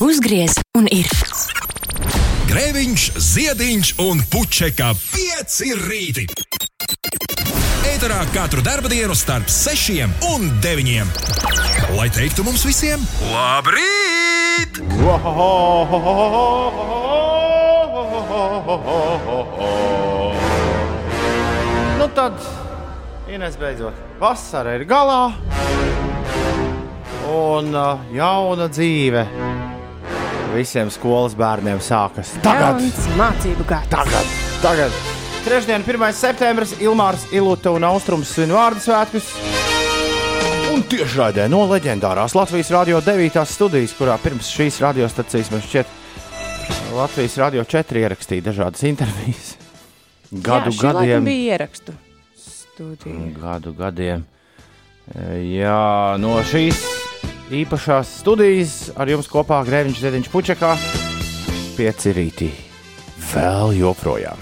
[0.00, 1.10] Uzgriez un ir.
[2.48, 6.24] Grēviņš, Ziediņš un Puķeka 5 rīti.
[7.84, 11.04] Ēterā katru dienu starp 6 un 9.
[11.98, 14.80] Lai teiktu mums visiem, labrīt!
[22.00, 22.40] Nu tad,
[23.28, 25.34] Ines beidzot, vasara ir galā.
[27.30, 29.28] Un uh, jauna dzīve
[30.54, 32.80] visiem skolas bērniem sākas tagad.
[32.82, 33.90] Jauns mācību gads.
[33.92, 35.00] Tagad, tagad.
[35.44, 36.12] Trešdien, 1.
[36.12, 39.30] septembris, Ilmārs Ilūta un Austrums svin vārdu svētkus.
[40.74, 43.40] Un tiešraidē no leģendārās Latvijas Rādio 9.
[43.48, 45.96] studijas, kurā pirms šīs radiostacijas man šķiet
[46.94, 49.54] Latvijas Rādio 4 ierakstīja dažādas intervijas.
[50.30, 51.24] Gadu Jā, gadiem.
[51.26, 51.96] bija ierakstu
[52.38, 53.32] studija.
[53.40, 54.22] Gadu gadiem.
[55.56, 56.78] Jā, no šīs
[57.50, 60.74] īpašās studijas ar jums kopā Grēviņš Ziedņš Pučakā
[61.76, 62.50] pieci rītī.
[63.32, 64.38] Vēl joprojām.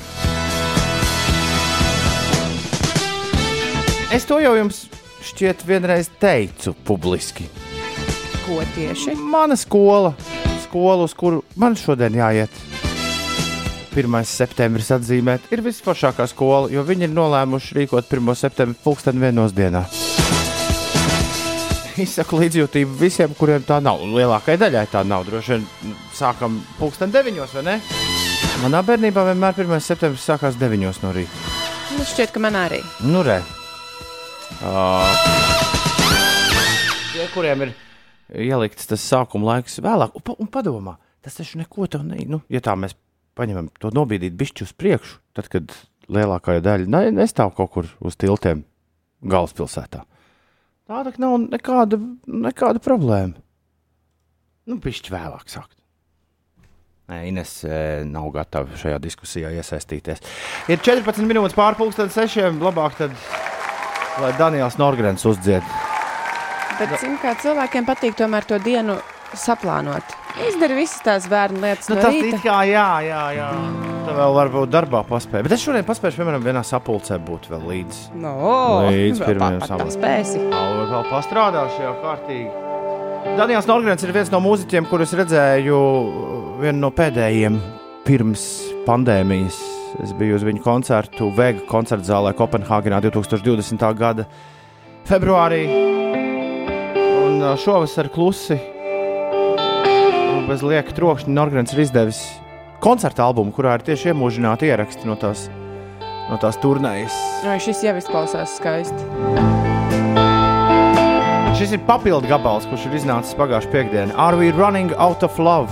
[4.13, 4.87] Es to jau jums
[5.29, 7.49] šķiet vienreiz teicu publiski.
[8.47, 9.13] Ko tieši?
[9.21, 10.15] Mana skola,
[10.65, 12.65] skola, uz kuru man šodien jāiet.
[13.99, 14.19] 1.
[14.29, 18.37] septembris atzīmēt, ir visforšākā skola, jo viņi ir nolēmuši rīkot 1.
[18.39, 19.89] septembri pulksteni vienos dienā.
[21.99, 24.05] Izsaku līdzjūtību visiem, kuriem tā nav.
[24.07, 25.25] Lielākajai daļai tā nav.
[25.27, 27.41] Droši vien sākam pulksteni 9.
[27.57, 27.75] vai ne?
[28.63, 29.83] Manā bērnībā vienmēr 1.
[29.83, 30.85] septembris sākās 9.
[31.03, 31.43] no rīta.
[31.97, 32.79] Nu, šķiet, ka man arī.
[33.03, 33.41] Nu, re.
[34.63, 35.11] Uh,
[37.13, 37.75] tie, kuriem ir
[38.47, 42.21] ielikts tas sākuma laiks vēlāk, un, un padomā, tas taču neko tev ne.
[42.31, 42.95] Nu, ja tā mēs
[43.39, 45.75] paņemam to nobīdīt bišķi uz priekšu, tad, kad
[46.07, 48.65] lielākā daļa ne, nestāv kaut kur uz tiltiem
[49.27, 50.05] galvaspilsētā.
[50.89, 53.37] Tā tak nav nekāda, nekāda problēma.
[54.69, 55.75] Nu, bišķi vēlāk sākt.
[57.09, 57.77] Nē, Ines e,
[58.09, 60.21] nav gatava šajā diskusijā iesaistīties.
[60.69, 62.61] Ir 14 minūtes pārpusdienas sešiem.
[62.65, 63.15] Labāk, tad,
[64.21, 65.65] lai Daniels Norgrens uzdzied.
[66.79, 68.97] Bet, zinu, kā cilvēkiem patīk tomēr to dienu
[69.37, 70.18] saplānot.
[70.49, 73.49] Izdara visas tās bērnu lietas Nu, no tas ir kā, jā, jā, jā.
[74.09, 75.45] Tā vēl varbūt darbā paspēja.
[75.47, 77.99] Bet es šodien paspēju, piemēram, vienā sapulcē būt vēl līdz.
[78.23, 78.35] No,
[78.89, 79.97] Līdz pirmajam sapulcēm.
[79.97, 80.45] spēsi.
[80.53, 82.65] Jau vēl pastrādāšu, jau kārtīgi.
[83.39, 85.81] Daniels Norgrens ir viens no mūziķiem, kurus redzēju
[86.63, 87.59] vienu no pēdējiem
[88.07, 88.47] pirms
[88.87, 89.59] pandēmijas.
[90.05, 93.85] Es biju uz viņu koncertu Vega koncerta zālē Kopenhāgenā 2020.
[93.99, 94.25] gada
[95.09, 95.65] februārī.
[97.27, 98.57] Un ā, šovasar klusi
[100.49, 102.19] bez lieka trokšņa Norgrens ir izdevis
[102.81, 105.49] koncerta albumu, kurā ir tieši iemūžināti ieraksti no tās,
[106.31, 107.15] no tās turnējas.
[107.45, 109.03] Vai šis jau izklausās skaisti?
[111.59, 114.15] Šis ir papildu gabals, kurš ir iznācis pagājušā piekdienā.
[114.17, 115.69] Are we running out of love?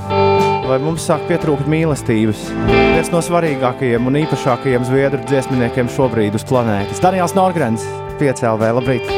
[0.67, 2.49] Vai mums sāk pietrūkt mīlestības?
[2.67, 7.01] Viens no svarīgākajiem un īpašākajiem zviedru dziesminiekiem šobrīd uz planētas.
[7.05, 7.87] Daniels Norgrens,
[8.19, 9.15] 5LV, labrīt!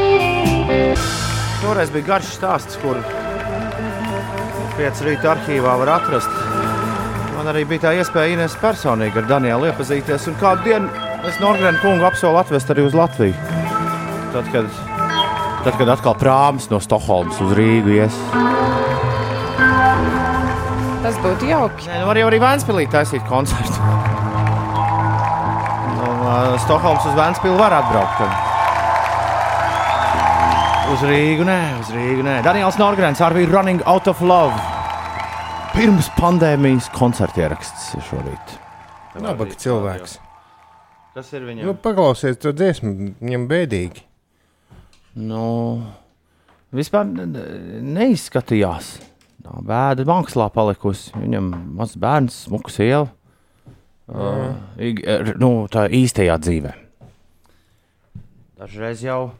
[1.63, 3.01] Toreiz bija garš stāsts, kur
[4.79, 6.43] 5 rīta arhīvā var atrast.
[7.35, 11.83] Man arī bija tā iespēja Ines personīgi ar Danielu iepazīties, un kādu dienu es Norgrenu
[11.83, 13.35] kungu apsolu atvest arī uz Latviju.
[14.31, 14.71] Tad, kad
[15.59, 18.15] Tad, kad atkal prāmis no Stokholmas uz Rīgu ies.
[21.03, 21.89] Tas būtu jauki.
[21.91, 23.89] Nē, nu var jau arī Vēnspīlī taisīt koncertu.
[25.97, 28.21] No uh, Stokholmas uz Vēnspīli var atbraukt.
[28.21, 28.48] Tad.
[30.89, 32.39] Uz Rīgu, nē, uz Rīgu, nē.
[32.43, 34.55] Daniels Norgrens, Are we running out of love?
[35.75, 38.55] Pirms pandēmijas koncerta ieraksts šorīt.
[39.21, 40.17] Nabaga cilvēks.
[41.13, 41.77] Tas ir Nu, viņam.
[41.83, 44.01] paklausies to dziesmu, viņam bēdīgi.
[45.15, 45.83] Nu,
[46.73, 48.99] vispār ne- ne- neizskatījās.
[49.43, 51.11] Tā bēda mākslā palikusi.
[51.13, 53.09] Viņam mazs bērns, smuka sieva.
[54.09, 54.55] Uh,
[55.37, 56.73] nu, tā īstajā dzīvē.
[58.59, 59.31] Dažreiz jau,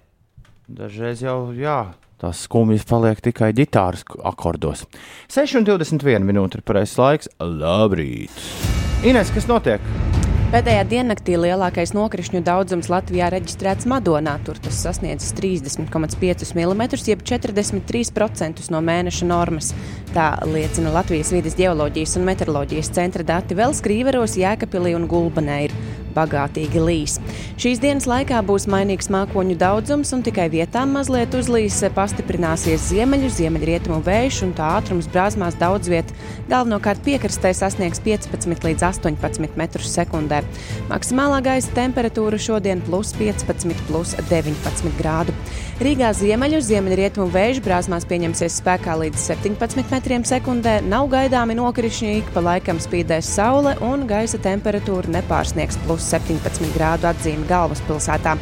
[0.70, 4.86] dažreiz jau, jā, tās skumjas paliek tikai ģitāras akordos.
[5.34, 7.34] 6,21 minūte ir pareizais laiks.
[7.40, 8.34] Labrīt!
[9.08, 9.84] Ines, kas notiek?
[10.50, 14.32] Pēdējā diennaktī lielākais nokrišņu daudzums Latvijā reģistrēts Madonā.
[14.48, 19.70] Tur tas sasniedzis 30,5 mm, jeb 43% no mēneša normas.
[20.16, 23.54] Tā liecina Latvijas vidas geoloģijas un meteoroloģijas centra dati.
[23.62, 25.78] Vēl skrīveros, Jēkabīlī un Gulbenē ir
[26.16, 27.18] bagātīgi līs.
[27.60, 34.02] Šīs dienas laikā būs mainīgs mākoņu daudzums un tikai vietām mazliet uzlīs, pastiprināsies ziemeļu, ziemeļrietumu
[34.06, 36.14] vējš un tā ātrums brāzmās daudz viet.
[36.52, 40.44] Galvenokārt piekrastē sasniegs 15 līdz 18 metrus sekundē.
[40.92, 45.36] Maksimālā gaisa temperatūra šodien plus 15, plus 19 grādu.
[45.80, 52.34] Rīgā ziemeļu ziemeļrietumu vēju brāzmās pieņemsies spēkā līdz 17 metriem sekundē, nav gaidāmi nokrišņi, ik
[52.36, 58.36] pa laikam spīdēs saule un gaisa temperatūra nepārsniegs plus 17 grādu atzīmi galvaspilsētā.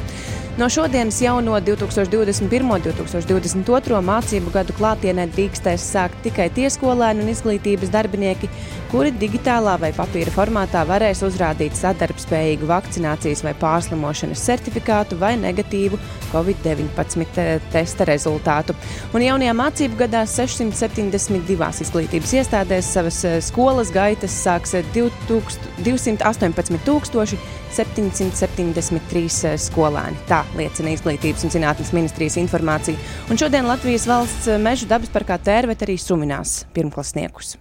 [0.58, 2.64] No šodienas jau no 2021.
[2.66, 4.00] un 2022.
[4.02, 8.50] mācību gadu klātienē drīkstēs sākt tikai tie skolēni un izglītības darbinieki,
[8.90, 16.00] kuri digitālā vai papīra formātā varēs uzrādīt sadarbspējīgu vakcinācijas vai pārslimošanas certifikātu vai negatīvu
[16.32, 17.46] COVID-19
[17.76, 18.74] testa rezultātu.
[19.14, 27.38] Un jaunajā mācību gadā 672 izglītības iestādēs savas eh, skolas gaitas sāks 218
[27.76, 30.20] 773 eh, skolēni.
[30.30, 33.00] Tā liecina Izglītības un zinātnes ministrijas informācija.
[33.32, 37.56] Un šodien Latvijas valsts eh, meža dabas parkā tērvet arī suminās pirmklasniekus.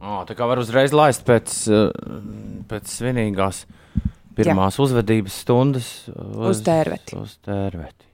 [0.00, 1.88] O, tā kā var uzreiz laist pēc, eh,
[2.70, 3.64] pēc svinīgās
[4.38, 4.86] pirmās Jā.
[4.86, 7.18] uzvedības stundas uz, uz tērveti.
[7.20, 8.06] Uz tērveti.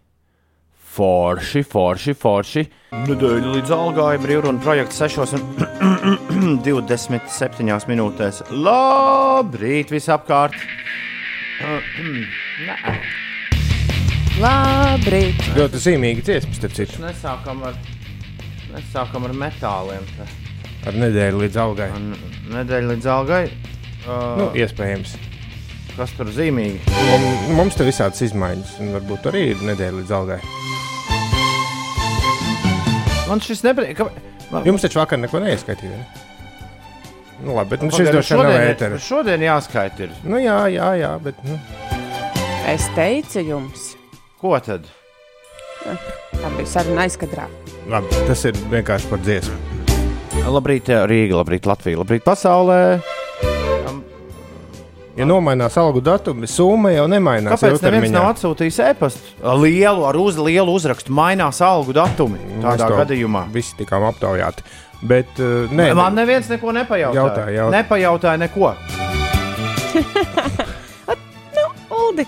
[0.96, 2.62] Forši, forši, forši.
[3.04, 8.40] Nedēļa līdz algai brīvruna projekta 6 un 27 minūtēs.
[8.54, 10.56] Labrīt visapkārt!
[14.36, 15.40] Labrīt!
[15.56, 17.00] Ļoti zīmīgi dziesmas, starp citu.
[17.00, 17.78] Nesākam ar,
[18.74, 20.04] nesākam ar metāliem.
[20.18, 20.26] Te.
[20.86, 21.88] Ar nedēļu līdz algai.
[21.96, 22.04] Ar
[22.58, 23.40] nedēļu līdz algai.
[24.04, 25.16] Uh, nu, iespējams.
[25.96, 26.82] Kas tur zīmīgi?
[26.92, 30.40] Mums, mums te visādas izmaiņas, un varbūt arī ir nedēļa līdz algai.
[33.26, 34.04] Man šis nepatīk.
[34.52, 34.68] Man...
[34.68, 35.96] Jums taču vakar neko neieskaitīja.
[36.04, 36.15] Ne?
[37.44, 39.04] Nu, labi, bet nu, šis droši vien nav ēteris.
[39.04, 40.14] Šodien jāskaita ir.
[40.24, 41.40] Nu, jā, jā, jā, bet.
[41.44, 41.58] Nu.
[42.66, 43.92] Es teicu jums.
[44.40, 44.88] Ko tad?
[45.86, 47.46] Tā bija saruna aizkadrā.
[47.92, 49.60] Labi, tas ir vienkārši par dziesmu.
[50.46, 52.80] Labrīt, Rīga, labrīt, Latvija, labrīt, pasaulē.
[55.16, 57.54] Ja nomainās algu datumu, summa jau nemainās.
[57.56, 62.36] Kāpēc neviens nav atsūtījis e-pastu lielu, ar uz, lielu uzrakstu, mainās algu datumi?
[62.60, 64.66] Tādā gadījumā visi tikām aptaujāti.
[65.04, 67.20] Bet, uh, nē, Man neviens neko nepajautāja.
[67.20, 67.82] Jautāja, jautāja.
[67.82, 68.72] Nepajautāja neko.
[71.56, 71.64] nu,
[71.96, 72.26] Uldi.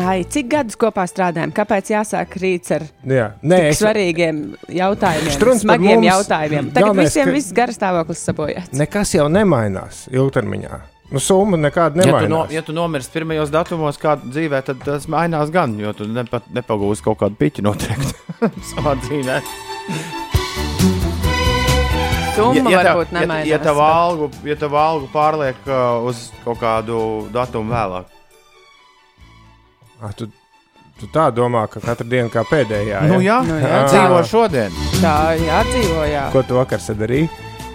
[0.00, 1.52] Ai, cik gadus kopā strādājam?
[1.52, 3.26] Kāpēc jāsāk rīts ar Jā.
[3.42, 3.80] Nē, es...
[3.82, 4.38] svarīgiem
[4.72, 6.08] jautājumiem, Štruns smagiem mums...
[6.08, 6.70] jautājumiem?
[6.72, 7.34] Tagad Galvenais, visiem ka...
[7.36, 8.72] viss garas stāvoklis sabojāts.
[8.80, 10.80] Nekas jau nemainās ilgtermiņā.
[11.10, 12.22] Nu, summa nekāda nemainās.
[12.22, 15.92] Ja tu, no, ja tu nomirsti pirmajos datumos, kāda dzīvē, tad tas mainās gan, jo
[15.98, 18.14] tu nepa, nepagūsi kaut kādu piķi noteikti
[18.72, 19.40] savā dzīvē
[22.40, 23.48] summa ja, ja varbūt nemainās.
[23.48, 26.98] Ja, ja tavu algu, ja tavu algu pārliek uh, uz kaut kādu
[27.34, 28.16] datumu vēlāk.
[30.00, 30.30] Ah, tu,
[30.96, 33.04] tu tā domā, ka katra diena kā pēdējā.
[33.10, 33.84] Nu, jā, nu, jā.
[33.90, 34.76] dzīvo šodien.
[35.02, 36.26] Tā, jā, dzīvo, jā.
[36.32, 37.28] Ko tu vakar sadarīji?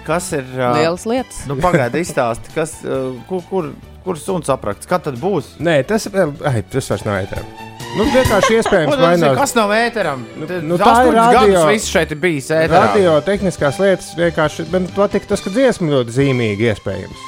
[0.05, 0.45] Kas ir?
[0.53, 1.43] Uh, Lielas lietas.
[1.49, 3.69] Nu, pagaidi, izstāsti, kas, uh, kur, kur,
[4.05, 5.55] kur suns aprakts, kad tad būs?
[5.63, 7.47] Nē, tas, ai, tas vairs nav ētēm.
[7.95, 9.37] Nu, vienkārši iespējams, mainās.
[9.39, 10.25] Kas nav ēteram?
[10.37, 11.63] Nu, nu, tā ir radio.
[11.71, 12.83] Viss šeit ir bijis ēterā.
[12.89, 17.23] Radio tehniskās lietas vienkārši, man patīk tas, ka dziesma ļoti zīmīgi iespējams.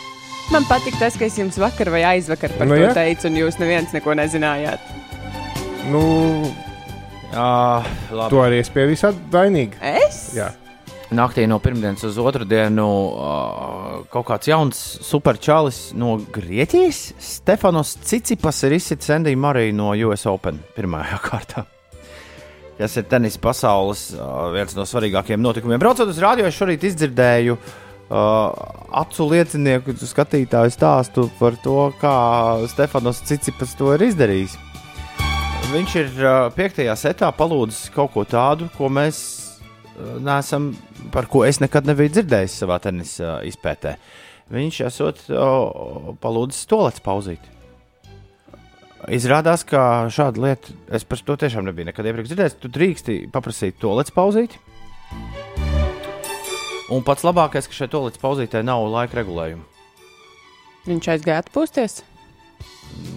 [0.51, 2.93] Man patīk tas, ka es jums vakar vai aizvakar par nu, to ja?
[2.95, 4.93] teicu, un jūs neviens neko nezinājāt.
[5.91, 6.03] Nu,
[7.31, 7.49] jā,
[8.11, 8.29] labi.
[8.31, 9.79] Tu arī esi pie visā vainīga.
[10.05, 10.23] Es?
[10.35, 10.51] Jā
[11.11, 17.01] naktī no pirmdienas uz otrdienu uh, kaut kāds jauns superčālis no Grieķijas.
[17.23, 21.65] Stefanos Cicipas ir izsitis Endiju Mariju no US Open pirmajā kārtā.
[22.77, 25.81] Tas ir tenis pasaules uh, viens no svarīgākajiem notikumiem.
[25.81, 28.51] Braucot uz rādio, es šorīt izdzirdēju uh,
[29.01, 32.13] acu liecinieku skatītāju stāstu par to, kā
[32.69, 34.59] Stefanos Cicipas to ir izdarījis.
[35.71, 39.46] Viņš ir uh, piektajā setā palūdzis kaut ko tādu, ko mēs
[40.23, 40.71] nesam,
[41.13, 43.97] par ko es nekad nebiju dzirdējis savā tenisa izpētē.
[44.53, 45.23] Viņš esot
[46.23, 47.53] palūdzis tolets pauzīt.
[49.13, 52.57] Izrādās, ka šāda lieta, es par to tiešām nebiju nekad iepriekš dzirdējis.
[52.63, 54.57] Tu drīksti paprasīt tolets pauzīt.
[56.87, 59.65] Un pats labākais, ka šai tolets pauzītē nav laika regulējuma.
[60.87, 61.99] Viņš aizgāja atpūsties.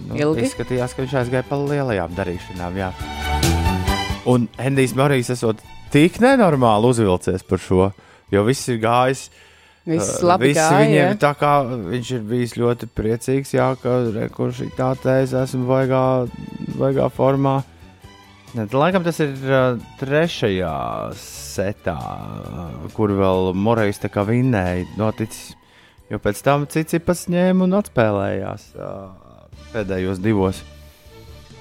[0.08, 0.48] Nu, Ilgi.
[0.48, 2.78] Izskatījās, ka viņš aizgāja pa lielajām darīšanām.
[2.80, 2.90] Jā.
[4.30, 7.90] Un Endijs Marijs esot tik nenormāli uzvilcies par šo,
[8.32, 9.28] jo viss ir gājis.
[9.88, 10.80] Viss uh, labi Visi gāja.
[10.84, 13.96] Viņiem, tā kā viņš ir bijis ļoti priecīgs, jā, ka
[14.34, 16.04] kurš tā teica, esmu vaigā,
[16.78, 17.60] vaigā formā.
[18.54, 20.74] Ne, laikam tas ir uh, trešajā
[21.18, 25.54] setā, uh, kur vēl Morejs tā kā vinnēja noticis,
[26.10, 29.10] jo pēc tam Cicipas ņēma un atspēlējās uh,
[29.70, 30.64] pēdējos divos.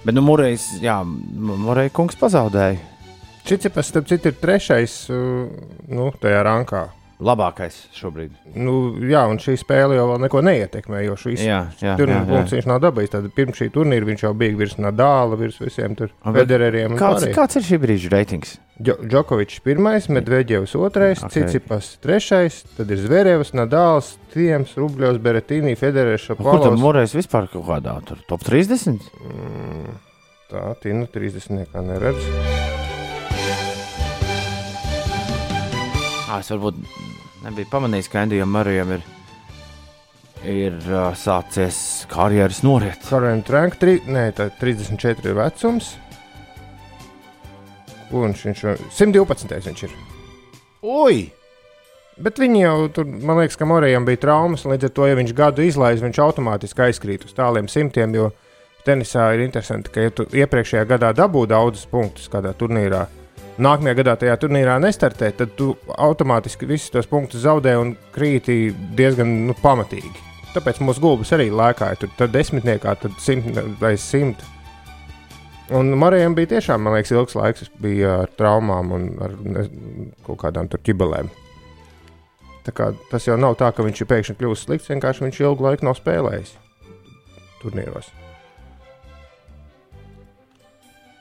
[0.03, 2.79] Bet, nu, Morejs, jā, Moreja kungs pazaudēja.
[3.49, 5.49] Čicipas, starp citu, ir trešais uh,
[5.89, 6.87] nu, tajā rankā.
[7.19, 8.31] labākais šobrīd.
[8.55, 11.17] Nu, jā, un šī spēle jau neko neietekmē, jo
[11.83, 12.27] jā, turnīra jā.
[12.29, 13.11] punktus viņš nav dabūjis.
[13.11, 16.95] Tad pirms šī turnīra viņš jau bija virs Nadāla, virs visiem tur federeriem.
[16.95, 18.55] Kāds, kāds ir šī brīža reitings?
[18.79, 21.27] Džo- Džokovičs pirmais, Medvedevs otrais, Ok.
[21.27, 21.49] okay.
[21.49, 26.79] Cicipas trešais, tad ir Zverevs, Nadāls, Tiems, Rubļovs, Beretīni, Federers, Kur tam.
[26.79, 29.03] Morais vispār kaut kādā tur top 30?
[30.49, 31.51] Tā, Tina 30.
[31.65, 32.78] nekā neredz.
[36.29, 36.77] Ah, es varbūt
[37.41, 39.05] nebiju pamanījis, ka Andijam Marijam ir,
[40.45, 41.79] ir uh, sācies
[42.11, 43.01] karjeras noriet.
[43.07, 45.95] Karolīna Tranka, tri, nē, tā 34 ir vecums.
[48.13, 49.57] Un viņš ir 112.
[49.65, 49.97] viņš ir.
[50.85, 51.25] Ui!
[52.21, 55.33] Bet viņi jau tur, man liekas, ka Morijam bija traumas, līdz ar to, ja viņš
[55.33, 58.13] gadu izlaiž, viņš automātiski aizkrīt uz tāliem simtiem.
[58.13, 58.29] Jo
[58.85, 63.07] tenisā ir interesanti, ka, ja tu iepriekšējā gadā dabū daudzus punktus kādā turnīrā,
[63.63, 69.31] nākamajā gadā tajā turnīrā nestartē, tad tu automātiski visus tos punktus zaudē un krīti diezgan
[69.49, 70.27] nu, pamatīgi.
[70.55, 74.41] Tāpēc mūsu gulbis arī lēkāja tur tad desmitniekā, tad simt vai simt.
[75.75, 79.67] Un Marijam bija tiešām, man liekas, ilgs laiks, bija ar traumām un ar ne,
[80.25, 81.29] kaut kādām tur ķibelēm.
[82.65, 84.89] Tā kā tas jau nav tā, ka viņš ir pēkšņi kļuvis slikts.
[84.89, 86.55] Vienkārši viņš ilgu laiku nav spēlējis
[87.61, 88.09] turnīros.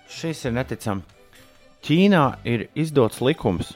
[0.09, 1.18] Šis ir neticami.
[1.87, 3.73] Ķīnā ir izdots likums,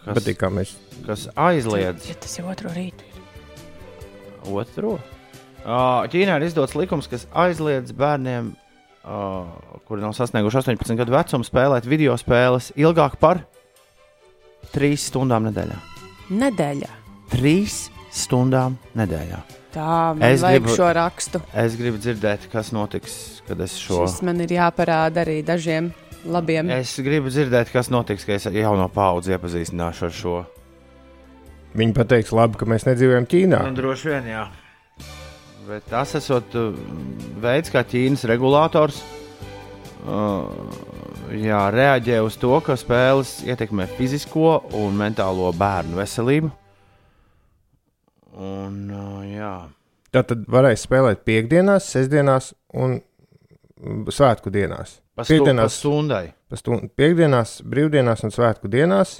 [0.00, 0.72] kas, Bet kā mēs
[1.06, 3.20] kas aizliedz Ja tas jau otro rītu ir.
[4.48, 4.94] otro.
[5.68, 8.54] Uh, Ķīnā ir izdots likums, kas aizliedz bērniem,
[9.04, 9.50] uh,
[9.88, 13.42] kuri nav sasnieguši 18 gadu vecumu, spēlēt video spēles ilgāk par
[14.72, 15.76] 3 stundām nedēļā.
[16.30, 16.88] Nedēļā.
[17.34, 19.42] 3 stundām nedēļā.
[19.74, 21.40] Tā man Es vajag gribu- šo rakstu.
[21.52, 24.06] Es gribu dzirdēt, kas notiks, kad es šo.
[24.06, 25.92] Šis man ir jāparāda arī dažiem
[26.26, 26.70] labiem.
[26.78, 30.38] Es gribu dzirdēt, kas notiks, kad es jauno paudzi iepazīstināšu ar šo.
[31.78, 33.62] viņi pateiks, labi, ka mēs nedzīvojam Ķīnā.
[33.68, 34.48] Nu, droši vien, jā.
[35.68, 36.72] Bet tas esot uh,
[37.42, 39.02] veids, kā Ķīnas regulators
[40.08, 40.48] uh,
[41.36, 46.50] jā, reaģē uz to, ka spēles ietekmē fizisko un mentālo bērnu veselību.
[48.38, 49.52] Un, uh, jā.
[50.14, 52.96] Tā tad varēs spēlēt piekdienās, sestdienās un
[54.08, 54.98] svētku dienās.
[55.18, 56.28] Pa Piekdienās, stundai.
[56.46, 59.16] pa stund, piekdienās, brīvdienās un svētku dienās.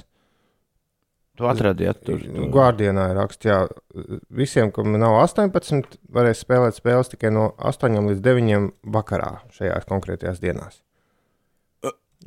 [1.35, 2.21] Tu atradiet tur.
[2.23, 2.47] tur.
[2.53, 8.23] Guardianā ir rakstīts, ka visiem, kam nav 18, varēs spēlēt spēles tikai no 8 līdz
[8.23, 10.79] 9 vakarā šajās konkrētajās dienās.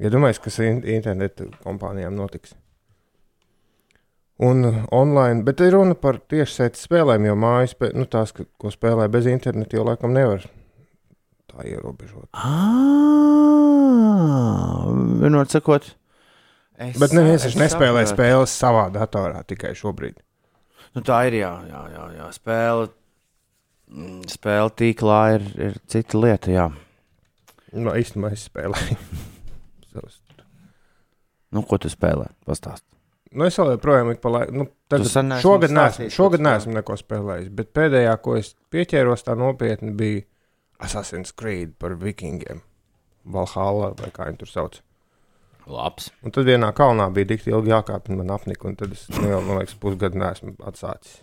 [0.01, 2.53] Ja domājat, kas in internetu kompānijām notiks?
[4.43, 9.09] Un uh, online, bet ir runa par tiešsaistes spēlēm, jo mājas, nu, tās, ko spēlē
[9.13, 10.45] bez interneta, jau laikam nevar
[11.53, 12.29] tā ierobežot.
[13.63, 14.87] Ah,
[15.23, 15.85] vienot sakot,
[16.81, 18.15] es, Bet neviens taču es nespēlē sapratu.
[18.17, 20.17] spēles savā datorā tikai šobrīd.
[20.97, 22.27] Nu, tā ir, jā, jā, jā, jā.
[22.37, 22.89] spēle.
[23.93, 26.67] mm, Spēle tīklā ir, ir cita lieta, jā.
[27.73, 28.97] Nu, īstenībā es spēlēju.
[31.53, 32.31] Nu, ko tu spēlē?
[32.49, 32.81] Pastāst.
[33.37, 34.55] Nu, es vēl joprojām ik pa laikam.
[34.57, 35.11] Nu, tagad,
[35.45, 40.23] šogad neesmu, šogad neesmu neko spēlējis, bet pēdējā, ko es pieķēros tā nopietni, bija
[40.83, 42.63] Assassin's Creed par vikingiem.
[43.33, 44.81] Valhalla vai kā viņi tur sauc.
[45.71, 46.09] Labs.
[46.27, 49.29] Un tad vienā kalnā bija tik ilgi jākāpj, un man apnika, un tad es nu,
[49.31, 51.21] jau, man liekas, pusgadu neesmu atsācis.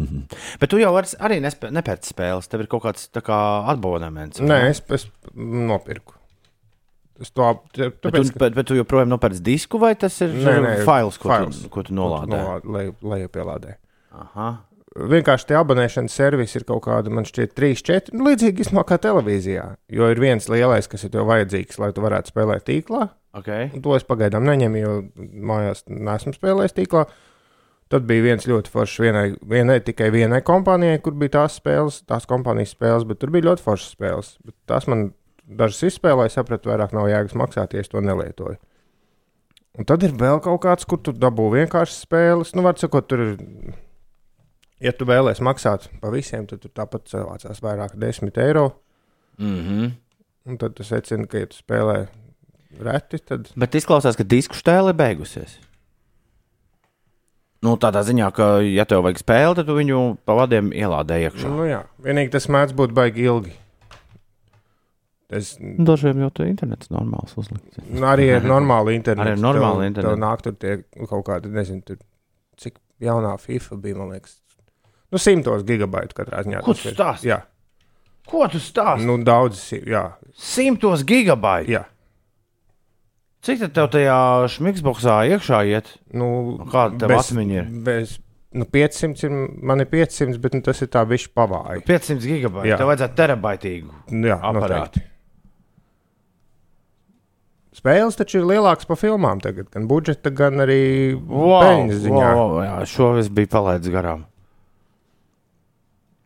[0.60, 2.50] Bet tu jau vari arī nepērci spēles.
[2.50, 3.38] Tev ir kaut kāds tā kā
[3.70, 4.42] abonements.
[4.42, 4.74] Nē, ne?
[4.74, 6.16] es, es nopirku.
[7.22, 10.34] Es to Bet tu, tāpēc, ka bet, bet tu joprojām nopērci disku, vai tas ir
[10.34, 11.62] Nē, nē, fails, ko, fails.
[11.62, 12.42] Tu, ko tu nolādē?
[12.66, 13.78] lejupielādē.
[14.16, 14.50] Aha.
[15.12, 18.16] Vienkārši tie abonēšanas servisi ir kaut kādi, man šķiet, 3, 4.
[18.16, 19.66] Nu, līdzīgi īstenībā kā televīzijā.
[19.92, 23.08] Jo ir viens lielais, kas ir tev vajadzīgs, lai tu varētu spēlēt tīklā.
[23.36, 23.70] Okay.
[23.76, 24.92] Un to es pagaidām neņemu, jo
[25.50, 27.04] mājās nesmu spēlējis tīklā.
[27.92, 32.26] Tad bija viens ļoti foršs vienai, vienai tikai vienai kompānijai, kur bija tās spēles, tās
[32.26, 34.32] kompānijas spēles, bet tur bija ļoti foršas spēles.
[34.42, 35.12] Bet tās man
[35.46, 38.58] dažas izspēlēja, sapratu, vairāk nav jēgas maksāt, ja es to nelietoju.
[39.76, 42.54] Un tad ir vēl kaut kāds, kur tu dabū vienkārši spēles.
[42.56, 43.34] Nu, var sakot, tur ir
[44.80, 48.70] ja tu vēlēsies maksāt par visiem, tad tur tāpat savācās vairāk kā 10 eiro.
[49.38, 49.90] Mm -hmm.
[50.46, 52.06] Un tad tu secini, ka, ja tu spēlē
[52.80, 55.58] reti, tad Bet izklausās, ka disku stēle ir beigusies.
[57.62, 61.48] Nu, tādā ziņā, ka, ja tev vajag spēli, tad tu viņu pa vadiem ielādē iekšā.
[61.48, 63.52] nu, jā, vienīgi tas mēdz būt baigi ilgi.
[65.28, 67.80] Es Dažiem jau tur internets normāls uzlikts.
[67.88, 69.26] nu, arī ar normālu internetu.
[69.26, 70.14] Arī ar normālu tev, internetu.
[70.14, 71.98] Tev nāk tur tie kaut kādi, nezinu, tur,
[72.62, 74.36] cik jaunā FIFA bija, man liekas.
[75.12, 76.62] Nu, simtos gigabaitu katrā ziņā.
[76.66, 77.28] Ko tu stāsti?
[77.30, 77.42] Jā,
[78.26, 79.04] Ko tu stāsti?
[79.06, 81.70] Nu, nu, daudz, si- jā, Simtos gigabaitu.
[81.76, 81.84] jā.
[83.46, 84.16] Cik tad tev tajā
[84.50, 85.92] šmiksboksā iekšā iet?
[86.12, 87.68] Nu, Kāda tev atmiņa ir?
[87.86, 88.16] Bez,
[88.52, 89.30] nu, 500 ir,
[89.62, 91.84] man ir 500, bet nu, tas ir tā bišķi pavāji.
[91.86, 92.72] 500 gigabaiti.
[92.72, 92.78] Jā.
[92.80, 93.92] Tev vajadzētu terabaitīgu.
[94.10, 94.74] Jā, Aparāti.
[94.74, 95.04] noteikti.
[97.76, 102.28] Spēles taču ir lielākas par filmām tagad, gan budžeta, gan arī peļņas ziņā.
[102.38, 104.24] wow, jā, šo es biju palaidis garām.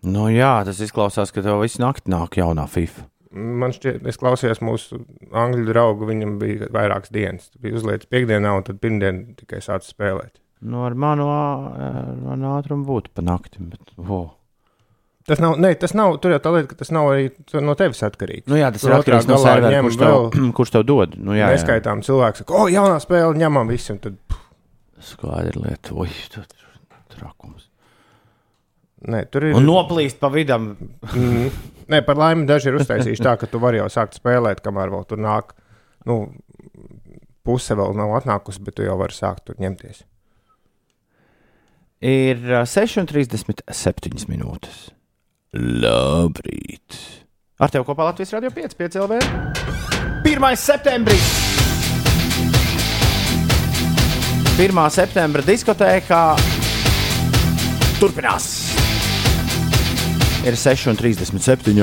[0.07, 3.07] Nu, jā, tas izklausās, ka tev visu nakti nāk jaunā FIFA.
[3.31, 4.99] Man šķiet, es klausījos mūsu
[5.39, 7.51] angļu draugu, viņam bija vairākas dienas.
[7.53, 10.41] Tu biji uzliekas piekdienā, un tad pirmdienā tikai sācis spēlēt.
[10.67, 13.63] Nu, ar manu, ar manu ātrumu būtu pa nakti.
[13.63, 14.33] Bet, oh.
[15.31, 17.31] Tas nav, ne, tas nav, tur jau tā lieta, ka tas nav arī
[17.63, 18.49] no tevis atkarīgs.
[18.51, 20.27] Nu, jā, tas Tur ir atkarīgs no servera, kurš tev,
[20.59, 21.15] kurš tev dod.
[21.21, 21.61] Nu, jā, jā.
[21.61, 23.95] Neskaitām cilvēks, saka, o, jaunā spēle, ņemam visu.
[23.95, 24.19] un Tad,
[25.01, 25.95] Skaidra lieta.
[25.97, 26.67] Ui, tas ir
[27.15, 27.70] trakums.
[29.09, 29.57] Nē, tur ir.
[29.59, 30.73] Un noplīst pa vidam.
[31.15, 31.49] Mm,
[31.93, 35.07] nē, par laimi daži ir uztaisījuši tā, ka tu vari jau sākt spēlēt, kamēr vēl
[35.09, 35.55] tur nāk.
[36.09, 36.23] Nu,
[37.47, 40.05] puse vēl nav atnākusi, bet tu jau vari sākt tur ņemties.
[42.01, 44.87] Ir ā, 6,37 minūtes.
[45.53, 46.97] Labrīt!
[47.61, 49.19] Ar tevi kopā Latvijas radio 5, 5 LV.
[50.25, 50.49] 1.
[50.57, 51.29] septembris!
[54.61, 54.81] 1.
[54.93, 56.25] septembra diskotēkā
[58.01, 58.80] turpinās.
[60.51, 61.77] Ir 6,37.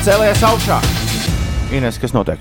[0.00, 0.78] Cēlies augšā!
[1.76, 2.40] Ines, kas notiek?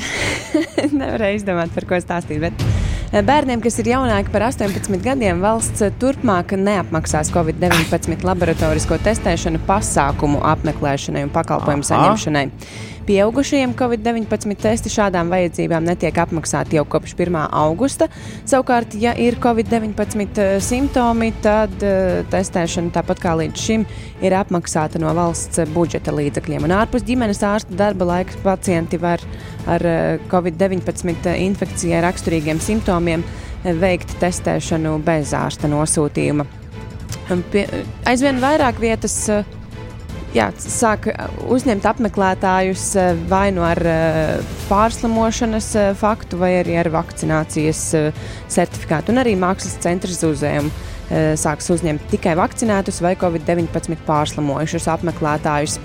[1.00, 2.42] Nevarēju izdomāt, par ko stāstīt.
[2.42, 9.62] Bet eh, bērniem, kas ir jaunāki par 18 gadiem, valsts turpmāk neapmaksās Covid-19 laboratorisko testēšanu,
[9.64, 11.92] pasākumu apmeklēšanai un pakalpojumu Aha.
[11.94, 12.44] saņemšanai.
[13.10, 17.40] Pieaugušajiem Covid-19 testi šādām vajadzībām netiek apmaksāti jau kopš 1.
[17.58, 18.06] augusta.
[18.46, 23.88] Savukārt, ja ir Covid-19 simptomi, tad uh, testēšana tāpat kā līdz šim
[24.22, 26.68] ir apmaksāta no valsts eh, budžeta līdzekļiem.
[26.68, 29.26] Un ārpus ģimenes ārsta darba laika pacienti var
[29.66, 36.46] ar eh, Covid-19 infekcijai raksturīgiem simptomiem eh, veikt testēšanu bez ārsta nosūtījuma.
[37.50, 37.66] Pie,
[38.10, 39.56] aizvien vairāk vietas eh,
[40.34, 41.08] jā, sāk
[41.50, 47.82] uzņemt apmeklētājus eh, vai nu ar eh, pārslimošanas faktu, vai arī ar vakcinācijas
[48.50, 49.14] certifikātu.
[49.14, 55.78] Un arī mākslas centrs Zuzēm eh, sāks uzņemt tikai vakcinētus vai Covid-19 pārslimojušus apmeklētājus.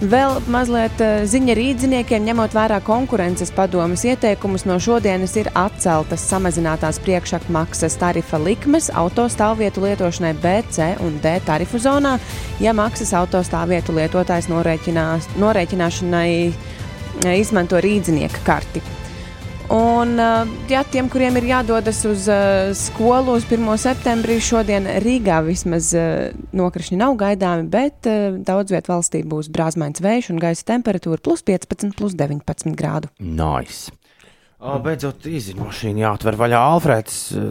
[0.00, 6.96] Vēl mazliet eh, ziņa rīdziniekiem, ņemot vērā konkurences padomas ieteikumus, no šodienas ir atceltas samazinātās
[7.04, 12.14] priekšapmaksas tarifa likmes autostāvvietu lietošanai B, C un D tarifu zonā,
[12.64, 18.80] ja maksas autostāvvietu lietotājs norēķinās- norēķināšanai eh, izmanto rīdzinieka karti.
[19.70, 23.68] Un, uh, jā, tiem, kuriem ir jādodas uz uh, skolu uz 1.
[23.78, 30.02] septembrī, šodien Rīgā vismaz uh, nokrišņi nav gaidāmi, bet uh, daudz vietā valstī būs brāzmains
[30.02, 33.12] vējš un gaisa temperatūra plus 15, plus 19 grādu.
[33.22, 33.94] Nice.
[34.58, 36.64] O, beidzot, īziņa mašīna jāatver vaļā.
[36.74, 37.48] Alfrēds uh,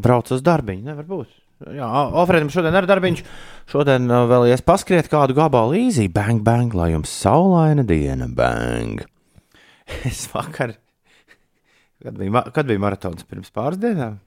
[0.00, 0.86] brauc uz darbiņu.
[0.88, 1.36] Nevar būt.
[1.76, 3.20] Jā, Al- Alfrēdam šodien ir darbiņš.
[3.68, 6.08] Šodien uh, vēl ies paskriet kādu gabalu īzī.
[6.08, 8.32] Bang, bang, lai jums saulaina diena.
[8.32, 9.04] Bang.
[10.08, 10.76] Es vakar,
[12.02, 14.18] kad bija, ma- kad bija maratons pirms pāris dienām,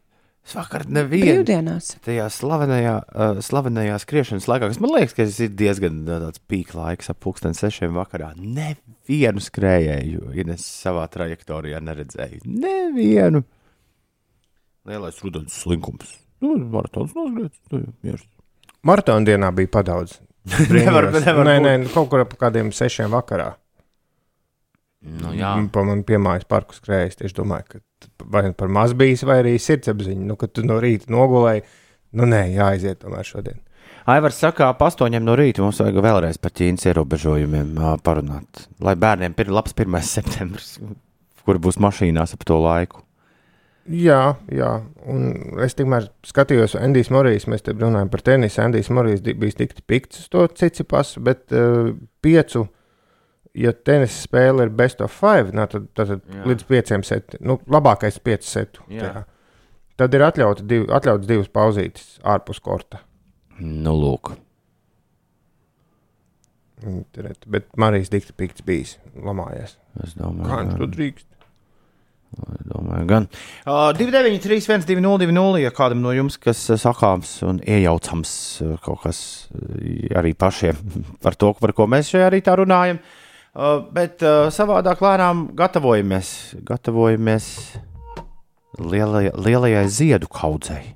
[0.45, 1.43] es vakar nevienu.
[1.43, 1.93] Brīvdienās.
[2.03, 6.41] Tajā slavenajā, uh, slavenajā skriešanas laikā, kas man liekas, ka tas ir diezgan uh, tāds
[6.51, 8.33] pīk laiks, ap pulksten sešiem vakarā.
[8.37, 12.43] Nevienu skrējēju, ja es savā trajektorijā neredzēju.
[12.45, 13.43] Nevienu.
[14.85, 16.17] Lielais rudens slinkums.
[16.43, 17.59] Nu, maratons noskriets.
[17.71, 18.17] Nu.
[18.83, 20.17] Maratona dienā bija padaudz.
[20.75, 23.53] Nevar- nevar nē, nē, kaut kur ap kādiem sešiem vakarā.
[25.03, 27.19] Nu, jā, Pa man piemājas parku skrējas.
[27.19, 30.25] Tieši domāju, ka vai nu par maz bijis, vai arī sirdsapziņa.
[30.29, 31.65] Nu, kad tu no rīta nogulēji,
[32.19, 33.61] nu nē, jāaiziet tomēr šodien.
[34.09, 38.65] Aivars saka, ap astoņiem no rīta mums vajag vēlreiz par Ķīnas ierobežojumiem parunāt.
[38.83, 39.99] Lai bērniem ir labs 1.
[40.15, 40.75] septembris,
[41.43, 43.03] kur būs mašīnās ap to laiku.
[43.83, 44.69] Jā, jā,
[45.11, 48.61] un es tikmēr skatījos, Andrijs Morijas, mēs te runājam par tenisu.
[48.63, 51.89] Andrijs Morijas bija tik pikts uz to cicipasu, bet uh,
[52.23, 52.63] piecu,
[53.53, 57.59] ja tenisa spēle ir best of five, nā, tad, tad, tad līdz pieciem setiem, nu,
[57.69, 58.85] labākais piecu setu.
[59.99, 63.03] Tad ir atļauta div, atļauts divas pauzītes ārpus korta.
[63.61, 64.31] Nu, lūk.
[67.13, 69.77] Tur- Bet Marijas dikti pikts bijis, lamājies.
[70.03, 71.29] Es domāju, Kā viņš ka- to drīkst?
[72.65, 73.27] Domāju, gan.
[73.61, 78.31] Uh, 293, 1202, ja kādam no jums kas uh, sakāms un iejaucams
[78.65, 79.19] uh, kaut kas
[79.53, 79.59] uh,
[80.17, 80.75] arī pašiem
[81.23, 82.97] par to, par ko mēs šajā rītā runājam.
[82.97, 83.19] Uh,
[83.93, 86.29] bet uh, savādāk lēnām gatavojamies,
[86.65, 87.49] gatavojamies
[88.81, 90.95] lielajai, lielajai ziedu kaudzei.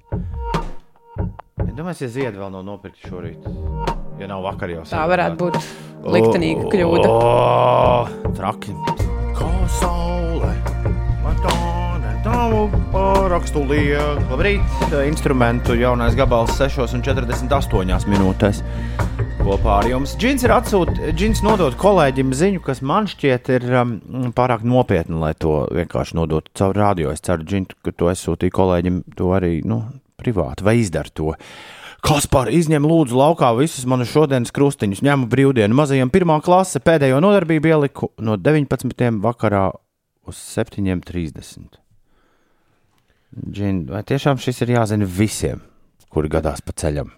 [1.77, 3.43] Domāju, ja ziedi vēl nav nopirkti šorīt,
[4.17, 4.81] ja nav vakar jau.
[4.89, 5.59] Tā varētu būt
[6.09, 7.11] liktenīga kļūda.
[7.11, 8.73] Oh, traki.
[9.37, 10.55] Kā saule.
[12.27, 14.17] Tavu parakstu liek.
[14.31, 18.65] Labrīt, instrumentu jaunais gabals 6,48 minūtēs.
[19.47, 23.93] Kopā ar jums Džins ir atsūtījis, nodot kolēģim ziņu, kas man šķiet ir um,
[24.35, 27.13] pārāk nopietna, lai to vienkārši nodotu caur radio.
[27.15, 29.77] Es ceru, Džin, ka to es sūtīju kolēģim, to arī nu,
[30.19, 31.31] privāti vai izdara to.
[32.03, 37.71] Kaspar, izņem lūdzu laukā visus manus šodienas krustiņus, ņemu brīvdienu mazajam pirmā klase, pēdējo nodarbību
[37.71, 39.05] ieliku no 19.
[39.23, 39.69] vakarā
[40.27, 41.79] uz 7.30.
[43.47, 45.63] Džin, vai tiešām šis ir jāzina visiem,
[46.11, 47.15] kuri gadās pa ceļam?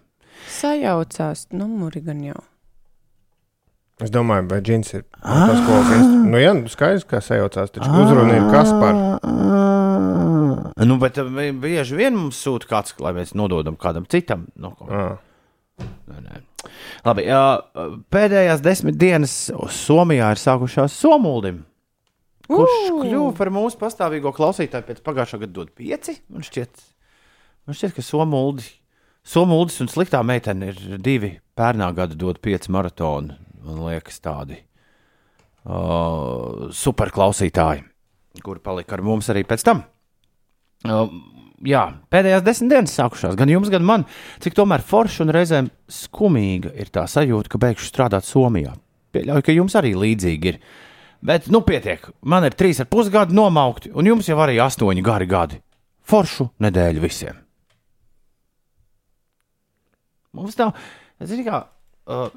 [0.59, 2.39] Sajaucās numuri gan jau.
[3.99, 6.11] Es domāju, vai džins ir tas, ko viņš.
[6.31, 8.99] Nu, jā, nu, skaidrs, kā sajaucās, taču uzruna ir kas par.
[10.87, 11.27] Nu, bet uh,
[11.59, 14.45] bieži vien mums sūta kāds, lai mēs nododam kādam citam.
[14.55, 15.17] Nu, ko- Ah.
[16.09, 16.39] Nē, nē.
[17.07, 17.41] Labi, jā,
[18.11, 19.33] pēdējās desmit dienas
[19.71, 21.61] Somijā ir sākušās Somuldim.
[22.49, 26.17] Kurš kļuva par mūsu pastāvīgo klausītāju pēc pagājušā gada dod pieci?
[26.33, 26.81] Man šķiet,
[27.67, 28.65] man šķiet ka Somuldi,
[29.27, 33.35] Somuldis un sliktā meitene ir divi pērnā gada dod pieci maratoni.
[33.65, 34.55] Man liekas tādi
[35.67, 37.83] uh, superklausītāji,
[38.45, 39.83] kuri palika ar mums arī pēc tam.
[40.87, 41.11] Uh,
[41.67, 44.05] jā, pēdējās desmit dienas sākušās, gan jums, gan man,
[44.43, 48.77] cik tomēr forša un reizēm skumīga ir tā sajūta, ka beigšu strādāt Somijā.
[49.13, 50.61] Pieļauju, ka jums arī līdzīgi ir.
[51.25, 52.05] Bet, nu, pietiek.
[52.23, 55.59] Man ir trīs ar pus gadi nomaukti, un jums jau arī astoņi gari gadi.
[56.07, 57.48] Foršu nedēļu visiem.
[60.37, 60.75] Mums nav,
[61.25, 62.29] zini, kā uh,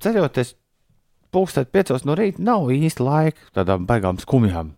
[0.00, 0.54] ceļoties
[1.34, 4.72] pulkstēt piecos no rīta, nav īsti laika tādām baigām skumjām.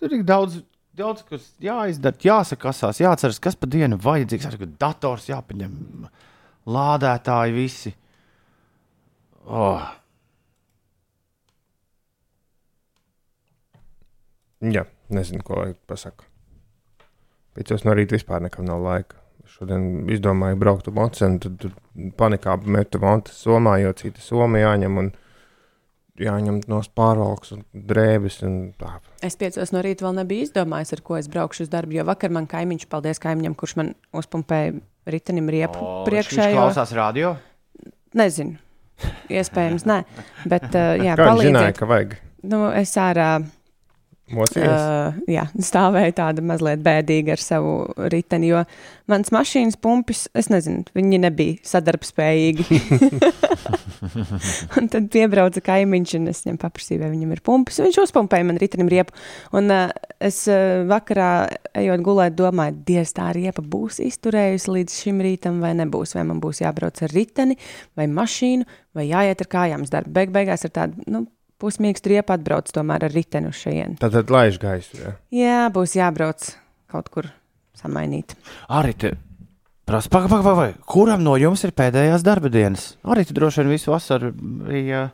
[0.00, 0.60] Tur ir daudz,
[0.96, 4.48] daudz kas jāizdara, jāsakasās, jāatceras, kas pa dienu vajadzīgs.
[4.48, 5.74] Arī ka dators jāpaņem,
[6.70, 7.94] lādētāji visi.
[9.50, 9.82] Oh.
[14.60, 16.28] Jā, nezinu, ko lai pasaku.
[17.56, 19.19] Piecos no rīta vispār nekam nav laika.
[19.60, 21.74] Šodien izdomāju braukt uz Mocenu, tad, tad
[22.16, 25.10] panikā metu montu somā, jo cita somā jāņem un
[26.20, 28.38] jāņem no pārvalks un drēbes.
[28.48, 28.94] Un, tā.
[29.24, 31.98] Es piecos no rīta vēl nebiju izdomājis, ar ko es braukšu uz darbu.
[31.98, 34.78] Jo vakar man kaimiņš, paldies kaimiņam, kurš man uzpumpēja
[35.12, 36.48] ritenim riepu O, priekšējo.
[36.56, 37.34] Viņš klausās radio.
[38.16, 38.56] Nezinu.
[39.32, 40.00] Iespējams, nē.
[40.48, 41.78] Bet, uh, jā, Kā viņš zināja, palīdziet.
[41.78, 42.18] ka vajag
[42.48, 43.42] Nu, es ārā
[44.34, 44.68] mocīties?
[44.68, 47.72] uh, jā, stāvēju tāda mazliet bēdīga ar savu
[48.12, 48.62] riteni, jo
[49.10, 52.80] mans mašīnas pumpis, es nezinu, viņi nebija sadarbspējīgi.
[54.78, 57.80] un tad piebrauca kaimiņš, un es viņam paprasīju, vai viņam ir pumpis.
[57.82, 59.16] Viņš uzpumpēja man ritenim riepu.
[59.56, 59.90] Un uh,
[60.22, 61.32] es uh, vakarā,
[61.82, 66.14] ejot gulēt, domāju, Dievs, tā riepa būs izturējusi līdz šim rītam, vai nebūs.
[66.18, 67.58] Vai man būs jābrauc ar riteni,
[67.98, 70.14] vai mašīnu, vai jāiet ar kājām uz darbu.
[70.16, 71.26] Beig beigās ir tāda, nu,
[71.60, 73.98] pusmīgs riepa atbrauc tomēr ar riteni uz šejienes.
[74.02, 74.98] Tad, tad laiž gaisu.
[75.00, 75.12] Jā.
[75.34, 76.50] Jā, būs jābrauc
[76.90, 77.28] kaut kur
[77.78, 78.34] samainīt.
[78.68, 79.12] Arī te
[79.88, 82.94] prasa, pagaidi, pagaidi, pagaidi, kuram no jums ir pēdējās darba dienas?
[83.06, 85.06] Arī tu droši vien visu vasaru bija,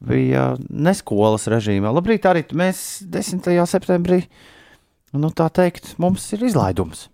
[0.00, 1.92] bija neskolas režīmā.
[1.96, 3.50] Labrīt, arī mēs 10.
[3.68, 4.22] septembrī,
[5.16, 7.08] nu tā teikt, mums ir izlaidums.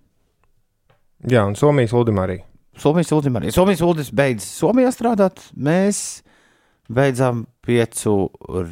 [1.29, 2.41] jā, un Somijas Ludim arī.
[2.79, 3.51] Somijas Uldis arī.
[3.53, 6.23] Somijas Uldis beidz Somijā strādāt, mēs
[6.95, 8.15] beidzam piecu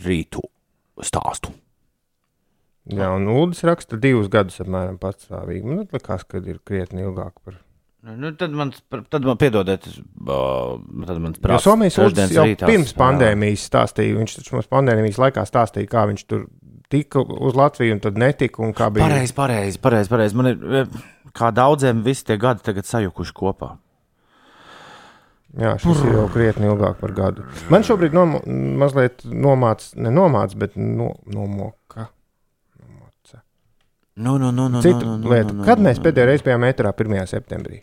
[0.04, 0.44] rītu
[1.04, 1.54] stāstu.
[2.90, 5.66] Jā, un Uldis raksta divus gadus apmēram patstāvīgi.
[5.66, 7.58] Man liekas, ka ir krietni ilgāk par.
[8.00, 8.72] Nu, tad man,
[9.12, 11.66] tad man piedodiet, tad man Jo prasa.
[11.68, 16.46] Somijas Uldis jau pirms pandēmijas stāstīja, viņš taču mums pandēmijas laikā stāstīja, kā viņš tur
[16.90, 19.04] tika uz Latviju un tad netika un kā bija.
[19.04, 20.10] Pareizi, pareizi, pareizi.
[20.10, 20.34] Pareiz.
[20.34, 21.04] Man ir, eh,
[21.36, 23.74] kā daudziem, visi tie gadi tagad sajukuši kopā.
[25.58, 27.44] Jā, šis ir jau krietni ilgāk par gadu.
[27.72, 28.36] Man šobrīd nom
[28.78, 32.06] mazliet nomāca, ne nomāca, bet no, nomoka.
[32.78, 33.40] Nomoca.
[34.14, 35.50] Nu, nu, nu, nu, Cita nu, nu, lieta.
[35.50, 37.26] nu, nu, Kad nu, mēs pēdējo reizi bijām metrā 1.
[37.32, 37.80] septembrī?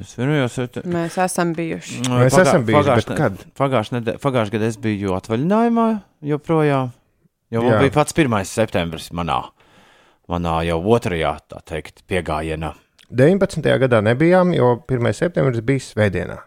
[0.00, 2.00] Es vienojos, ka Mēs esam bijuši.
[2.08, 3.44] Mēs esam bijuši?
[3.56, 5.86] Pagājušajā gadā es biju atvaļinājumā
[6.32, 6.90] joprojām.
[7.52, 8.32] Jo man bija pats 1.
[8.48, 9.38] septembris manā,
[10.26, 12.72] manā jau otrajā, tā teikt, piegājienā.
[13.10, 13.66] 19.
[13.86, 15.12] gadā nebijām, jo 1.
[15.14, 16.38] septembris bija svētdienā.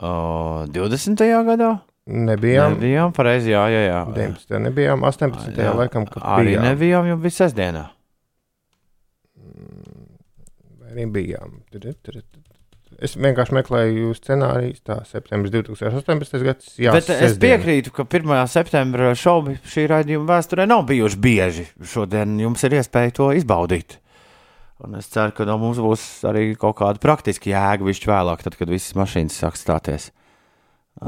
[0.00, 1.20] Uh, 20.
[1.44, 1.70] gadā
[2.10, 2.74] Nebijām.
[2.74, 3.80] nebijām, pareizi, jā, jā.
[3.86, 3.98] jā.
[4.16, 4.60] 19.
[4.64, 5.52] nebijām, 18.
[5.60, 6.64] Jā, laikam, kad arī bijām.
[6.70, 7.84] nebijām, jo bija sestdienā.
[10.90, 11.60] Arī bijām.
[13.00, 16.42] Es vienkārši meklēju scenāriju, tā septembris 2018.
[16.44, 16.72] gads.
[16.82, 18.34] Jā, Bet es piekrītu, ka 1.
[18.50, 21.66] septembra šobi šī raidījuma vēsturē nav bijuši bieži.
[21.92, 24.00] Šodien jums ir iespēja to izbaudīt.
[24.80, 28.56] Un es ceru, ka no mums būs arī kaut kāda praktiska jēga višķi vēlāk, tad,
[28.56, 30.08] kad visas mašīnas sāk stāties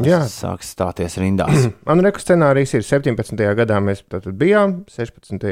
[0.00, 0.22] Jā.
[0.28, 1.68] sāks stāties rindās.
[1.88, 3.36] Man liekas, scenārijs ir 17.
[3.58, 5.48] gadā mēs tātad bijām, 16.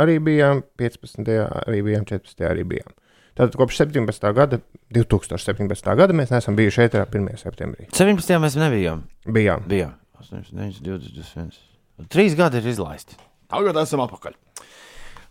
[0.00, 1.32] arī bijām, 15.
[1.64, 2.46] arī bijām, 14.
[2.50, 2.94] arī bijām.
[3.34, 4.30] Tātad kopš 17.
[4.34, 4.60] gada,
[4.94, 5.94] 2017.
[5.98, 7.30] gada mēs neesam bijuši šeit 1.
[7.42, 7.88] septembrī.
[7.94, 8.38] 17.
[8.42, 9.06] mēs nebijām.
[9.26, 9.66] Bijām.
[9.70, 12.08] Bijām 8, 9, 20, 21.
[12.10, 13.18] Trīs gadi ir izlaisti.
[13.50, 14.34] Tagad esam atpakaļ.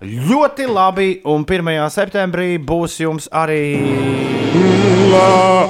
[0.04, 1.70] Ļoti labi, un 1.
[1.94, 3.80] septembrī būs jums arī
[5.13, 5.68] La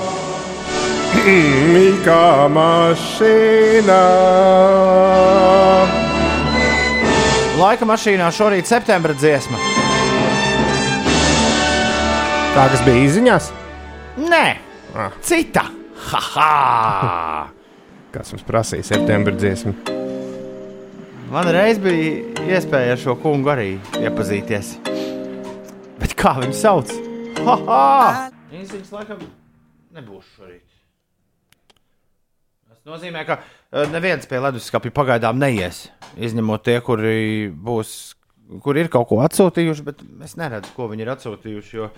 [1.70, 4.00] Mika mašīna.
[7.62, 9.60] laika mašīnā šorīt septembra dziesma.
[12.58, 13.52] Tā kas bija izziņās?
[14.18, 14.46] Nē,
[14.96, 15.12] Ah.
[15.22, 15.64] cita.
[16.12, 17.48] Ha, ha.
[18.12, 19.74] Kas mums prasīja septembra dziesmu?
[21.32, 23.70] Man reiz bija iespēja ar šo kungu arī
[24.02, 24.76] iepazīties.
[26.02, 26.92] Bet kā viņu sauc?
[27.44, 27.84] Ha, ha!
[28.52, 29.24] Viņas laikam
[29.96, 30.66] nebūs šorīt.
[32.70, 35.88] Tas nozīmē, ka eh, neviens pie leduskapja pagaidām neies.
[36.22, 37.96] Izņemot tie, kuri būs,
[38.62, 41.78] kur ir kaut ko atsūtījuši, bet es neredzu, ko viņi ir atsūtījuši.
[41.80, 41.90] Jo,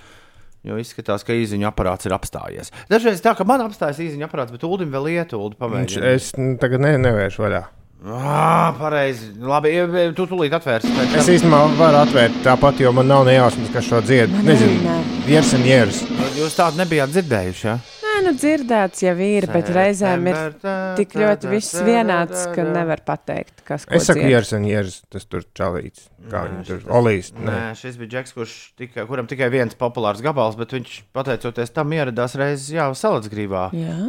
[0.65, 2.71] jo izskatās, ka īziņa aparāts ir apstājies.
[2.89, 6.13] Dažreiz tā, ka man apstājas īziņa aparāts, bet Ulim vēl iet, Viņš, pamēģina.
[6.15, 7.65] es tagad ne, nevēršu vaļā.
[8.03, 9.31] Ah, pareizi.
[9.41, 9.71] Labi,
[10.17, 10.91] tu tūlīt atvērsi.
[10.93, 14.43] pēc Es īstenībā varu atvērt tāpat, jo man nav nejausmas, kas šo dziedā.
[14.45, 16.03] Nezinu, years and years.
[16.37, 17.65] Jūs tādu nebijāt dzirdējuši.
[17.65, 17.79] Ja?
[18.05, 20.57] Nē, nu dzirdēts jau ir, bet reizēm ir
[20.97, 24.25] tik ļoti viss vienāds, ka nevar pateikt, kas ko Es saku,
[24.57, 26.09] and years, tas tur čalīts.
[26.25, 27.29] Kā viņi tur olīs.
[27.37, 31.93] Nē, šis bija Džeks, kurš tikai, kuram tikai viens populārs gabals, bet viņš pateicoties tam
[31.93, 33.67] ieradās reizes jau salacgrībā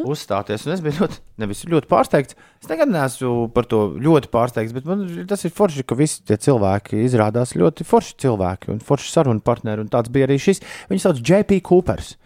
[0.08, 0.64] uzstāties.
[0.64, 2.38] Un es biju ļoti, nevis ļoti pārsteigts.
[2.62, 6.40] Es nekad neesmu par to ļoti pārsteigts, bet man tas ir forši, ka visi tie
[6.40, 9.84] cilvēki izrādās ļoti forši cilvēki un forši sarunu partneri.
[9.84, 10.64] Un tāds bija arī šis.
[10.88, 12.16] Viņu sauc JP Coopers.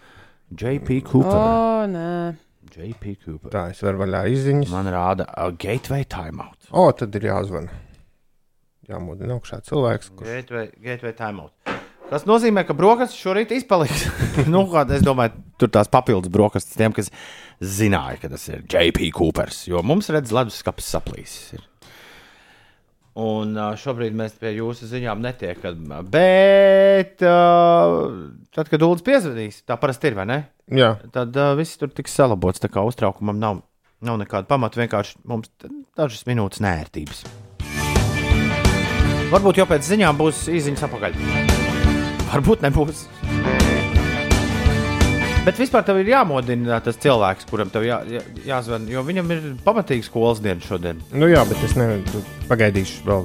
[0.51, 1.37] JP Cooper.
[1.37, 2.15] O, nē.
[2.71, 3.53] JP Cooper.
[3.53, 4.73] Tā es varu vaļā izziņas.
[4.73, 6.71] Man rāda uh, Gateway Timeout.
[6.75, 7.71] O, tad ir jāzvan.
[8.91, 11.55] Jāmudina augšā cilvēks, kurš Gateway, gateway timeout.
[12.11, 14.09] Tas nozīmē, ka brokastis šorīt izpaliks.
[14.51, 17.13] nu, es domāju, tur tās papildus brokastis tiem, kas
[17.63, 19.63] zināja, ka tas ir JP Coopers.
[19.71, 21.53] Jo mums redz, leduskapis saplīsis.
[21.55, 21.70] ir.
[23.21, 25.83] Un šobrīd mēs pie jūsu ziņām netiekam.
[26.13, 30.39] Bet tad, kad Ulas piezvanīs, tā parasti ir, vai ne?
[30.71, 32.63] Jā, Tad viss tur tiks salabots.
[32.63, 33.63] Tā kā uztraukumam nav,
[34.01, 34.81] nav nekāda pamata.
[34.81, 35.53] Vienkārši mums
[35.99, 37.25] dažas minūtes nērtības.
[39.31, 41.19] Varbūt jau pēc ziņām būs īsiņas apakaļ.
[42.33, 43.07] Varbūt nebūs.
[45.40, 49.46] Bet vispār tev ir jāmodina tas cilvēks, kuram tev jā, jā, jāzvan, jo viņam ir
[49.64, 52.24] pamatīga skolas diena šodien, nu jā, bet es nevaru.
[52.50, 53.24] Pagaidīšu vēl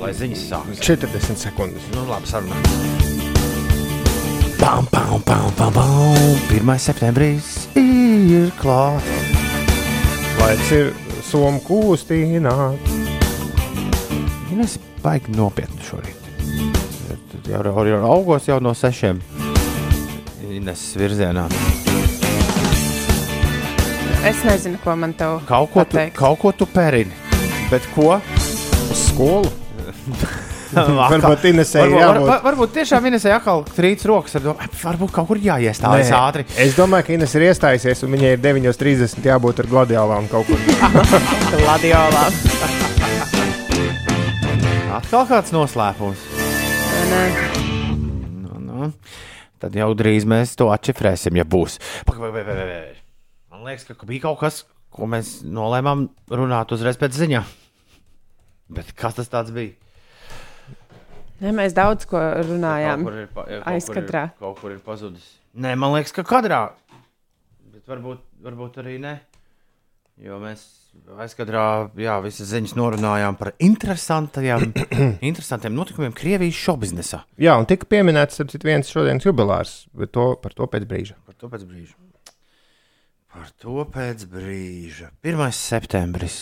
[0.00, 0.80] lai ziņas sākas.
[0.84, 1.86] 40 sekundes.
[1.94, 2.58] Nu, labi, sarunā.
[4.58, 5.92] Pam, pam, pam, pam, pam.
[6.54, 6.74] 1.
[6.80, 9.08] septembris ir klāts.
[10.40, 10.92] Laiks ir
[11.24, 12.56] somu kūstīnā.
[14.54, 16.20] Ines baigi nopietni šorīt.
[17.44, 19.20] Jau, jau, jau augos jau no sešiem.
[20.54, 21.46] Ines virzienā.
[24.24, 26.16] Es nezinu, ko man te Kaut ko, tu, pateikt.
[26.16, 27.12] kaut ko tu perini.
[27.70, 28.16] Bet ko?
[28.90, 29.50] Uz skolu.
[30.74, 31.44] Varbūt Varbūt,
[31.78, 32.24] var, jābūt.
[32.26, 34.32] var, varbūt tiešām Inesai atkal trīc rokas.
[34.34, 36.46] ar domu, Varbūt kaut kur jāiestājas Nē, ātri.
[36.58, 40.58] Es domāju, ka Ines ir iestājusies, un viņai ir 9.30 jābūt ar gladiālām kaut kur.
[41.62, 42.24] Gladiolā.
[44.98, 46.26] Atkal kāds noslēpums.
[47.12, 47.22] Nē,
[48.42, 48.90] Nu, nu.
[49.64, 51.78] Tad jau drīz mēs to atšifrēsim, ja būs.
[52.04, 54.58] Man liekas, ka bija kaut kas,
[54.92, 57.48] ko mēs nolēmām runāt uzreiz pēc ziņām.
[58.76, 59.72] Bet kas tas tāds bija?
[61.40, 63.06] nē, mēs daudz ko runājām.
[63.06, 63.88] Kaut kur ir, pa- kaut.
[63.88, 65.24] Kur ir, kaut kur ir pazudis.
[65.56, 66.60] Nē, man liekas, ka kadrā.
[67.72, 69.14] Bet varbūt, varbūt arī ne.
[70.20, 70.60] Jo mēs
[71.24, 71.64] aizkadrā,
[72.00, 74.72] jā, visas ziņas norunājām par interesantiem,
[75.30, 77.22] interesantiem notikumiem Krievijas šoviznesā.
[77.40, 81.18] Jā, un tika pieminēts citu, viens šodienas jubilārs, bet to, par to pēc brīža.
[81.28, 81.96] Par to pēc brīža.
[83.34, 85.10] Par to pēc brīža.
[85.26, 85.44] 1.
[85.58, 86.38] septembris.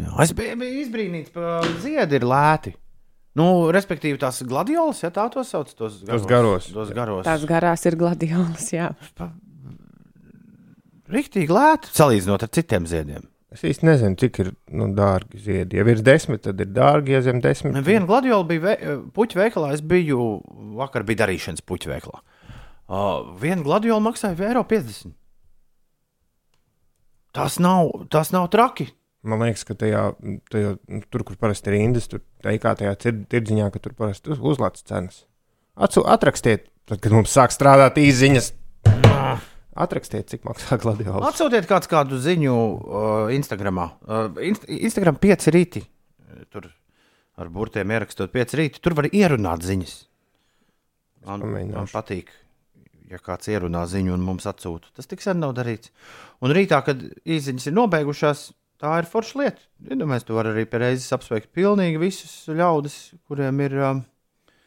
[0.00, 2.76] Jā, es biju, biju izbrīnīts, ka ziedi ir lēti.
[3.38, 6.26] Nu, respektīvi, tās gladiolas, ja tā to sauc, tos garos.
[6.28, 6.68] garos.
[6.72, 7.24] Tos garos.
[7.24, 8.90] Tās garās ir gladiolas, jā.
[11.12, 13.28] Riktīgi lēti, salīdzinot ar citiem ziediem.
[13.52, 15.76] Es īsti nezinu, cik ir nu, dārgi ziedi.
[15.76, 17.76] Ja virs desmit, tad ir dārgi, ja zem desmit.
[17.84, 19.74] Viena gladiola bija ve puķu veikalā.
[19.76, 20.40] Es biju
[20.78, 22.22] vakar, bija darīšanas puķu veikalā.
[22.92, 25.12] Uh, viena gladiola maksāja 1,50 eiro.
[27.32, 28.88] Tas nav, tas nav traki.
[29.22, 30.02] Man liekas, ka tajā,
[30.50, 32.96] tajā nu, tur, kur parasti ir rindas, tur teikā tajā
[33.30, 35.22] tirdziņā, ka tur parasti uz- uzlāc cenas.
[35.76, 38.50] Atsu, atrakstiet, tad, kad mums sāk strādāt īziņas.
[39.72, 41.24] Atrakstiet, cik maksā gladiols.
[41.30, 43.86] Atsūtiet kāds kādu ziņu uh, Instagramā.
[44.04, 45.80] Uh, inst Instagram 5 rīti.
[46.52, 46.68] Tur
[47.40, 48.82] ar burtiem ierakstot 5 rīti.
[48.84, 49.94] Tur var ierunāt ziņas.
[51.24, 52.32] Man, man patīk,
[53.08, 54.90] ja kāds ierunā ziņu un mums atsūta.
[54.96, 55.92] Tas tik sen nav darīts.
[56.42, 58.42] Un rītā, kad īsiņas ir nobeigušās,
[58.82, 59.62] tā ir forša lieta.
[59.86, 62.98] Iedomājieties, tu vari arī pie reizes apsveikt pilnīgi visus ļaudis,
[63.30, 64.02] kuriem ir um,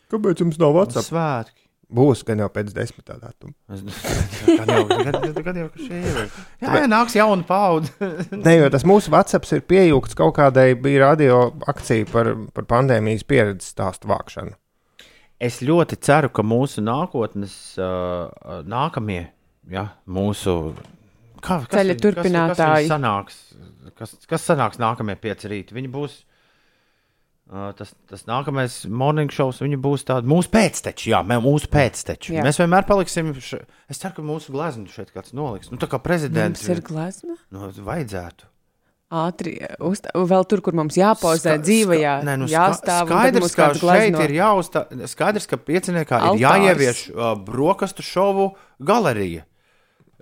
[0.10, 1.10] Kāpēc jums nav WhatsApp?
[1.12, 1.65] svētki.
[1.86, 3.54] Būs gan jau pēc desmitā datuma.
[3.70, 3.84] Es-
[4.58, 6.18] Gan jau, gan, gan jau, šī ir.
[6.64, 7.92] Jā, jā, nāks jauna paudze.
[8.46, 11.38] Nē, jo tas mūsu WhatsApp ir piejūgts kaut kādai bija radio
[11.70, 14.56] akcija par, par pandēmijas pieredzes stāstu vākšanu.
[15.46, 19.28] Es ļoti ceru, ka mūsu nākotnes, uh, nākamie,
[19.70, 20.56] ja, mūsu
[21.44, 22.56] kā, kas, Ceļa ir- turpinātāji.
[22.56, 23.42] Kas, kas, sanāks,
[24.00, 25.76] kas, kas sanāks nākamie pieci rīti?
[25.78, 26.16] Viņi būs.
[27.46, 32.32] Uh, tas, tas nākamais morning shows, viņi būs tādi mūsu pēcteči, jā, mē- mūsu pēcteči.
[32.34, 32.42] Jā.
[32.42, 33.28] Mēs vienmēr paliksim.
[33.38, 33.60] Š...
[33.86, 35.70] Es ceru, ka mūsu glezniecību šeit kāds noliks.
[35.70, 37.36] Nu, tā kā prezidents Mums ir glazma.
[37.54, 38.48] nu, vajadzētu.
[39.14, 39.52] Ātri,
[39.86, 43.12] uzta, vēl tur, kur mums jāpauzē Ska- dzīvajā, ska- nē, nu, jāstāv.
[43.14, 44.96] Skaidrs, ka šeit ir jāuzstāv.
[45.12, 46.42] Skaidrs, ka pieciniekā ir Altārs.
[46.48, 48.48] jāievieš uh, brokastu šovu
[48.82, 49.44] galerija.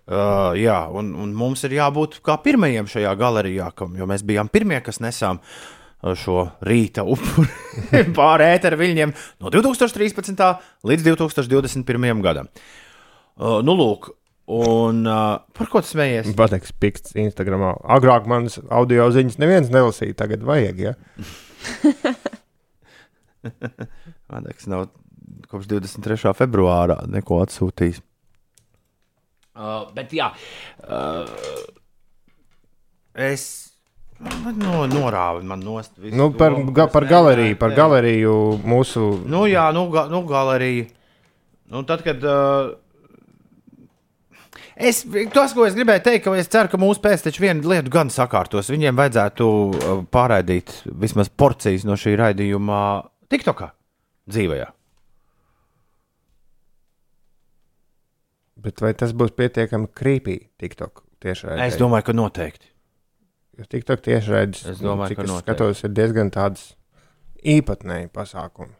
[0.04, 4.82] Uh, jā, un, un mums ir jābūt kā pirmajiem šajā galerijā, jo mēs bijām pirmie,
[4.84, 5.64] kas nesām uh,
[6.12, 7.50] šo rīta upuri
[8.18, 9.14] pāri ēteru viļņiem
[9.44, 10.44] no 2013.
[10.84, 12.24] līdz 2021.
[12.26, 12.50] gadam.
[13.34, 14.12] Uh, nu, lūk,
[14.54, 16.34] un uh, par ko tu smējies?
[16.38, 17.74] Pateiks, pikts Instagramā.
[17.96, 20.84] Agrāk manas audio ziņas neviens nelasīja, tagad vajag.
[20.90, 20.94] Ja?
[24.34, 24.90] Vadeks nav
[25.50, 26.36] kopš 23.
[26.36, 28.04] februāra neko atsūtījis.
[29.54, 30.32] Uh, bet jā,
[30.90, 31.30] uh,
[33.14, 33.63] es
[34.20, 35.94] no, norāvu man nost.
[35.98, 39.08] visu Nu, par, domu, ga, par galeriju, par galeriju mūsu.
[39.30, 40.88] Nu, jā, nu, ga, nu galerija.
[41.74, 42.24] Nu, tad, kad.
[42.24, 42.80] Uh,
[44.74, 48.10] Es, tas, ko es gribēju teikt, ka es ceru, ka mūsu pēcteči vienu lietu gan
[48.10, 48.72] sakārtos.
[48.74, 52.80] Viņiem vajadzētu uh, pārraidīt vismaz porcijas no šī raidījuma
[53.30, 53.70] TikTokā
[54.34, 54.72] dzīvajā.
[58.64, 61.68] Bet vai tas būs pietiekami creepy TikTok tiešraidē?
[61.68, 62.73] Es domāju, ka noteikti.
[63.60, 65.46] Jo TikTok tiešraides, Es domāju, cik es noteikti.
[65.46, 66.72] skatos, ir diezgan tāds
[67.46, 68.74] īpatnēji pasākumi.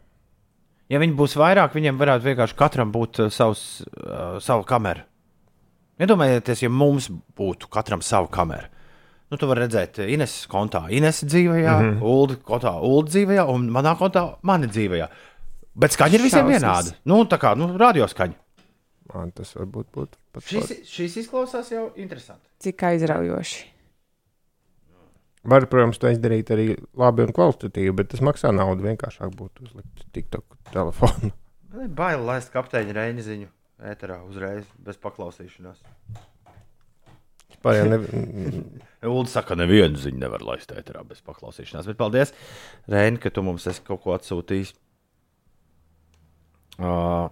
[0.92, 5.04] Ja viņi būs vairāk, viņiem varētu vienkārši katram būt uh, savs, uh, savu kameru.
[6.02, 7.06] Iedomājieties, ja mums
[7.38, 8.66] būtu katram sava kamera.
[9.30, 12.02] Nu, tu vari redzēt, Ines kontā, Ines dzīvajā, mm -hmm.
[12.02, 15.08] Ulu kontā, Ulu dzīvajā, un manā kontā, mana dzīvajā.
[15.74, 16.62] Bet skaņa ir visiem Šausmas.
[16.62, 16.96] vienāda.
[17.04, 18.34] Nu, tā kā nu, radioskaņa.
[19.14, 22.42] Man tas varbūt būtu pat Šis, šis izklausās jau interesanti.
[22.58, 23.73] Cik aizraujoši.
[25.44, 28.86] Var, protams, to izdarīt arī labi un kvalitatīvi, bet tas maksā naudu.
[28.86, 31.32] Vienkāršāk būtu uzlikt TikTok telefonu.
[31.74, 33.50] Man ir bail laist kapteiņa reņģa ziņu
[33.90, 35.82] ēterā uzreiz, bez paklausīšanās.
[37.50, 37.98] Vispār jau ne,
[39.10, 41.90] Ulu saka, ka nevienu ziņu nevar laist ēterā bez paklausīšanās.
[41.90, 42.32] Bet paldies,
[42.90, 44.72] Reini, ka tu mums esi kaut ko atsūtījis.
[46.80, 47.28] Uh,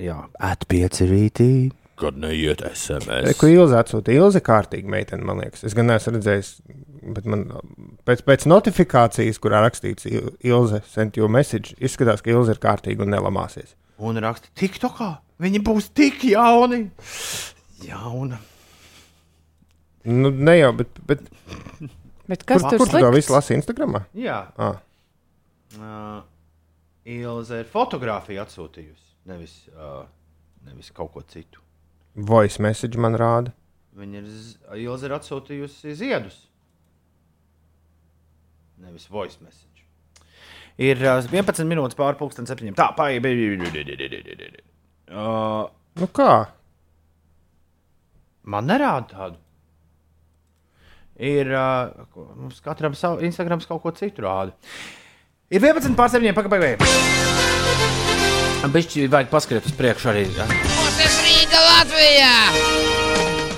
[0.00, 1.52] jā, atpieci rītī.
[1.98, 3.32] Kad neiet SMS.
[3.40, 4.20] Ko Ilza atsūtīja?
[4.22, 5.64] Ilza kārtīgi meitene, man liekas.
[5.66, 6.50] Es gan neesmu redzējis,
[7.16, 7.42] bet man
[8.06, 13.02] pēc, pēc notifikācijas, kurā rakstīts Il- Ilza sent you message, izskatās, ka Ilza ir kārtīga
[13.02, 13.74] un nelamāsies.
[13.98, 15.10] Un raksta, TikTokā
[15.42, 16.84] viņi būs tik jauni.
[17.82, 18.38] Jauna.
[20.08, 21.20] Nu, ne jau, bet, bet
[22.28, 23.16] Bet kas kur, tur kur tu to slikts?
[23.16, 24.04] visu lasi Instagramā?
[24.14, 24.76] Jā, Ah,
[25.78, 26.22] uh,
[27.08, 29.06] Ilze ir fotografiju atsūtījusi.
[29.30, 30.04] Nevis, uh,
[30.68, 31.60] nevis kaut ko citu.
[32.18, 33.52] Voice message man rāda.
[33.98, 36.36] Viņa ir, z- Ilze ir atsūtījusi ziedus.
[38.78, 39.64] Nevis voice message.
[40.78, 42.76] Ir uh, 11 minūtes pāri pusdienas septiņiem.
[42.78, 43.24] Tā, paiet.
[45.08, 45.66] Uh,
[45.98, 46.30] Nu kā?
[48.48, 49.36] man nerāda tādu.
[51.18, 54.54] Ir uh, ko- mums katram savu Instagram kaut ko citu rāda.
[55.50, 56.30] Ir 11 pār 7.
[56.36, 56.78] Pagaidām, pagaidām.
[58.74, 60.24] Bišķi vajag paskatīt uz priekšu arī.
[60.38, 60.46] Ja?
[61.98, 62.54] Latvijā!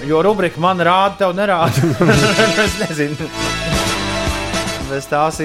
[0.09, 1.77] Jo rubrika man rāda, tev nerāda.
[2.65, 3.27] es nezinu.
[4.89, 5.43] Bez tās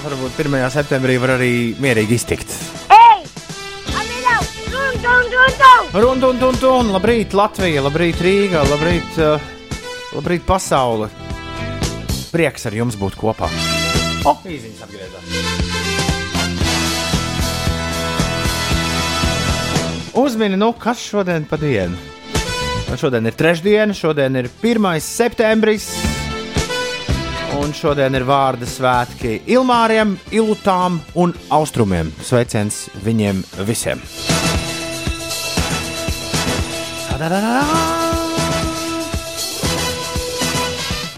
[0.00, 0.56] varbūt 1.
[0.72, 2.54] septembrī var arī mierīgi iztikt.
[2.88, 3.20] Ei!
[3.92, 4.40] Amilau!
[4.70, 5.90] Dun, dun, dun, dun!
[6.00, 9.36] Run, un, un, un, labrīt, Latvija, labrīt, Rīga, labrīt, uh,
[10.16, 11.10] labrīt, pasaule.
[12.32, 13.52] Prieks ar jums būt kopā.
[14.24, 15.28] O, oh, īziņas atgriezās.
[20.24, 22.13] Uzmini, nu, kas šodien pa dienu?
[22.94, 25.00] Šodien ir trešdiena, šodien ir 1.
[25.02, 25.88] septembris.
[27.58, 32.12] Un šodien ir vārda svētki Ilmāriem, Ilutām un Austrumiem.
[32.22, 34.02] Sveiciens viņiem visiem!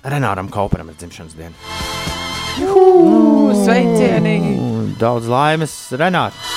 [0.07, 1.55] Renāram Kauparam ir dzimšanas diena.
[2.61, 3.55] Juhu!
[3.65, 4.39] Sveicieni!
[5.01, 6.56] Daudz laimes, Renārs!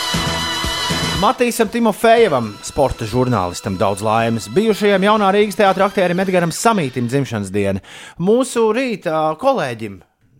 [1.19, 4.45] Matīsam Timofejevam, sporta žurnālistam, daudz laimes.
[4.55, 7.81] Bijušajam jaunā Rīgas teātra aktierim Edgars Samītam dzimšanas diena.
[8.23, 9.97] Mūsu rīta kolēģim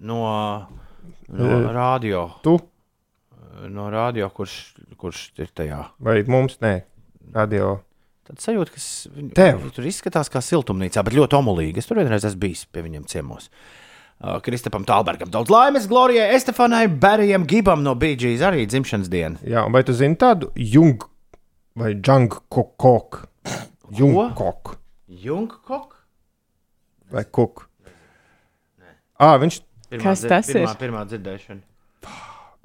[0.07, 0.21] no,
[1.35, 2.29] no radio.
[2.45, 2.55] Tu
[3.67, 4.53] No radio, kurš,
[4.95, 5.81] kurš ir tajā.
[5.99, 6.55] vai mums?
[6.63, 6.71] Nē,
[7.35, 7.73] radio.
[8.23, 8.83] Tad sajūta, ka
[9.17, 11.83] viņi tur izskatās kā siltumnīcā, bet ļoti omulīgi.
[11.83, 13.51] Es tur vienreiz esmu bijis pie viņiem ciemos.
[13.51, 13.78] Uh,
[14.43, 19.39] Kristapam Talbergam daudz laimes, Glorijai Estefanai, Berijam Gibam no BG's arī dzimšanas diena.
[19.47, 21.05] Jā, un vai tu zini tādu jung
[21.79, 23.21] vai jung kokok?
[23.95, 24.75] Jungkok
[25.07, 25.95] Jungkok?
[27.11, 27.63] vai kuk?
[29.19, 30.77] Ā, viņš Pirmā Kas dzir- tas pirmā, ir?
[30.77, 31.61] Pirmā dzirdēšana.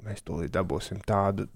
[0.05, 1.47] mēs tūlīt dabūsim tādu.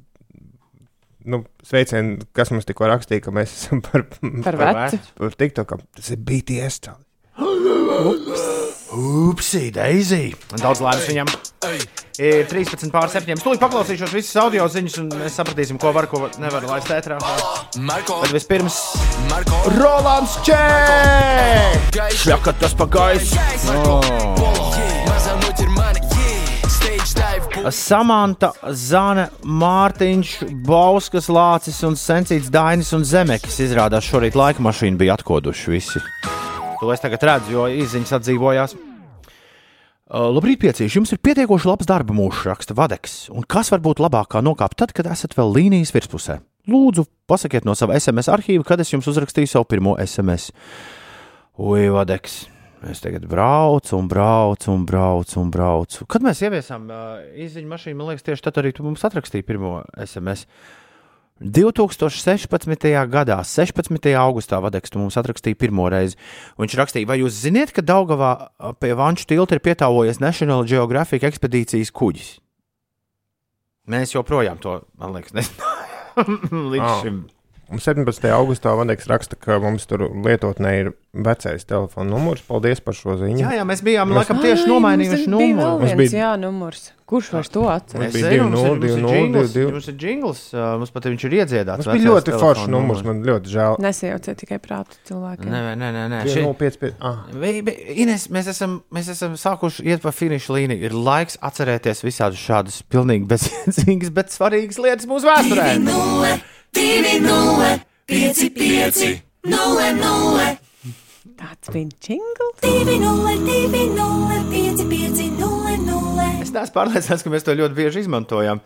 [1.29, 4.07] Nu, sveicienu, kas mums tikko rakstīja, ka mēs esam par,
[4.43, 4.97] Par vecu.
[5.19, 5.75] par TikTok.
[5.93, 6.79] Tas ir BTS.
[6.87, 7.05] čali.
[8.91, 10.31] Upsi, Daisy!
[10.49, 11.29] Man daudz laimes viņam.
[12.17, 13.37] Ir 13 pār 7.
[13.37, 17.19] Tūlīt paklausīšos visas audio ziņas, un mēs sapratīsim, ko var, ko nevar laist ētrā.
[17.77, 18.79] Bet vispirms
[19.77, 20.57] Rolands Čē!
[22.17, 23.37] Šļaka tas pa gaisu!
[27.75, 30.33] Samanta, Zana, Mārtiņš,
[30.65, 36.05] Bauskas, Lācis un Sensīts Dainis un Zemekis izrādās šorīt laika mašīnu bija atkoduši visi.
[36.79, 38.75] To es tagad redzu, jo izziņas atdzīvojās.
[40.09, 40.95] Uh, labrīt, piecīši.
[40.97, 43.17] Jums ir pietiekoši labs darba mūžs, raksta Vadeks.
[43.35, 46.39] Un kas var būt labāk kā nokāpt tad, kad esat vēl līnijas virspusē?
[46.71, 50.53] Lūdzu, pasakiet no sava SMS arhīva, kad es jums uzrakstīju savu pirmo SMS.
[51.59, 52.39] Ui, Vadeks.
[52.87, 56.05] Es tagad braucu, un braucu, un braucu, un braucu.
[56.07, 59.81] Kad mēs ieviesām uh, izziņu mašīnu, man liekas, tieši tad arī tu mums atrakstīji pirmo
[59.99, 60.47] SMS.
[61.39, 62.89] 2016.
[63.07, 64.11] gadā, 16.
[64.19, 66.17] augustā, Vadeks, tu mums atrakstīja pirmo reizi.
[66.57, 71.23] Un Viņš rakstīja, vai jūs zināt, ka Daugavā pie Vanču tilta ir pietāvojies National Geographic
[71.23, 72.29] ekspedīcijas kuģis?
[73.89, 76.99] Mēs joprojām to, man liekas, nezinājām līdz Ah.
[77.01, 77.21] šim.
[77.69, 78.25] Un 17.
[78.33, 82.41] augustā Vaneks raksta, ka mums tur lietotnē ir vecais telefona numurs.
[82.47, 83.43] Paldies par šo ziņu.
[83.43, 85.75] Jā, jā, mēs bijām laikam Ai, tieši nomainījuši numuru.
[85.83, 86.91] Mums viens, bija- Jā, numurs.
[87.09, 88.07] Kurš vairs to atceras?
[88.09, 90.77] Es bija zinu, mums ir- 20, mums ir 20, jingls, 22.
[90.77, 91.83] Mums pat viņš ir iedziedāts.
[91.85, 93.77] Tas bija ļoti foršs numurs, man ļoti žēl.
[93.81, 95.49] Nesajauciet tikai prātu cilvēkiem.
[95.49, 96.19] Nē, nē, nē, nē.
[96.29, 96.45] Šī...
[96.45, 96.93] 055.
[97.01, 97.25] Ah,
[97.95, 100.81] Ines, mēs esam, mēs esam sākuši iet pa finiša līniju.
[100.85, 106.39] Ir laiks atcerēties visādus šādus pilnīgi bezjēdzīgas, bet svarīgas lietas mūsu vēsturē.
[111.39, 112.59] Tāds bija jingls.
[116.43, 118.61] Es neesmu pārliecināts, ka mēs to ļoti bieži izmantojam.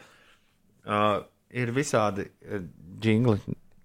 [0.84, 1.22] Uh,
[1.54, 2.64] ir visādi uh,
[3.04, 3.40] jingli.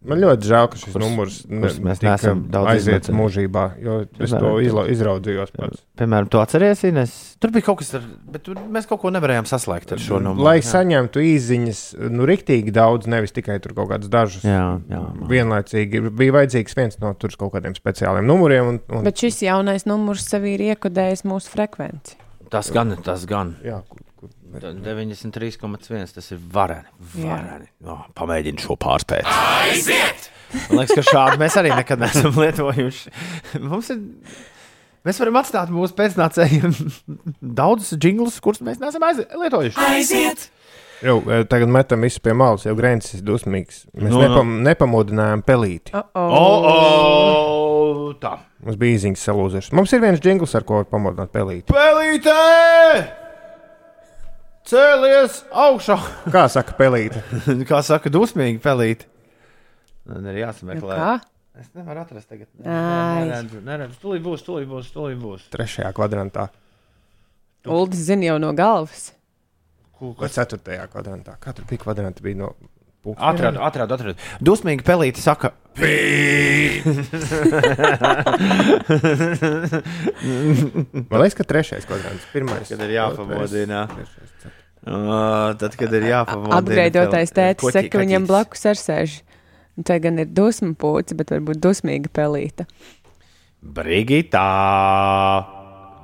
[0.05, 3.97] Man ļoti žēl, ka šis Kurus- numurs kurus ne- mēs neesam daudz aiziet mūžībā, jo
[4.21, 5.83] es to Piemēram, izla, izraudzījos pats.
[5.99, 7.37] Piemēram, tu atceries, Ines?
[7.41, 10.45] Tur bija kaut kas, ar, bet tur mēs kaut ko nevarējām saslēgt ar šo numuru.
[10.47, 10.69] Lai Jā.
[10.71, 14.43] saņemtu īsiņas, nu, riktīgi daudz, nevis tikai tur kaut kādas dažas.
[14.47, 15.03] Jā, jā.
[15.29, 18.69] Vienlaicīgi bija vajadzīgs viens no tur kaut kādiem speciāliem numuriem.
[18.69, 22.17] Un, un, Bet šis jaunais numurs sevī ir iekodējis mūsu frekvenci.
[22.51, 23.57] Tas gan, tas gan.
[23.65, 23.83] jā,
[24.53, 26.89] 93,1 tas ir vareni.
[27.15, 27.69] Vareni.
[27.85, 29.29] Oh, Pamēģinu šo pārspēt.
[29.29, 30.31] Aiziet!
[30.71, 33.11] Man liekas, ka šādi mēs arī nekad neesam lietojuši.
[33.61, 33.99] Mums ir.
[35.07, 36.73] Mēs varam atstāt mūsu pēcnācējiem
[37.61, 39.77] daudzus jinglus, kurus mēs neesam aiz- lietojuši.
[41.05, 43.85] jau, eh, tagad metam visu pie malas, jau Grēns ir dusmīgs.
[43.95, 45.95] Mēs Nu, no, nepam, nepamodinājām pelīti.
[45.95, 46.67] Oh, O, oh.
[48.09, 48.35] o, tā.
[48.65, 49.73] Mums bija īsiņas salūzušas.
[49.77, 51.71] Mums ir viens jingls, ar ko pamodināt pelīti.
[51.73, 53.28] Pelītē!
[54.69, 55.97] Cēlies augšā!
[56.35, 57.23] Kā saka pelīte?
[57.71, 59.07] Kā saka, dusmīgi pelīt.
[60.09, 60.97] Man ir Nu jāsameklē.
[60.97, 61.13] kā?
[61.59, 62.47] Es nevaru atrast tagad.
[62.63, 63.97] Neredzu, neredzu.
[64.03, 65.49] Tūlīt būs, tūlīt būs, tūlīt būs.
[65.53, 66.49] Trešajā kvadrantā
[67.69, 69.09] Uldis zina jau no galvas.
[69.99, 71.35] vai ceturtajā kvadrantā.
[71.43, 72.53] Katra bija kvadranta bija no.
[73.17, 74.19] Atradu, atradu, atradu.
[74.45, 75.51] Dusmīgi pelīti saka,
[81.09, 82.69] Man liekas, ka trešais kvadrants, pirmais.
[82.69, 83.85] kad ir jāpamodina.
[83.93, 84.58] Trešais, ceturtais.
[84.87, 86.59] Uh, tad, kad ir jāpamodina.
[86.61, 89.11] Apgraidotais pel- tēcis koķi- saka, ka viņam blakus ar sēž.
[89.79, 92.65] Un Te gan ir dusmu pūci, bet varbūt dusmīga pelīta.
[93.63, 94.47] Brigitā!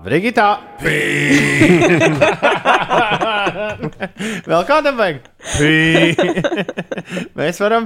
[0.05, 0.49] Brigitā!
[4.51, 5.19] Vēl kādam vajag?
[7.39, 7.85] mēs varam,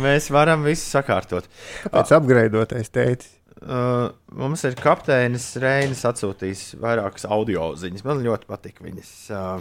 [0.00, 1.44] mēs varam visu sakārtot.
[1.90, 3.34] Pēc apgraidotais teicis.
[3.60, 8.04] Uh, mums ir kapteinis Reinis atsūtījis vairākas audio ziņas.
[8.08, 9.10] Man ļoti patīk viņas.
[9.28, 9.60] Uh,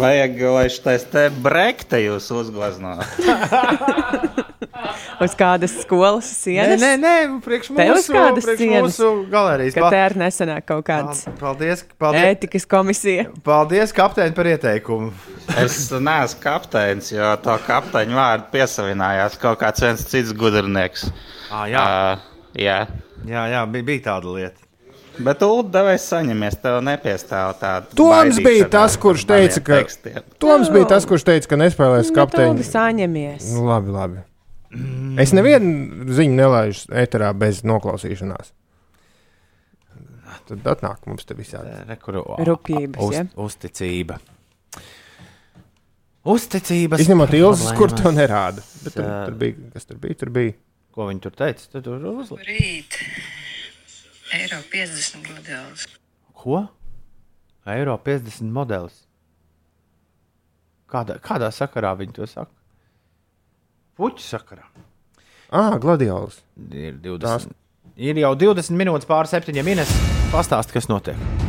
[0.00, 3.04] Vajag, lai šis te brekte jūs uzgleznotu.
[5.24, 6.80] Uz kādas skolas Nē, sienas?
[6.82, 7.12] nē, nē
[7.44, 8.84] priekš Te uz mūsu, kādas priekš sienas?
[8.98, 9.76] mūsu galerijas.
[9.76, 13.24] Ka te arī nesenāk kaut kāds Paldies, paldies, ētikas komisija.
[13.46, 15.12] paldies kapteini, par ieteikumu.
[15.60, 21.08] Es neesmu kapteinis, jo to kapteiņu vārdu piesavinājās kaut kāds viens cits gudrnieks.
[21.50, 22.18] À, jā, Uh,
[22.60, 22.78] jā.
[23.24, 24.62] Jā, jā bija, bija tāda lieta.
[25.16, 27.88] Bet Ulu devais saņemies, tev nepiestāv tāda.
[27.96, 29.78] Toms bija tas, kurš teica, ka,
[30.42, 32.52] Toms bija tas, kurš teica, ka nespēlēs kapteiņu.
[32.58, 33.48] Kapteinis saņemies.
[33.54, 34.20] Nu, labi, labi.
[35.22, 38.52] Es nevienu ziņu nelaižu eterā bez noklausīšanās.
[40.46, 41.72] Tad atnāk mums te visādi.
[41.88, 43.24] Rekuru, Rupjības, uz, ja?
[43.42, 44.20] Uzticība.
[46.26, 47.02] Uzticības.
[47.02, 48.62] Izņemot ilgas, kur to nerāda.
[48.84, 50.18] Bet tur, tur bija, kas tur bija?
[50.22, 50.54] Tur bija.
[50.96, 51.66] Ko viņi tur teica?
[51.74, 52.38] Tur tur uzla...
[52.46, 52.96] Rīt
[54.36, 55.84] eiro 50 modelis.
[56.36, 56.62] Ko?
[57.68, 59.02] Eiro 50 modelis.
[60.90, 62.52] Kādā, kādā sakarā viņi to saka?
[63.98, 64.66] Puķu sakarā.
[65.50, 66.40] Ah, gladiols.
[66.70, 67.48] Ir, 20, Tās-
[67.96, 70.14] ir jau 20 minūtes pāri septiņiem minūtēm.
[70.32, 71.45] Pastāst, kas notiek.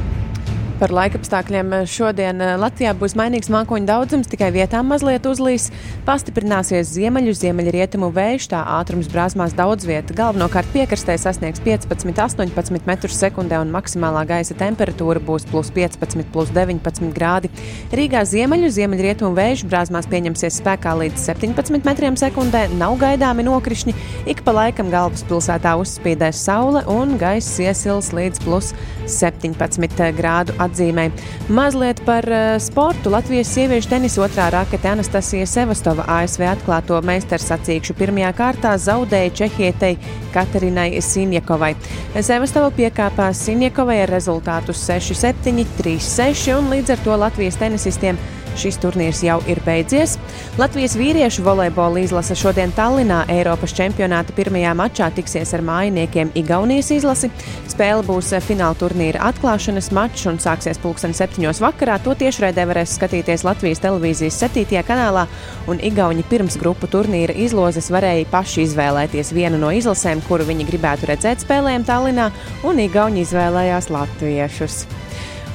[0.77, 5.71] Par laikapstākļiem šodien eh, Latvijā būs mainīgs mākoņu daudzums, tikai vietām mazliet uzlīs.
[6.05, 10.13] Pastiprināsies ziemeļu, ziemeļrietumu vējš, tā ātrums brāzmās daudz vietā.
[10.19, 16.53] Galvenokārt piekrastē sasniegs 15, 18 metrus sekundē un maksimālā gaisa temperatūra būs plus 15, plus
[16.53, 17.49] 19 grādi.
[17.97, 23.97] Rīgā ziemeļu, ziemeļrietumu vējš brāzmās pieņemsies spēkā līdz 17 metriem sekundē, nav gaidāmi nokrišņi.
[24.29, 28.75] Ik pa laikam galvaspilsētā uzspīdēs saule un gaiss iesils līdz plus
[29.09, 31.09] 17 grādu atzīmē.
[31.49, 33.11] Mazliet par uh, sportu.
[33.13, 39.97] Latvijas sieviešu tenisa otrā rakete Anastasija Sevastova ASV atklāto meistarsacīkšu pirmajā kārtā zaudēja Čehietei
[40.35, 41.73] Katerinai Sinjakovai.
[42.15, 48.19] Sevastova piekāpās Sinjakovai ar rezultātu 6-7, 3-6 un līdz ar to Latvijas tenisistiem
[48.57, 50.15] Šis turnīrs jau ir beidzies.
[50.57, 57.29] Latvijas vīriešu volejbola izlase šodien Tallinā Eiropas čempionāta pirmajā mačā tiksies ar mājiniekiem Igaunijas izlasi.
[57.69, 61.99] Spēle būs fināla turnīra atklāšanas mačs un sāksies pulksten septiņos vakarā.
[62.01, 64.81] To tiešraidē varēs skatīties Latvijas televīzijas 7.
[64.87, 65.27] kanālā,
[65.69, 71.11] un Igauni pirms grupu turnīra izlozes varēja paši izvēlēties vienu no izlasēm, kuru viņi gribētu
[71.13, 72.31] redzēt spēlēm Tallinā,
[72.65, 74.87] un Igauni izvēlējās latviešus.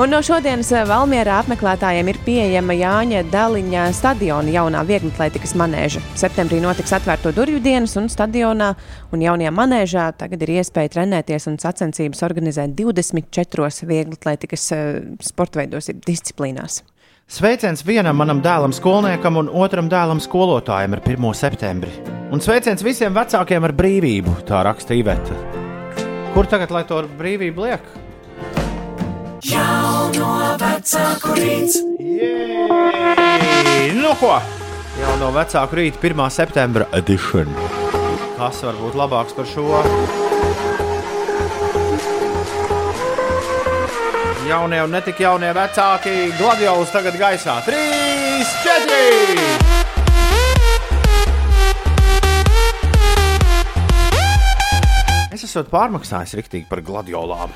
[0.01, 6.01] Un no šodienas Valmjerā apmeklētājiem ir pieejama Jāņa Daliņa stadiona jaunā vieglatlētikas manēža.
[6.17, 8.71] Septembrī notiks atvērto durvju dienas, un stadionā
[9.13, 14.87] un jaunajā manēžā tagad ir iespēja trenēties un sacensības organizēt 24 vieglatlētikas eh,
[15.21, 16.81] sporta veidos, disciplīnās.
[17.29, 21.35] Sveiciens vienam manam dēlam, skolniekam, un otram dēlam, skolotājam ar 1.
[21.37, 21.93] septembri.
[22.33, 25.37] Un sveiciens visiem vecākiem ar brīvību, tā raksta Iveta.
[26.33, 27.93] Kur tagad lai to brīvību liek?
[29.43, 31.75] Jauno vecāku rīts.
[31.99, 33.89] Jēj!
[33.97, 34.37] Nu ko?
[35.01, 36.31] Jau no vecāku rīta 1.
[36.31, 37.51] septembra edition.
[38.37, 39.83] Kas var būt labāks par šo?
[44.47, 47.59] Jaunie un netik jaunie vecāki gladiolas tagad gaisā.
[47.67, 49.83] 3, 4!
[55.35, 57.51] Es esmu pārmaksājis riktīgi par gladiolām.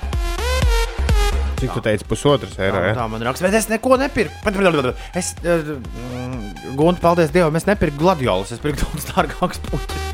[1.57, 2.76] Cik tu teici, pusotras eiro?
[2.82, 2.94] Tā, Ja?
[2.98, 4.34] tā man raksta, bet es neko nepirku.
[5.16, 5.76] Es, uh,
[6.76, 10.04] Gunte, paldies Dievam, es nepirku gladiolus, es pirku daudz dārgākus puķus.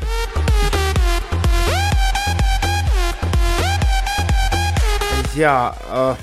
[5.33, 6.13] Jā, uh,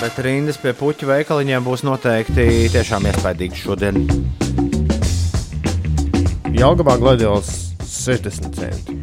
[0.00, 4.00] bet rindas pie puķu veikaliņiem būs noteikti tiešām iespaidīgas šodien.
[6.56, 7.52] Jelgavā gladiols
[7.84, 8.99] 60 centi.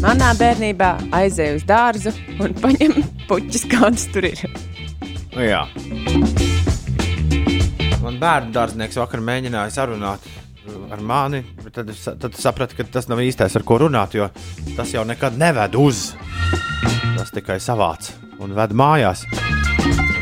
[0.00, 4.40] Manā bērnībā aizēju uz dārzu un paņēmu puķis, kādas tur ir.
[5.34, 5.60] Nu, jā.
[8.00, 10.24] Man bērnu dārznieks vakar mēģināja sarunāt
[10.90, 11.92] ar mani, bet tad,
[12.22, 14.30] tad sapratu, ka tas nav īstais, ar ko runāt, jo
[14.72, 16.14] tas jau nekad neved uz.
[17.18, 18.08] Tas tikai savāc
[18.40, 19.26] un ved mājās.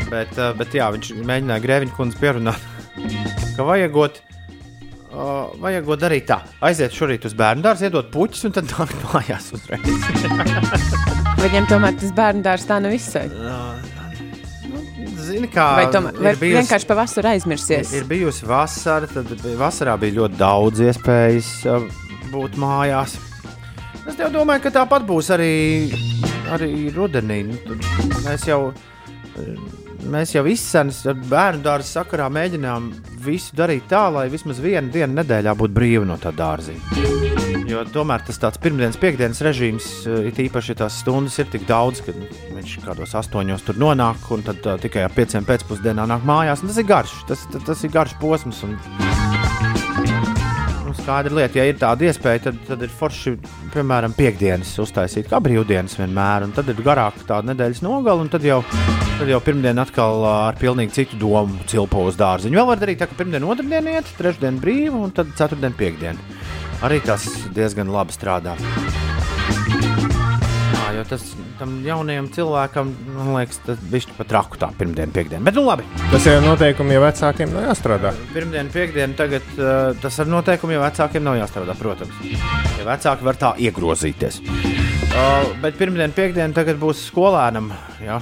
[0.09, 2.67] Bet, eh, bet jā, viņš mēģināja grēviņu kundzi pierunāt,
[3.55, 4.19] ka vajagot,
[5.19, 6.39] uh, vajagot darīt tā.
[6.65, 9.85] Aiziet šorīt uz bērnu dārzu, iedot puķus un tad nākt mājās uzreiz.
[11.43, 13.95] Viņam tomēr tas bērnu dārzs tā nav izsmeļs.
[15.29, 17.91] Zini, kā Vai, tomēr, vai ir bijusi- vienkārši pavasarī aizmirsies?
[17.99, 21.49] Ir bijusi vasara, tad vasarā bija ļoti daudz iespējas
[22.33, 23.13] būt mājās.
[24.09, 25.51] Es domāju, ka tāpat būs arī,
[26.55, 27.43] arī rudenī.
[27.45, 27.77] Nu,
[28.25, 28.71] Mēs jau,
[30.07, 30.45] mēs jau
[31.09, 32.91] ar bērnu dārza sakarā, mēģinām
[33.25, 37.07] visu darīt tā, lai vismaz vienu dienu nedēļā būtu brīva no tā dārziņa.
[37.69, 42.01] Jo tomēr tas tāds pirmdienas, piekdienas režīms, uh, it īpaši tās stundas ir tik daudz,
[42.01, 46.65] ka viņš kādos astoņos tur nonāk, un tad uh, tikai ap pieciem pēcpusdienā nāk mājās.
[46.65, 48.63] Tas ir garš, tas, tas, tas ir garš posms.
[48.65, 48.79] Un,
[50.89, 53.35] nu, skaidra lieta, ja ir tāda iespēja, tad, tad ir forši,
[53.75, 58.61] piemēram, piekdienas uztaisīt kā brīvdienas vienmēr, tad ir garāka tāda nedēļas nogala, un tad jau,
[59.19, 62.57] tad jau pirmdien atkal ar pilnīgi citu domu cilpo uz dārziņu.
[62.57, 66.21] Vēl var darīt tā, ka pirmdien, otrdien iet, trešdien brīva, un tad ceturtdien, piekdien.
[66.85, 68.57] Arī tas diezgan labi strādā.
[70.99, 71.21] Jo tas
[71.55, 75.39] tam jaunajam cilvēkam, man liekas, tas bija pat traku tā pirmdiena, piekdiena.
[75.47, 75.85] Bet, nu, labi.
[76.11, 78.11] Tas ir noteikumi, ja vecākiem nav jāstrādā.
[78.33, 82.19] Pirmdiena, piekdiena, tagad uh, tas ar noteikumiem vecākiem nav jāstrādā, protams.
[82.75, 84.41] Ja vecāki var tā iegrozīties.
[84.43, 87.71] Uh, bet pirmdiena, piekdiena tagad būs skolēnam.
[88.03, 88.19] Ja?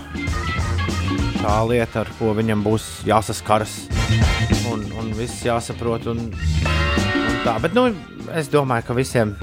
[1.41, 3.79] Tā lieta, ar ko viņam būs jāsaskaras
[4.69, 6.11] un, un viss jāsaprot.
[6.13, 7.57] Un, un tā.
[7.65, 7.89] Bet, nu,
[8.37, 9.33] es domāju, ka visiem,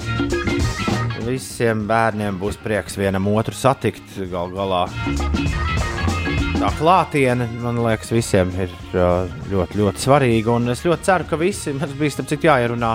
[1.26, 4.86] visiem bērniem būs prieks vienam otru satikt gal galā
[6.64, 10.54] tā klātiene, man liekas, visiem ir uh, ļoti, ļoti svarīga.
[10.54, 12.94] Un es ļoti ceru, ka visi mums bija starp citu jāierunā.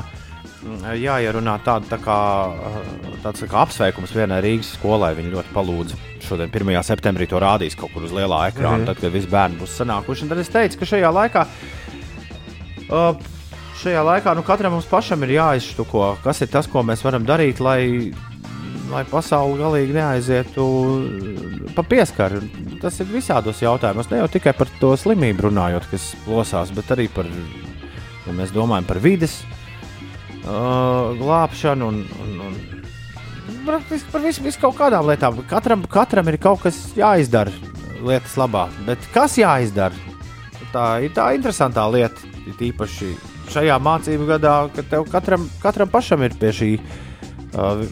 [1.00, 2.20] Jāierunā tāda tā kā,
[2.50, 5.12] uh, tāds tā kā apsveikums vienai Rīgas skolai.
[5.20, 6.80] Viņi ļoti palūdza šodien, 1.
[6.88, 8.90] septembrī, to rādīs kaut kur uz lielā ekrāna, -hmm.
[8.90, 10.26] tad, kad visi bērni būs sanākuši.
[10.26, 11.46] Un tad es teicu, ka šajā laikā,
[12.90, 13.30] uh,
[13.80, 17.62] šajā laikā nu, katram mums pašam ir jāizštuko, kas ir tas, ko mēs varam darīt,
[17.64, 18.12] lai
[18.90, 20.66] lai pasaule galīgi neaizietu
[21.76, 22.42] pa pieskaru.
[22.82, 27.10] Tas ir visādos jautājumos, ne jau tikai par to slimību runājot, kas plosās, bet arī
[27.14, 27.30] par,
[28.26, 32.60] ja mēs domājam par vides uh, glābšanu un, un, un
[33.70, 35.42] par visu, visu kaut kādām lietām.
[35.50, 37.54] Katram, katram ir kaut kas jāizdara
[38.00, 40.08] lietas labā, bet kas jāizdara?
[40.74, 42.28] Tā ir tā interesantā lieta,
[42.62, 43.14] īpaši
[43.54, 46.72] šajā mācību gadā, ka tev katram, katram pašam ir pie šī.
[47.50, 47.86] Uh,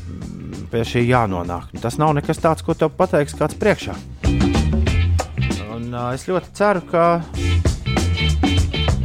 [0.71, 1.71] pie šī jānonāk.
[1.81, 3.95] Tas nav nekas tāds, ko tev pateiks kāds priekšā.
[5.73, 7.05] Un, uh, es ļoti ceru, ka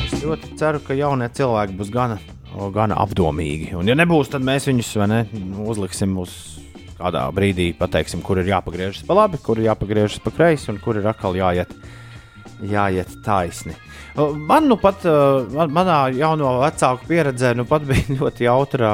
[0.03, 2.19] es ļoti ceru, ka jaunie cilvēki būs gana,
[2.75, 3.73] gana apdomīgi.
[3.79, 5.23] Un, ja nebūs, tad mēs viņus ne,
[5.63, 6.35] uzliksim uz
[6.99, 10.99] kādā brīdī, pateiksim, kur ir jāpagriežas pa labi, kur ir jāpagriežas pa kreisi un kur
[10.99, 11.73] ir atkal jāiet,
[12.69, 13.75] jāiet taisni.
[14.17, 15.05] Man nu pat,
[15.55, 18.91] man, manā jauno vecāku pieredzē, nu pat bija ļoti jautra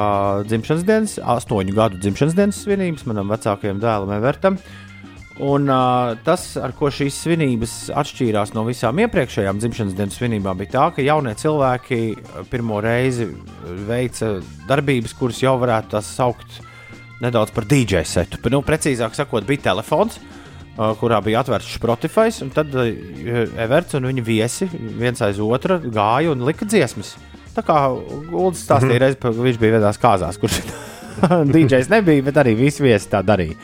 [0.47, 4.61] dzimšanas dienas, astoņu gadu dzimšanas dienas svinības manam vecākajam dēlam, Evertam.
[5.39, 10.73] Un, uh, tas, ar ko šīs svinības atšķīrās no visām iepriekšējām dzimšanas dienas svinībām, bija
[10.73, 11.99] tā, ka jaunie cilvēki
[12.51, 13.29] pirmo reizi
[13.87, 14.33] veica
[14.67, 16.59] darbības, kuras jau varētu saukt
[17.23, 18.43] nedaudz par DJ setu.
[18.51, 20.38] Nu, precīzāk sakot, bija telefons, uh,
[21.01, 22.87] kurā bija atvērts Spotify, un tad uh,
[23.59, 27.17] Everts un viņa viesi viens aiz otra gāja un lika dziesmas.
[27.57, 27.81] Tā kā
[28.31, 29.03] Gulds stāstīja, mm -hmm.
[29.03, 30.61] reiz, ka viņš bija vienās kāzās, kurš
[31.53, 33.59] DJs nebija, bet arī visi viesi tā darīja.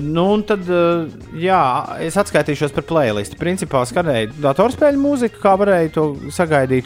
[0.00, 1.60] Nu, un tad, uh, jā,
[2.04, 3.36] es atskaitīšos par playlistu.
[3.40, 6.84] Principā skanēja datorspēļu mūzika, kā varēja to sagaidīt.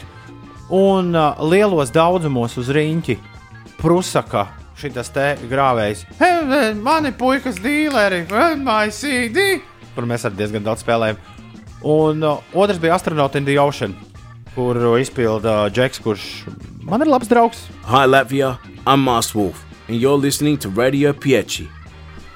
[0.69, 3.17] Un uh, lielos daudzumos uz rīņķi
[3.77, 4.47] Prusaka
[4.79, 6.03] šis te grāvējs.
[6.19, 8.25] Hei, mani puikas dīleri,
[8.61, 9.45] MyCD,
[9.95, 11.19] kur mēs arī diezgan daudz spēlējam.
[11.85, 13.95] Un uh, otrs bija Astronaut in the Ocean,
[14.55, 16.25] kuru izpilda Džeks, kurš
[16.85, 17.65] man ir labs draugs.
[17.89, 18.55] Hi, Latvia.
[18.85, 21.67] I'm Moss Wolf, and you're listening to Radio Piechi.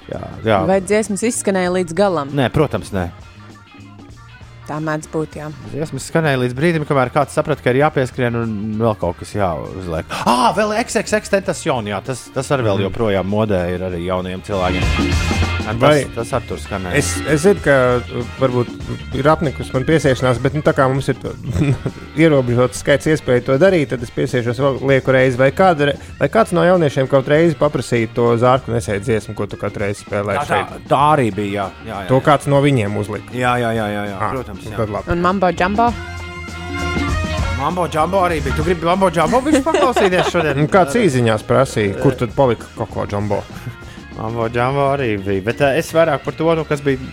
[0.09, 0.59] Jā, jā.
[0.65, 2.31] Vai dziesmas izskanēja līdz galam?
[2.33, 3.09] Nē, protams, nē.
[4.69, 5.47] Tā mēdz būt, jā.
[5.71, 10.05] Dziesmas skanēja līdz brīdim, kamēr kāds saprata, ka ir jāpieskrien un vēl kaut kas jāuzliek.
[10.29, 14.85] Ah, vēl XXX tentacion, jā, tas, tas arī vēl joprojām modē ir arī jauniem cilvēkiem.
[15.69, 16.97] Tas, Vai- tas ar tur skanēja.
[16.97, 18.69] Es, es zinu, ka uh, varbūt
[19.19, 21.33] ir apnikusi man piesiešanās, bet nu, tā kā mums ir to-
[22.23, 25.37] ierobežots skaits iespēju to darīt, tad es piesiešos vēl lieku reizi.
[25.37, 29.59] Vai, kāda, vai kāds no jauniešiem kaut reizi paprasīja to zārku nesēju dziesmu, ko tu
[29.61, 31.67] katru reizi spēlē tā, tā, tā arī bija.
[31.69, 32.09] Jā, jā, jā.
[32.15, 33.29] To kāds no viņiem uzlika.
[33.37, 34.58] jā, jā, jā, jā, jā Ah, protams.
[34.65, 34.77] Nu Jā.
[34.81, 35.13] Tad labi.
[35.15, 35.91] Un mambo jumbo?
[37.59, 38.55] Mambo Jumbo arī bija.
[38.55, 40.59] Tu gribi Mambo Jumbo viņš paklausīties šodien?
[40.61, 43.41] Nu, kāds īsiņās prasīja, kur tad palika koko džambo?
[44.17, 45.43] Mambo Jumbo arī bija.
[45.49, 47.03] Bet uh, es vairāk par to, nu, kas, bija,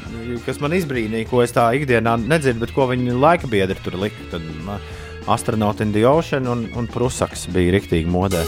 [0.47, 4.29] kas man izbrīnīja, ko es tā ikdienā nedzirdu, bet ko viņi laika biedri tur lika.
[4.37, 4.79] Tad uh,
[5.35, 8.45] Astronaut in the Ocean un, un Prusaks bija riktīgi modē.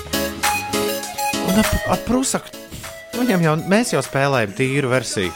[1.49, 2.55] Un ar, ar Prusaku
[3.19, 5.35] viņam jau, mēs jau spēlējam tīru versiju.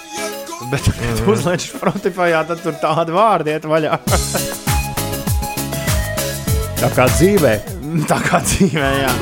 [0.73, 1.29] Bet, kad mm.
[1.33, 3.99] uzliek Spotify, tad tur tāda vārda iet vaļā.
[6.83, 7.55] Tā kā dzīvē.
[8.11, 9.15] tā kā dzīvē, jā.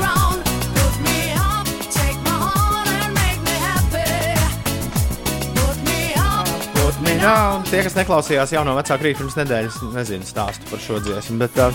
[7.20, 7.66] Down.
[7.68, 11.36] Tie, kas neklausījās jauno vecāku rītu pirms nedēļas, nezinu stāstu par šo dziesmu.
[11.43, 11.68] Bet, uh,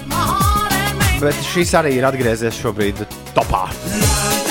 [1.21, 3.05] bet šis arī ir atgriezies šobrīd
[3.37, 3.67] topā.
[3.69, 4.44] Jā,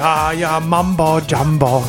[0.00, 1.82] Jā, jā, mambo, jumbo.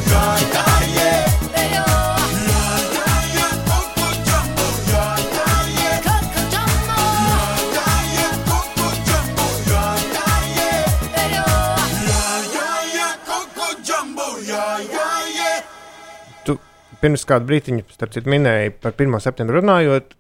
[16.44, 16.58] Tu
[17.00, 19.22] pirms kāda brīdiņa, starp citu, minēji par 1.
[19.24, 20.18] septembru runājot,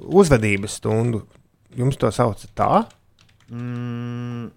[0.00, 1.26] uzvedības stundu.
[1.76, 2.86] Jums to sauc tā?
[3.52, 4.55] Mm,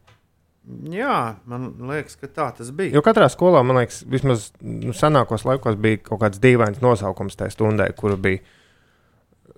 [0.94, 1.18] jā,
[1.50, 2.94] man liekas, ka tā tas bija.
[2.98, 7.56] Jo katrā skolā, man liekas, vismaz nu, senākos laikos bija kaut kāds dīvains nosaukums tajā
[7.56, 8.42] stundai, kur bija.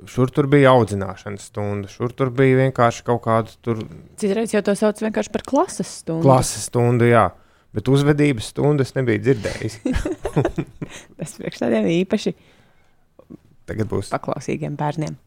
[0.10, 3.84] Šur tur bija audzināšanas stunda, šur tur bija vienkārši kaut kāda tur
[4.18, 6.24] Citreiz jau to sauc vienkārši par klases stundu.
[6.26, 7.28] klases stunda, jā.
[7.72, 9.76] Bet uzvedības stundu es nebiju dzirdējis.
[11.20, 12.34] Tas priekš tādiem īpaši
[13.70, 14.10] Tagad būs.
[14.12, 15.20] paklausīgiem bērniem.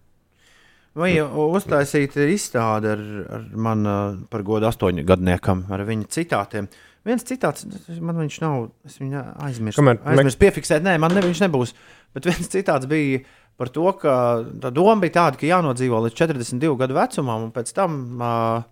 [0.95, 3.01] Vai jau uztaisīta izstāde ar,
[3.35, 3.95] ar mani
[4.31, 6.69] par godu astoņu gadniekam, ar viņa citātiem?
[7.05, 7.67] Viens citāts,
[8.01, 9.77] man viņš nav, es viņu aizmirsu.
[9.77, 11.75] Kamēr Aizmirsu piefiksēt, nē, man ne, viņš nebūs.
[12.17, 13.21] Bet viens citāts bija
[13.61, 14.15] par to, ka
[14.63, 18.63] tā doma bija tāda, ka jānodzīvo līdz 42 gadu vecumam, un pēc tam uh,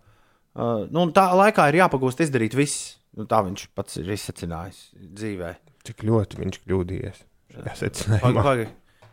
[0.57, 2.95] uh, nu, tā laikā ir jāpagūst izdarīt viss.
[3.19, 4.87] Nu, tā viņš pats ir izsacinājis
[5.19, 5.51] dzīvē.
[5.85, 7.19] Cik ļoti viņš kļūdījies.
[7.53, 8.45] Pagaid, secinājumā.
[8.47, 8.71] pagaid.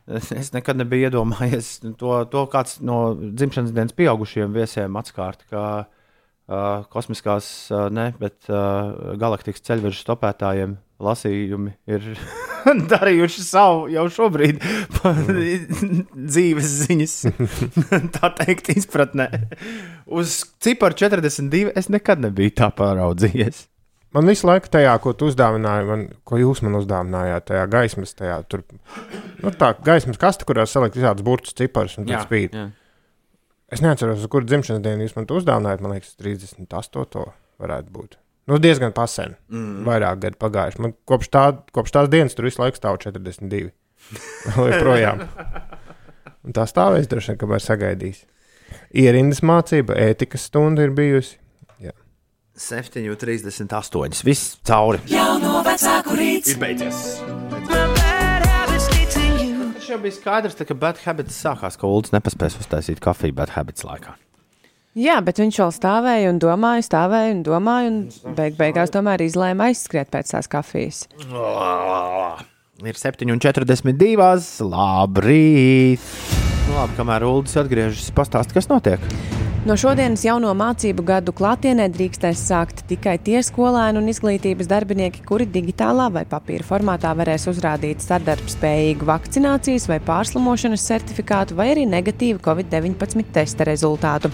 [0.10, 5.64] Es, es nekad nebiju iedomājies to, to kāds no dzimšanas dienas pieaugušiem viesiem atskārt, ka
[5.86, 12.08] uh, kosmiskās, uh, ne, bet uh, galaktikas ceļvežu stopētājiem lasījumi ir
[12.92, 14.64] darījuši savu jau šobrīd
[16.34, 17.16] dzīves ziņas,
[18.18, 19.30] tā teikt, izpratnē.
[20.10, 23.68] Uz ciparu 42 es nekad nebiju tā pāraudzījies.
[24.16, 28.40] Man visu laiku tajā, ko tu uzdāvināji, man, ko jūs man uzdāvinājāt, tajā gaismas, tajā
[28.50, 28.64] tur,
[29.44, 32.56] nu, tā gaismas kaste, kurā salikt visādus burtus ciparus un tad spīd.
[32.58, 32.70] jā.
[33.70, 35.84] Es neatceros, uz kuru dzimšanas dienu jūs man uzdāvinājāt.
[35.86, 37.26] Man liekas, 38.
[37.62, 38.18] varētu būt.
[38.50, 39.36] Nu, diezgan pasen.
[39.54, 39.84] Mm.
[39.86, 40.82] Vairāk gadu pagājuši.
[40.82, 41.44] Man kopš, tā,
[41.76, 43.70] kopš tās dienas tur visu laiku stāv 42.
[44.56, 45.22] Vēl joprojām.
[46.48, 48.24] Un tā stāvēs droši vien, kamēr sagaidīs.
[48.98, 51.38] Ierindas mācība, ētikas stunda ir bijusi.
[52.60, 54.24] 7,38.
[54.28, 55.00] Viss cauri.
[55.08, 56.54] Jauno vecāku rīts.
[56.54, 57.00] Ir beidzies.
[59.80, 63.56] Tas jau bija skaidrs, tā, ka Bad Habits sākās, ka Ulus nepaspēs uztaisīt kafiju Bad
[63.56, 64.18] Habits laikā.
[65.00, 69.70] Jā, bet viņš vēl stāvēja un domāja, stāvēja un domāja, un beig beigās tomēr izlēma
[69.70, 71.06] aizskriet pēc tās kafijas.
[72.80, 74.30] Ir 7,42.
[74.68, 76.08] Labrīt!
[76.68, 79.02] Nu, labi, kamēr Ulus atgriežas, pastāst, kas notiek.
[79.68, 85.50] No šodienas jauno mācību gadu klātienē drīkstēs sākt tikai tie skolēni un izglītības darbinieki, kuri
[85.52, 93.36] digitālā vai papīra formātā varēs uzrādīt sadarbspējīgu vakcinācijas vai pārslimošanas certifikātu vai arī negatīvu COVID-19
[93.36, 94.32] testa rezultātu.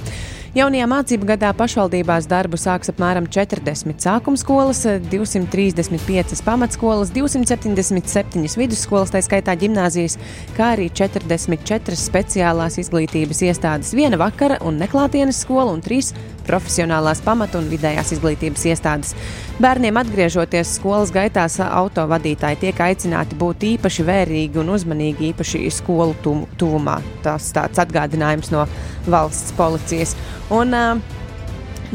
[0.56, 9.20] Jaunajā mācību gadā pašvaldībās darbu sāks apmēram 40 sākuma skolas, 235 pamatskolas, 277 vidusskolas, tā
[9.26, 10.16] skaitā gimnāzijas,
[10.56, 16.14] kā arī 44 speciālās izglītības iestādes, viena vakara un neklātienes skola un trīs
[16.48, 19.12] profesionālās pamatu un vidējās izglītības iestādes.
[19.56, 26.48] Bērniem atgriežoties skolas gaitās, autovadītāji tiek aicināti būt īpaši vērīgi un uzmanīgi īpaši skolu tu-
[26.60, 26.98] tuvumā.
[27.24, 28.66] Tas tāds atgādinājums no
[29.08, 30.12] valsts policijas.
[30.52, 31.00] Un, uh,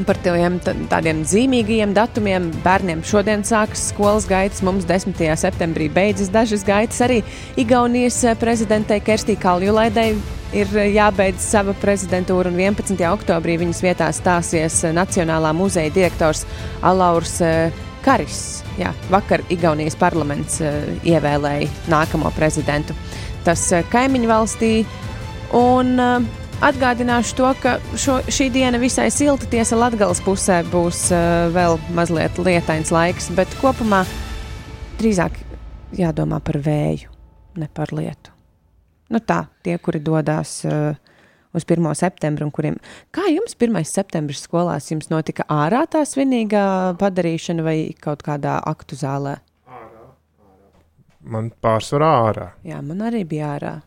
[0.07, 0.59] Par tiem
[0.91, 4.63] tādiem zīmīgiem datumiem bērniem šodien sākas skolas gaitas.
[4.67, 5.17] Mums 10.
[5.41, 7.01] septembrī beidzas dažas gaitas.
[7.05, 7.21] Arī
[7.61, 10.15] Igaunijas prezidentei Kerstī Kaljulaidai
[10.57, 12.99] ir jābeidz sava prezidentūra, un 11.
[13.11, 16.45] oktobrī viņas vietā stāsies Nacionālā muzeja direktors
[16.87, 18.63] Alaurs eh, Karis.
[18.81, 22.97] Jā, vakar Igaunijas parlaments eh, ievēlēja nākamo prezidentu.
[23.47, 24.75] Tas eh, kaimiņu valstī.
[25.51, 29.47] Un, uh, Atgādināšu to, ka šo, šī diena visai silta.
[29.49, 34.03] Tiesa, Latvijas pusē būs uh, vēl mazliet lietains laiks, bet kopumā
[35.01, 35.39] drīzāk
[35.97, 37.09] jādomā par vēju,
[37.57, 38.35] ne par lietu.
[39.09, 40.93] Nu tā, tie, kuri dodas uh,
[41.57, 41.89] uz 1.
[41.97, 42.77] septembru, un kuriem.
[43.09, 43.81] Kā jums 1.
[43.89, 46.67] septembris skolās jums notika ārā tā svinīgā
[47.01, 49.39] padarīšana vai kaut kādā aktu zālē?
[51.25, 52.51] Man pārsvarā ārā.
[52.69, 53.79] Jā, man arī bija ārā.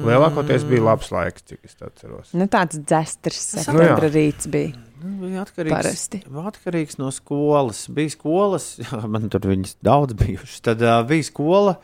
[0.00, 2.30] Lielākoties bija labs laiks, cik es atceros.
[2.36, 3.64] Nu, tāds dzestrs Nu jā.
[3.66, 4.72] septembra rīts bija.
[5.00, 6.20] Nu, bija atkarīgs, Parasti.
[6.50, 7.84] atkarīgs no skolas.
[7.92, 8.66] Bija skolas,
[9.12, 10.60] man tur viņas daudz bijušas.
[10.66, 11.76] Tad uh, bija skola,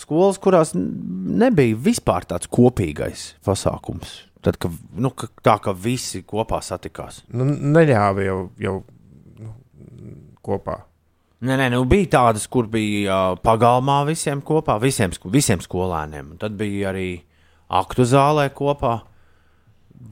[0.00, 4.22] skolas, kurās nebija vispār tāds kopīgais pasākums.
[4.44, 4.68] Tad, ka,
[5.00, 7.22] nu, ka, tā kā visi kopā satikās.
[7.32, 8.74] Nu, neļāva jau, jau
[9.40, 9.54] nu,
[10.44, 10.82] kopā.
[11.44, 16.34] Nē, nē, nu bija tādas, kur bija uh, pagalmā visiem kopā, visiem, visiem skolēniem.
[16.34, 17.08] Un tad bija arī
[17.68, 19.00] aktu zālē kopā.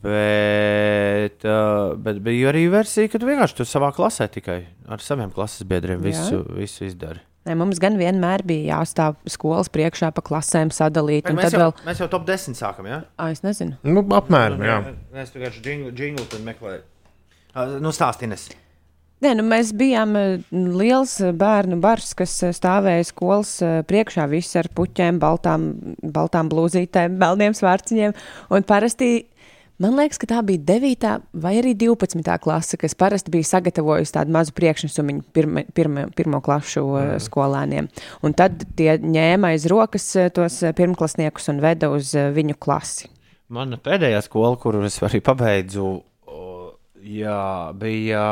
[0.03, 5.67] Bet, uh, bet bija arī versija, kad vienkārši tu savā klasē tikai ar saviem klases
[5.69, 7.21] biedriem visu, visu izdari.
[7.43, 11.27] Ne, mums gan vienmēr bija jāstāv skolas priekšā pa klasēm sadalīt.
[11.27, 13.01] un Mēs Tad jau, vēl, mēs jau top 10 sākam, jā?
[13.19, 13.75] Ā, es nezinu.
[13.83, 14.79] Nu, apmēram, jā.
[15.15, 16.87] Mēs vienkārši džinglu, meklējam.
[17.53, 18.53] Uh, nu, stāstieties.
[19.23, 23.53] Nē, nu mēs bijām eh, liels eh, bērnu bars, kas eh, stāvēja skolas
[23.87, 25.69] priekšā, visi ar puķiem, baltām,
[26.03, 28.17] baltām blūzītēm, melniem svārciņiem.
[28.51, 29.29] Un parasti,
[29.79, 31.07] man liekas, ka tā bija 9.
[31.39, 32.35] vai arī 12.
[32.43, 37.23] klase, kas parasti bija sagatavojusi tādu mazu priekšnesumu pirma, pirma, pirmo klašu mm.
[37.23, 37.95] skolēniem.
[38.27, 43.13] Un tad tie ņēma aiz rokas tos pirmklasniekus un veda uz viņu klasi.
[43.53, 46.01] Mana pēdējā skola, kuru es arī pabeidzu,
[47.03, 47.43] jā,
[47.79, 48.25] bija,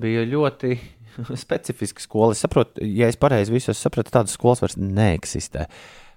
[0.00, 0.76] bija ļoti
[1.44, 2.34] specifiska skola.
[2.34, 5.68] Es saprotu, ja es pareizi visu sapratu, tādas skolas vairs neeksistē.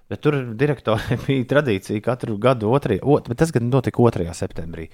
[0.08, 4.28] Bet tur direktorai bija tradīcija katru gadu, otrajā, ot, bet tas gan notika 2.
[4.38, 4.88] septembrī.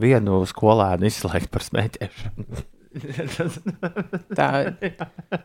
[0.00, 2.64] Vienu skolēnu izslēgt par smēķēšanu.
[4.38, 4.48] Tā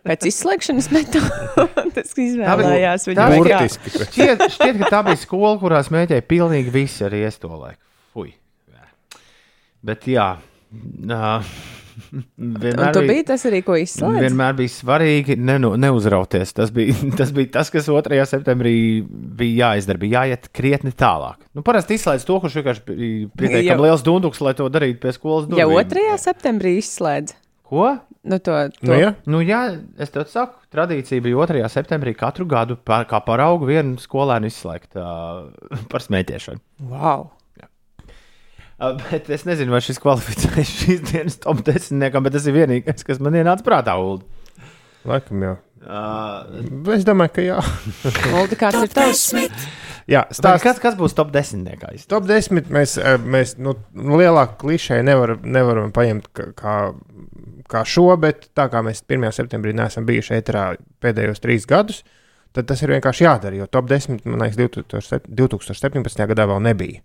[0.05, 3.15] pēc izslēgšanas metodas izvēlējās tā viņu.
[3.15, 3.63] bija- vairāk.
[3.63, 3.93] Burtiski.
[4.05, 7.81] Šķiet, šķiet, ka tā bija skola, kurā smēķēja pilnīgi visi arī es to laiku.
[8.13, 8.35] Fui.
[9.85, 10.27] Bet jā.
[10.69, 11.49] Uh,
[12.39, 14.24] Un tu biji tas arī, ko izslēdz?
[14.26, 16.54] Vienmēr bija svarīgi nenu, neuzrauties.
[16.58, 18.20] Tas bija, tas bija tas, kas 2.
[18.30, 18.76] septembrī
[19.39, 20.02] bija jāizdara.
[20.02, 21.41] Bija jāiet krietni tālāk.
[21.58, 25.50] Nu, parasti izslēdz to, kurš vienkārši bija pietiekami liels dunduks, lai to darītu pie skolas
[25.54, 25.93] Ja durvīm.
[25.95, 26.20] 2.
[26.26, 27.36] septembrī izslēdz.
[27.70, 27.91] Ko?
[28.24, 28.89] Nu, to, to.
[28.89, 29.12] Nu, ja?
[29.30, 29.62] Nu, jā,
[30.02, 31.62] es tev saku, tradīcija bija 2.
[31.72, 35.47] septembrī katru gadu par, kā paraugu vienu skolēnu izslēgt uh,
[35.91, 36.60] par smēķēšanu.
[36.91, 37.30] Wow.
[38.80, 43.19] Bet es nezinu, vai šis kvalificēs šīs dienas top 10, bet tas ir vienīgais, kas
[43.23, 43.97] man ienāca prātā.
[43.99, 44.23] Uld.
[45.07, 45.57] Laikam jau.
[45.80, 47.59] Uh, Es domāju, ka jā.
[48.39, 49.23] Olga, kāds ir tavs?
[50.09, 51.63] jā Stāst, kas, kas būs top 10?
[51.63, 52.07] Nekais?
[52.11, 56.77] Top 10 mēs, eh, mēs nu, lielāku klišēju nevar, nevaram paņemt kā,
[57.71, 59.32] kā, šo, bet tā kā mēs 1.
[59.36, 60.65] septembrī neesam bijuši ēterā
[61.03, 62.03] pēdējos trīs gadus,
[62.55, 66.27] tad tas ir vienkārši jādara, jo top 10, man liekas, 2007 2017.
[66.34, 67.03] gadā vēl nebija.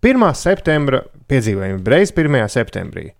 [0.00, 0.26] 1.
[0.38, 2.38] septembra piedzīvojumi, reiz 1.
[2.52, 3.10] septembrī.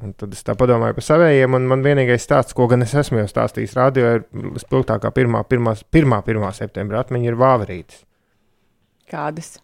[0.00, 3.20] Un tad es tā padomāju par saviem, un man vienīgais stāsts, ko gan es esmu
[3.20, 4.22] jau stāstījis, radio ir
[4.62, 5.36] spilgtākā 1.
[5.44, 5.84] 1.
[5.92, 6.14] 1.
[6.24, 6.46] 1.
[6.56, 8.04] septembra atmiņa ir vāverītes,
[9.10, 9.58] Kādas?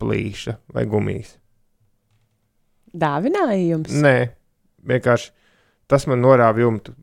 [0.00, 1.34] plīša vai gumijas.
[2.96, 3.92] Dāvinājums?
[4.02, 4.16] Nē,
[4.86, 5.32] vienkārši
[5.90, 6.94] tas man norāva jumtu.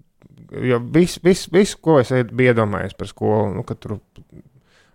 [0.63, 3.97] Jo viss, vis, vis, ko es biju iedomājies par skolu, nu, kad tur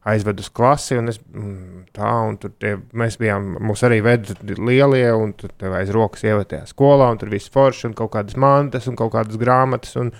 [0.09, 4.35] aizved uz klasi, un es, mm, tā, un tur tie, mēs bijām, mūs arī veda
[4.59, 8.35] lielie, un tur tev aiz rokas ievedtajā skolā, un tur viss forši, un kaut kādas
[8.41, 10.11] mantas, un kaut kādas grāmatas, un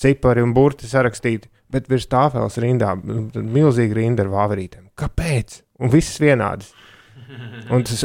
[0.00, 1.50] cipari un burti sarakstīti.
[1.70, 4.88] Bet virs tāfeles rindā nu, tad milzīgi rinda ar vāverītēm.
[4.98, 5.60] Kāpēc?
[5.78, 6.72] Un visas vienādas.
[7.70, 8.00] Un tas,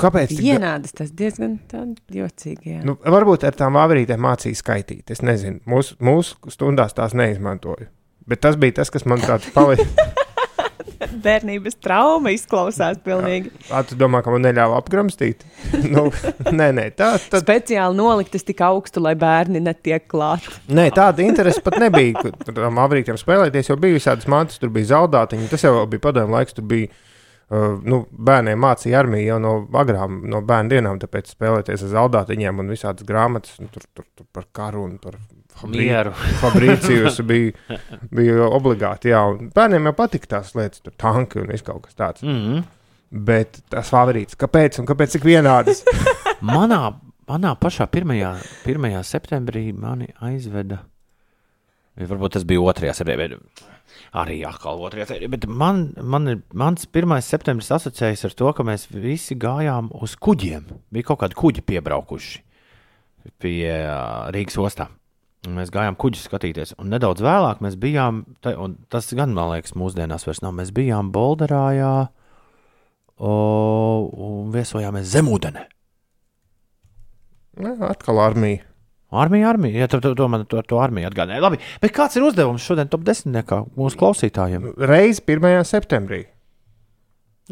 [0.00, 0.30] kāpēc?
[0.32, 1.82] da- Vienādas tas diezgan tā
[2.16, 2.78] jocīgi.
[2.78, 2.84] Jā.
[2.88, 5.10] Nu, varbūt ar tām vāverītēm mācīja skaitīt.
[5.12, 7.90] Es nezinu, mūsu, mūsu stundās tās neizmantoju.
[8.28, 9.84] Bet tas bija tas, kas man tāds palika.
[11.24, 13.52] Bērnības trauma izklausās pilnīgi.
[13.70, 15.44] Ā, tu domā, ka man neļāva apgramstīt?
[15.94, 16.08] nu,
[16.50, 20.46] nē, nē, tā, tā, Speciāli noliktas tik augstu, lai bērni netiek klāt.
[20.68, 22.22] nē, tāda interese pat nebija.
[22.22, 25.50] Kur Tam vāverītēm spēlēties, jo bija visādas mantas, tur bija zaudātiņi.
[25.52, 26.90] Tas jau bija padomju laiks, tur bija.
[27.48, 32.60] Uh, nu, bērniem mācīja armija jau no agrām, no bērnu dienām, tāpēc spēlēties ar zaudātiņiem
[32.60, 35.16] un visādas grāmatas, un tur, tur, tur par karu un par
[35.66, 36.12] Mieru.
[36.42, 37.78] Fabrīcijus bija,
[38.14, 39.10] bija obligāti.
[39.10, 42.22] Jā, un bērniem jau patika tās lietas, tur tanki un viss kaut kas tāds.
[42.22, 42.66] Mm -hmm.
[43.10, 45.82] Bet tas favorīts, kāpēc un kāpēc tik vienādas?
[46.54, 46.92] manā,
[47.28, 48.36] manā pašā 1.
[48.66, 49.02] 1.
[49.02, 50.84] septembrī mani aizveda.
[51.96, 52.92] vai Varbūt tas bija 2.
[52.92, 53.38] septembrī.
[54.18, 55.06] Arī atkal 2.
[55.08, 55.30] septembrī.
[55.36, 57.16] Bet man, man ir, mans 1.
[57.24, 60.68] septembris asociējas ar to, ka mēs visi gājām uz kuģiem.
[60.94, 62.44] Bija kaut kādi kuģi piebraukuši
[63.42, 63.74] pie
[64.34, 64.88] Rīgas ostā.
[65.48, 69.76] Mēs gājām kuģi skatīties, un nedaudz vēlāk mēs bijām, te, un tas gan, man liekas,
[69.78, 70.56] mūsdienās vairs nav.
[70.58, 71.92] Mēs bijām Bolderājā
[73.16, 73.34] o,
[74.28, 75.64] un viesojāmies zemūdenē.
[77.86, 78.64] Atkal armija.
[79.08, 79.84] Armija, armija.
[79.84, 81.40] Jā, to, to, to man to, to armiju atgādināja.
[81.40, 83.32] Labi, bet kāds ir uzdevums šodien top 10
[83.78, 84.72] mūsu klausītājiem?
[84.88, 85.64] Reiz 1.
[85.64, 86.26] septembrī.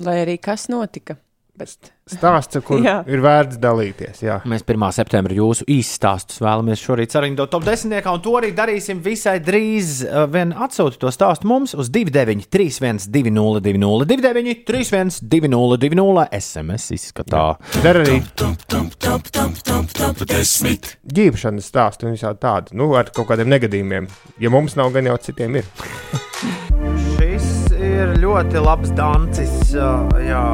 [0.05, 1.17] Lai arī kas notika.
[1.57, 1.93] Bet...
[2.07, 4.21] Stāsts, kur ir vērts dalīties.
[4.23, 4.37] Jā.
[4.47, 4.85] Mēs 1.
[4.95, 10.05] septembrī jūsu īsi stāstus vēlamies šorīt sarunāt top 10, un to arī darīsim visai drīz.
[10.07, 13.65] Uh, Vien atsūti to stāstu mums uz 29, 31, 20,
[14.07, 17.47] 29, 31, 20, SMS izskatā.
[17.83, 18.21] Der arī
[21.17, 24.07] ģīpšanas stāstu un visādi tādu, nu, ar kaut kādiem negadījumiem.
[24.43, 25.69] Ja mums nav, gan jau citiem ir.
[27.17, 29.75] Šis ir ļoti labs dancis.
[29.75, 30.45] uh, Jā,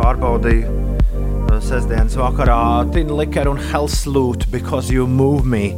[0.00, 2.60] pārbaudīju uh, sestdienas vakarā
[2.94, 5.74] Tin Licker un Hellslūt Because You Move Me.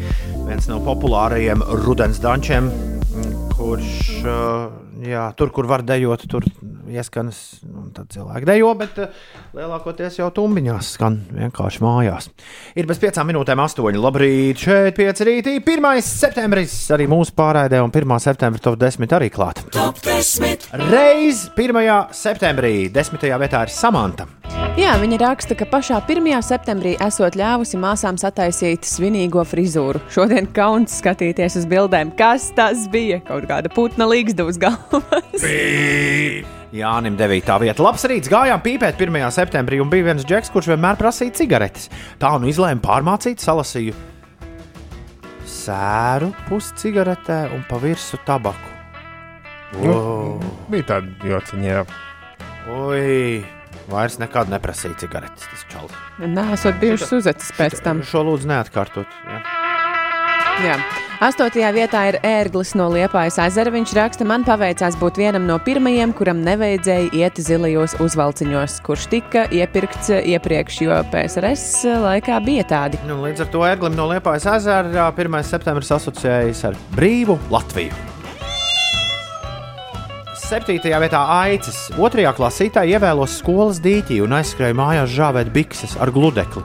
[0.46, 3.92] Viens no populārajiem rudens dančiem, mm, kurš
[4.22, 6.46] uh, jā, tur, kur var dejot, tur
[6.92, 9.20] ieskanas, un tad cilvēki dejo, bet uh,
[9.56, 12.30] lielākoties jau tumbiņās skan vienkārši mājās.
[12.78, 14.02] Ir bez piecām minūtēm astoņi.
[14.02, 16.02] Labrīt, šeit pieci rītī, 1.
[16.06, 18.18] septembris arī mūsu pārraidē, un 1.
[18.22, 19.64] septembra top 10 arī klāt.
[19.74, 20.68] Top 10.
[20.88, 21.82] Reiz 1.
[22.16, 23.32] septembrī, 10.
[23.42, 24.30] vietā ir Samanta.
[24.72, 26.24] Jā, viņa raksta, ka pašā 1.
[26.46, 30.00] septembrī esot ļāvusi māsām sataisīt svinīgo frizūru.
[30.14, 33.18] Šodien kauns skatīties uz bildēm, kas tas bija.
[33.28, 35.44] Kaut kāda putna līgsta uz galvas.
[36.72, 37.52] Jānim 9.
[37.66, 37.84] vieta.
[37.84, 39.20] Labs rīts, gājām pīpēt 1.
[39.36, 41.90] septembrī, un bija viens džeks, kurš vienmēr prasīja cigaretes.
[42.22, 43.92] Tā nu izlēma pārmācīt, salasīju
[45.52, 48.68] sēru pusi cigaretē un pa virsmu tabaku.
[49.76, 50.40] Nu, Wow.
[50.72, 51.84] bija tāda jociņa, jā.
[53.90, 55.48] Vairs nekad neprasīja cigaretes.
[55.50, 55.96] Tas čalis.
[56.22, 58.04] Nē, esot bijušas uzetas pēc tam.
[58.06, 59.22] Šo lūdzu neatkārtot.
[59.26, 59.40] Jā.
[60.62, 60.76] Jā.
[61.22, 63.70] Astotajā vietā ir ērglis no Liepājas ezera.
[63.70, 69.46] Viņš raksta, man paveicās būt vienam no pirmajiem, kuram nevajadzēja iet zilajos uzvalciņos, kurš tika
[69.54, 73.00] iepirkts iepriekš, jo PSRS laikā bija tādi.
[73.06, 75.42] Nu, līdz ar to Erglim no Liepājas ezera 1.
[75.46, 78.11] septembris asociējas ar brīvu Latviju.
[80.52, 81.76] Septītajā vietā aicis.
[81.96, 86.60] Otrajā klasītā ievēlos skolas dīķi un aizskrēju mājās žāvēt bikses ar gludekli.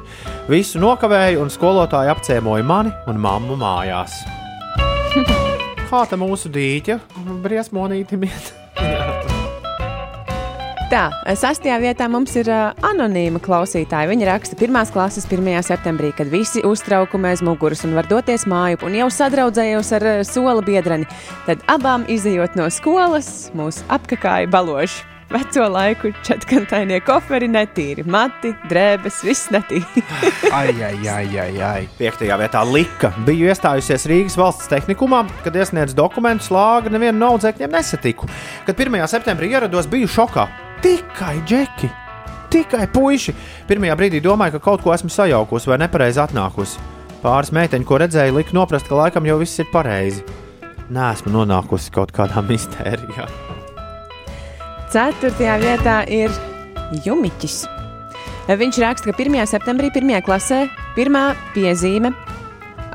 [0.52, 4.20] Visu nokavēju, un skolotāji apciemoja mani un mammu mājās.
[5.88, 7.00] Kā tā mūsu dīķa
[7.48, 8.54] briesmonīti iet?
[10.88, 14.08] Tā, sastajā vietā mums ir uh, anonīma klausītāja.
[14.08, 15.44] Viņa raksta, pirmās klases 1.
[15.68, 20.22] septembrī, kad visi uztraukumi aiz muguras un var doties māju, un jau sadraudzējos ar uh,
[20.24, 21.04] sola biedreni,
[21.44, 25.04] tad abām izējot no skolas, mūs apkakāja baloži.
[25.28, 30.06] Veco laiku četrkantainie koferi netīri, mati, drēbes, viss netīri.
[30.56, 31.82] Ai, ai, ai, ai, ai.
[31.98, 33.12] Piektajā vietā Lika.
[33.28, 38.32] Biju iestājusies Rīgas valsts tehnikumā, kad iesniedzu dokumentus, lāga nevienu no audzēkņiem nesatiku.
[38.70, 39.04] Kad 1.
[39.12, 40.48] septembrī ierados, biju šokā.
[40.82, 41.90] Tikai džeki,
[42.54, 43.34] tikai puiši.
[43.70, 46.82] Pirmajā brīdī domāju, ka kaut ko esmu sajaukusi vai nepareizi atnākusi.
[47.24, 50.22] Pāris meiteņu, ko redzēju, lika noprast, ka laikam jau viss ir pareizi.
[50.94, 53.26] Nē, esmu nonākusi kaut kādā mistērijā.
[54.94, 56.32] Ceturtajā vietā ir
[57.04, 57.66] Jumiķis.
[58.48, 59.42] Viņš raksta, ka 1.
[59.50, 60.22] septembrī, 1.
[60.24, 60.62] klasē,
[60.96, 62.14] pirmā piezīme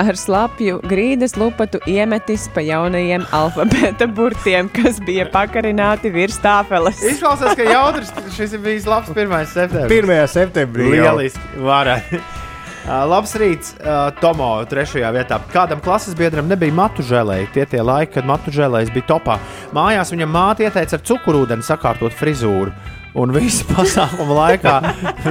[0.01, 7.03] ar slapju grīdas lupatu iemetis pa jaunajiem alfabēta burtiem, kas bija pakarināti virs tāfeles.
[7.13, 9.35] Izklausās, ka jautrs šis ir bijis labs 1.
[9.53, 9.99] septembris.
[10.05, 10.23] 1.
[10.37, 10.95] septembrī.
[10.97, 12.23] Lieliski, varētu.
[12.83, 15.37] Uh, labs rīts, uh, Tomo, trešajā vietā.
[15.53, 17.53] Kādam klases biedram nebija matu žēlēji.
[17.55, 19.37] Tie tie laiki, kad matu žēlējs bija topā.
[19.71, 22.75] Mājās viņam māte ieteica ar cukurūdeni sakārtot frizūru.
[23.15, 24.75] Un visu pasākumu laikā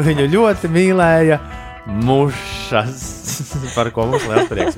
[0.07, 1.41] viņu ļoti mīlēja
[1.85, 3.03] mušas,
[3.75, 4.77] par ko mums liels prieks.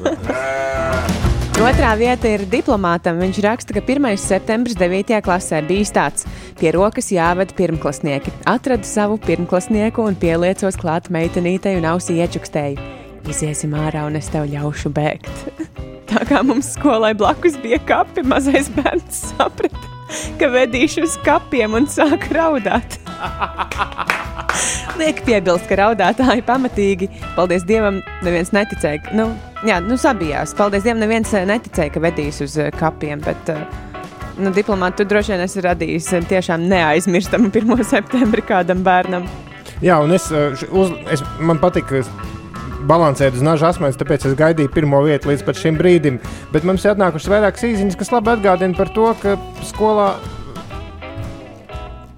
[1.64, 3.20] Otrā vieta ir diplomātam.
[3.22, 4.08] Viņš raksta, ka 1.
[4.20, 5.14] septembris 9.
[5.24, 6.26] klasē bija tāds:
[6.60, 8.34] pie rokas jāved pirmklasnieki.
[8.50, 13.03] Atradu savu pirmklasnieku un pieliecos klāt meitenītei un ausī iečukstēju.
[13.30, 15.30] Iziesim ārā un es tev ļaušu bēgt.
[16.12, 19.88] Tā kā mums skolai blakus bija kapi, mazais bērns saprata,
[20.42, 23.00] ka vedīšu uz kapiem un sāk raudāt.
[25.00, 27.08] Liek piebilst, ka raudātāji pamatīgi,
[27.38, 29.16] paldies Dievam, neviens neticēja.
[29.18, 29.32] Nu,
[29.66, 30.54] jā, nu sabijās.
[30.58, 33.24] Paldies Dievam, neviens eh, neticēja, ka vedīs uz eh, kapiem.
[33.24, 33.64] Bet, eh,
[34.38, 37.88] nu, diplomāti, tu droši vien esi radījis tiešām neaizmirstamu 1.
[37.90, 39.26] septembri kādam bērnam.
[39.84, 40.30] Jā, un es,
[40.70, 41.90] uz, es man patīk
[42.88, 46.20] balansēt uz naža asmens, tāpēc es gaidīju pirmo vietu līdz šim brīdim.
[46.54, 50.14] Bet mums ir atnākušas vairākas īsiņas, kas labi atgādina par to, ka skolā.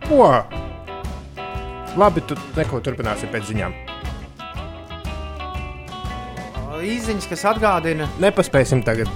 [0.06, 0.30] Ko?
[1.96, 3.76] Labi, tu neko turpināsi pēc ziņām.
[6.86, 9.10] Īziņas, kas atgādina, Nepaspēsim tagad.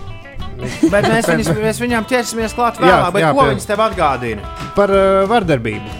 [0.89, 3.13] bet mēs, viņus, mēs viņām ķersimies klāt Jā, vēlāk.
[3.13, 4.53] Bet jā, ko viņas tev atgādina?
[4.77, 5.97] Par uh, vardarbību.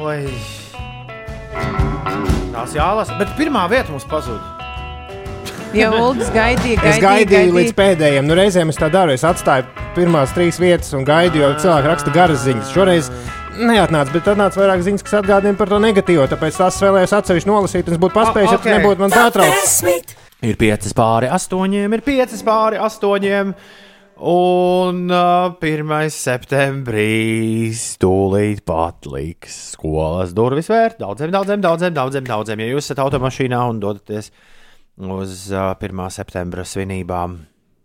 [0.00, 0.22] Oi.
[2.54, 4.53] Tās jālasa, bet pirmā vieta mums pazuda.
[5.80, 8.26] Jo Ulas gaidīja, Es gaidīja, gaidīju līdz pēdējiem.
[8.28, 9.14] Nu, reizēm es tā daru.
[9.16, 9.66] Es atstāju
[9.96, 12.70] pirmās trīs vietas un gaidīju, jo cilvēki raksta garas ziņas.
[12.74, 13.08] Šoreiz
[13.58, 16.26] neatnāca, bet atnāca vairāk ziņas, kas atgādina par to negatīvo.
[16.30, 18.76] Tāpēc tās vēlējos atsevišķi nolasīt, un es būtu paspējis, O, ja tu ok.
[18.76, 19.64] nebūtu man pārtraucis.
[19.64, 20.14] Desmit.
[20.44, 23.54] Ir piecas pāri astoņiem, ir piecas pāri astoņiem.
[24.30, 25.94] Un uh, 1.
[26.14, 31.00] septembrī stūlīt pat liks skolas durvis vērt.
[31.02, 32.62] Daudziem, daudziem, daudziem, daudziem, daudziem.
[32.62, 34.53] Ja jūs esat automašīnā un dodaties uz
[35.50, 36.10] uh, 1.
[36.14, 37.38] septembra svinībām,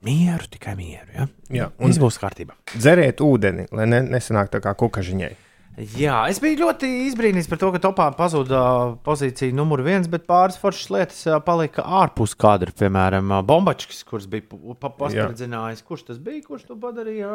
[0.05, 1.09] mieru, tikai mieru.
[1.15, 1.27] Ja?
[1.49, 2.53] Jā, Un viss būs kārtībā.
[2.75, 5.31] dzeriet ūdeni, lai ne, nesanāk tā kā kukažiņai.
[5.79, 8.59] Jā, es biju ļoti izbrīnīts par to, ka topā pazuda
[9.05, 12.73] pozīcija numur viens, bet pāris foršas lietas ā, palika ārpus kadra.
[12.75, 15.83] Piemēram, ā, Bombačs, kurš bija pa- pa- paspridzinājis.
[15.87, 16.43] Kurš tas bija?
[16.49, 17.31] Kurš to padarīja?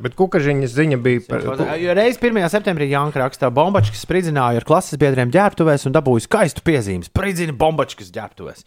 [0.00, 1.68] Bet kukažiņas ziņa bija par to.
[2.00, 2.48] Reiz 1.
[2.48, 7.04] septembrī Janka rakstā, ka Bombačs spridzināja ar klases biedriem ģērbtuvēs un dabūja skaistu piezīmi.
[7.10, 8.64] Spridzina Bombačs ģērbtuvēs.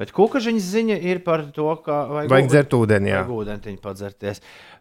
[0.00, 3.18] Bet kukažiņas ziņa ir par to, ka vajag, Vajag dzert ūdeni, jā.
[3.28, 4.38] Ūdentiņu padzerties.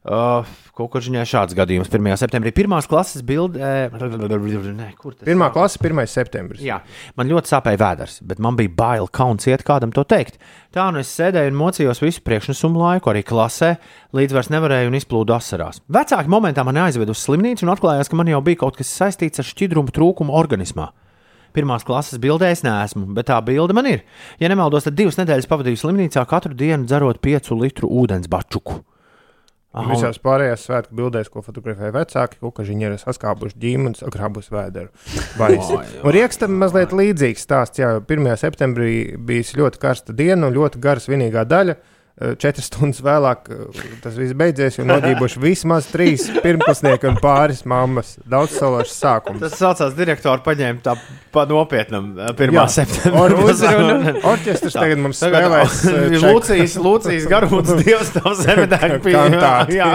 [0.07, 0.47] Uh,
[0.78, 2.07] kukažiņai šāds gadījums 1.
[2.18, 2.53] septembrī.
[2.55, 3.89] Pirmās klases bildē.
[3.91, 5.53] Nē, kur tas Pirmā ir?
[5.57, 5.99] klase, 1.
[6.07, 6.64] septembris.
[6.64, 6.80] Jā,
[7.20, 10.39] man ļoti sāpēja vēders, bet man bija bail kauns iet kādam to teikt.
[10.72, 13.76] Tā nu es sēdēju un mocījos visu priekšnesumu laiku, arī klasē,
[14.16, 15.84] līdz vairs nevarēju un izplūdu asarās.
[15.91, 19.43] Vecāki momentā man aizveda uz slimnīcu un atklājās, ka man jau bija kaut kas saistīts
[19.43, 20.93] ar šķidrumu trūkumu organismā.
[21.55, 24.05] Pirmās klases bildē es neesmu, bet tā bilde man ir.
[24.41, 28.81] Ja nemaldos, tad divas nedēļas pavadīju slimnīcā katru dienu dzerot piecu litru ūdens bačuku.
[29.71, 34.89] Aha, Visās pārējās svētku bildēs, ko fotografēja vecāki, kukažiņi ir saskābuši ģīmu un sagrābuši vēderu.
[36.03, 37.79] Un riekstam mazliet līdzīgs stāsts.
[37.79, 38.27] Jā, 1.
[38.41, 41.77] septembrī bija ļoti karsta diena un ļoti gara svinīgā daļa.
[42.22, 47.63] Eh, Četras stundas vēlāk eh, tas viss beidzies, un noģībuši vismaz trīs pirmklasnieki un pāris
[47.65, 48.11] mammas.
[48.30, 49.39] Daudz salāšu sākums.
[49.41, 50.93] Tas saucās direktori paņēma tā
[51.34, 52.53] pa nopietnam 1.
[52.53, 52.65] Jā.
[52.69, 54.13] septembrī.
[54.32, 55.80] Orķestris tagad mums Tagad spēlēs.
[55.89, 56.19] eh.
[56.28, 59.15] Lūcijas, Lūcijas garūnas dievs tam zemedēku.
[59.72, 59.89] Jā,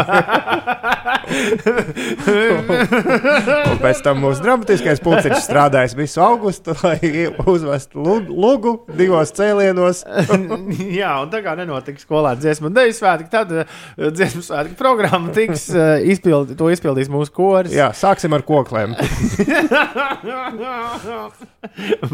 [3.66, 6.98] Un pēc tam mūsu dramatiskais pulciņš strādājis visu augustu, lai
[7.46, 10.02] uzvestu lu- lugu divos cēlienos.
[11.00, 13.64] jā, un tā kā nenotiks skolā dziesmu un deju svētki, tad uh,
[13.98, 17.74] dziesmu svētku programma tiks uh, izpildīta, to izpildīs mūsu koris.
[17.76, 18.96] Jā, sāksim ar koklēm.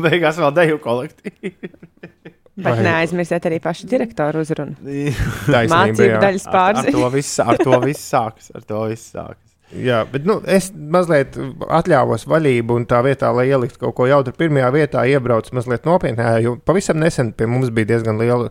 [0.02, 1.70] Beigās vēl deju kolektīvi.
[2.52, 4.74] Bet Vai- neaizmirstiet arī pašu direktoru uzrunu.
[4.84, 6.18] Mācību jā.
[6.20, 6.92] daļas Ar, ar pārziņu.
[6.98, 8.50] to viss, ar to viss sākas.
[8.58, 9.38] Ar to viss sākas.
[9.72, 11.32] Jā, bet nu, es mazliet
[11.72, 16.42] atļāvos vaļību, un tā vietā, lai ieliktu kaut ko jautru, pirmajā vietā iebraucu mazliet nopietnāk,
[16.44, 18.50] jo pavisam nesen pie mums bija diezgan liela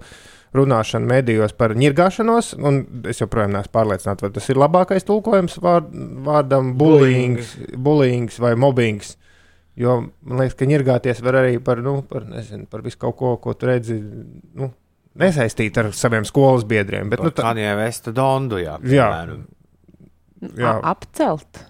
[0.57, 5.85] runāšana medijos par ņirgāšanos, un es joprojām neesmu pārliecināts, vai tas ir labākais tulkojums vār,
[6.27, 9.15] vārdam bullyings, bullyings vai mobbings.
[9.79, 13.37] Jo man liekas, ka ņirgāties var arī par, nu, par, nezinu, par visu kaut ko,
[13.39, 13.95] ko tu redzi.
[14.59, 14.73] Nu,
[15.21, 18.77] Nesaistīt ar saviem skolas biedriem, bet nu, tā, Tādiem vestu dondu, jā.
[18.87, 19.07] Jā.
[19.09, 19.41] piemēram.
[20.55, 21.63] jā, A- Apcelt.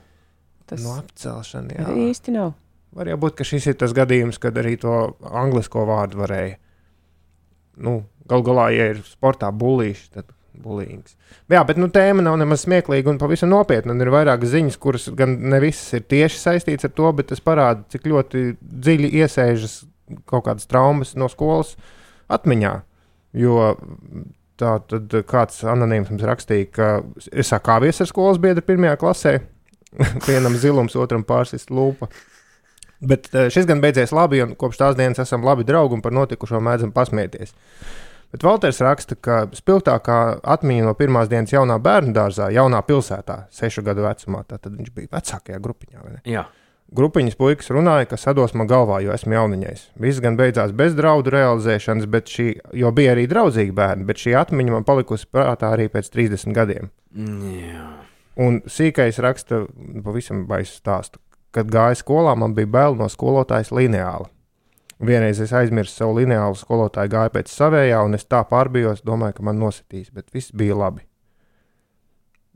[0.70, 1.78] Tas no apcelšana.
[1.80, 1.88] Jā.
[2.10, 2.54] īsti nav.
[2.94, 4.92] Var jau būt, ka šis ir tas gadījums, kad arī to
[5.26, 6.58] angļuisko vārdu varēja.
[7.82, 10.30] Nu, Galu galā, ja ir sportā bulīši, tad
[10.62, 11.16] bulīgs.
[11.52, 13.96] Jā, bet nu, tēma nav nemaz smieklīga un pavisam nopietna.
[13.96, 17.44] Un ir vairākas ziņas, kuras gan ne visas ir tieši saistītas ar to, bet tas
[17.44, 19.82] parāda, cik ļoti dziļi iesēžas
[20.30, 21.76] kaut kādas traumas no skolas
[22.32, 22.76] atmiņā.
[23.42, 23.72] Jo
[24.62, 26.90] tā tad kāds anonīms mums rakstīja, ka
[27.32, 29.38] ir sakāvies ar skolas biedru pirmajā klasē.
[30.28, 32.12] Vienam zilums, otram pārsist lūpa.
[33.02, 36.14] Bet eh, šis gan beidzies labi, un kopš tās dienas esam labi draugi un par
[36.16, 37.56] notikušo mēdzam pasmieties.
[38.32, 40.18] Bet Valters raksta, ka spilgtākā
[40.54, 45.12] atmiņa no pirmās dienas jaunā bērnu dārzā, jaunā pilsētā, sešu gadu vecumā, tad viņš bija
[45.18, 46.04] vecākajā grupiņā.
[46.32, 46.46] Jā.
[46.92, 49.84] Grupiņas puikas runāja, ka sadosma galvā, jo esmu jauniņais.
[50.04, 54.36] Viss gan beidzās bez draudu realizēšanas, bet šī, jo bija arī draudzīgi bērni, bet šī
[54.40, 56.92] atmiņa man palikusi prātā arī pēc 30 gadiem.
[57.16, 57.88] Jā.
[58.44, 59.66] Un sīkais raksta
[60.04, 61.20] pavisam baisu stāstu.
[61.56, 64.28] Kad gāju skolā, man bija bail no skolotājas lineāla.
[65.02, 69.46] Vienreiz es aizmirsu savu lineālu skolotāju, gāju pēc savējā, un es tā pārbijos, domāju, ka
[69.48, 71.02] man nositīs, bet viss bija labi.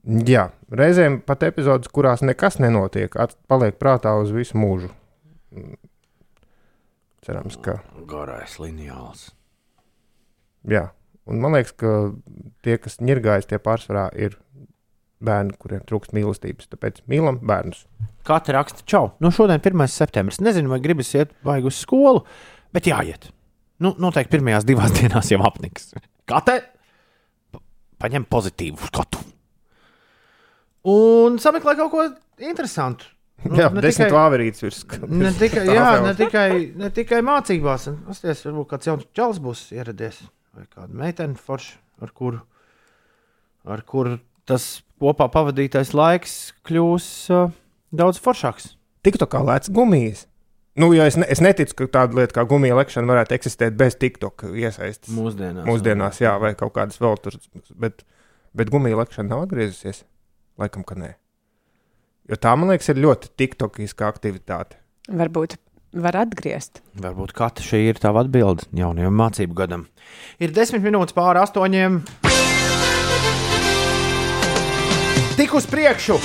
[0.06, 3.18] Jā, reizēm pat epizodes, kurās nekas nenotiek,
[3.50, 4.91] paliek prātā uz visu mūžu.
[7.26, 7.80] Cerams, ka.
[8.06, 9.32] Garais lineāls.
[10.70, 10.91] Jā,
[11.26, 11.96] un man liekas, ka
[12.62, 14.38] tie, kas ņirgājas, tie pārsvarā ir
[15.26, 16.70] bērni, kuriem trūkst mīlestības.
[16.72, 17.84] Tāpēc mīlam bērnus.
[18.26, 19.88] Katra raksta, čau, nu šodien ir 1.
[19.92, 20.39] septembris.
[20.46, 22.24] Nezinu, vai gribas iet vajag uz skolu,
[22.74, 23.30] bet jāiet.
[23.84, 25.92] Nu, noteikti pirmajās divās dienās jau apniks.
[26.30, 26.62] Katra
[28.02, 29.22] paņem pozitīvu skatu.
[30.86, 32.04] Un sameklē kaut ko
[32.46, 33.08] interesantu.
[33.46, 34.78] Nu, Jā, ne desmit tikai- vāverītes virs
[35.12, 36.50] Ne tikai, jā, ne tikai,
[36.82, 37.89] ne tikai mācībās.
[38.08, 40.22] Pasties, varbūt kāds jauns čels būs ieradies,
[40.56, 42.39] vai kāda meitene forša, ar kuru,
[43.70, 44.16] ar kuru
[44.50, 44.67] tas
[45.01, 47.51] kopā pavadītais laiks kļūs uh,
[47.96, 48.74] daudz foršāks.
[49.05, 50.26] Tik tā kā lēts gumijas.
[50.76, 54.43] Nu, es, ne, es neticu, ka tāda lieta kā gumija lekšana varētu eksistēt bez TikTok
[54.51, 55.12] iesaistas.
[55.16, 55.63] Mūsdienās.
[55.67, 57.38] Mūsdienās, jā, vai kaut kādas vēl tur.
[57.80, 58.04] Bet,
[58.58, 60.04] bet gumija lekšana nav atgriezusies.
[60.59, 61.13] Laikam, ka nē.
[62.28, 64.82] Jo tā, man liekas, ir ļoti tiktokiska aktivitāte.
[65.08, 65.55] Varbūt
[65.96, 66.82] var atgriezt.
[67.00, 69.88] Varbūt katra šī ir tava atbilde jaunajam mācību gadam.
[70.43, 72.01] Ir desmit minūtes pāri astoņiem.
[75.36, 76.16] Tik uz priekšu!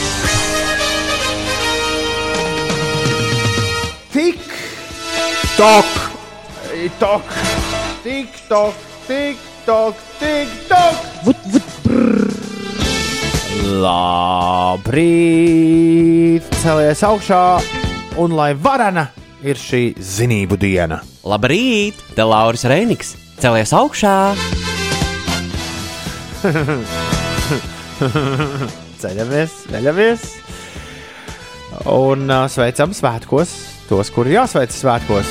[4.11, 4.39] tik
[5.57, 5.87] tok,
[6.99, 7.23] tok,
[8.03, 8.75] tik tok,
[9.07, 10.95] tik tok, tik tok.
[11.25, 12.31] Vut, vut, brrr.
[13.81, 15.07] Labrīt,
[16.63, 17.61] celies augšā,
[18.21, 19.11] un lai varana
[19.47, 21.03] ir šī zinību diena.
[21.25, 23.17] Labrīt, te Lauris Reiniks!
[23.41, 24.35] Celies augšā!
[29.01, 30.27] Ceļamies, ceļamies.
[31.89, 33.55] Un uh, sveicam svētkos
[33.89, 35.31] tos, kuri jāsveic svētkos.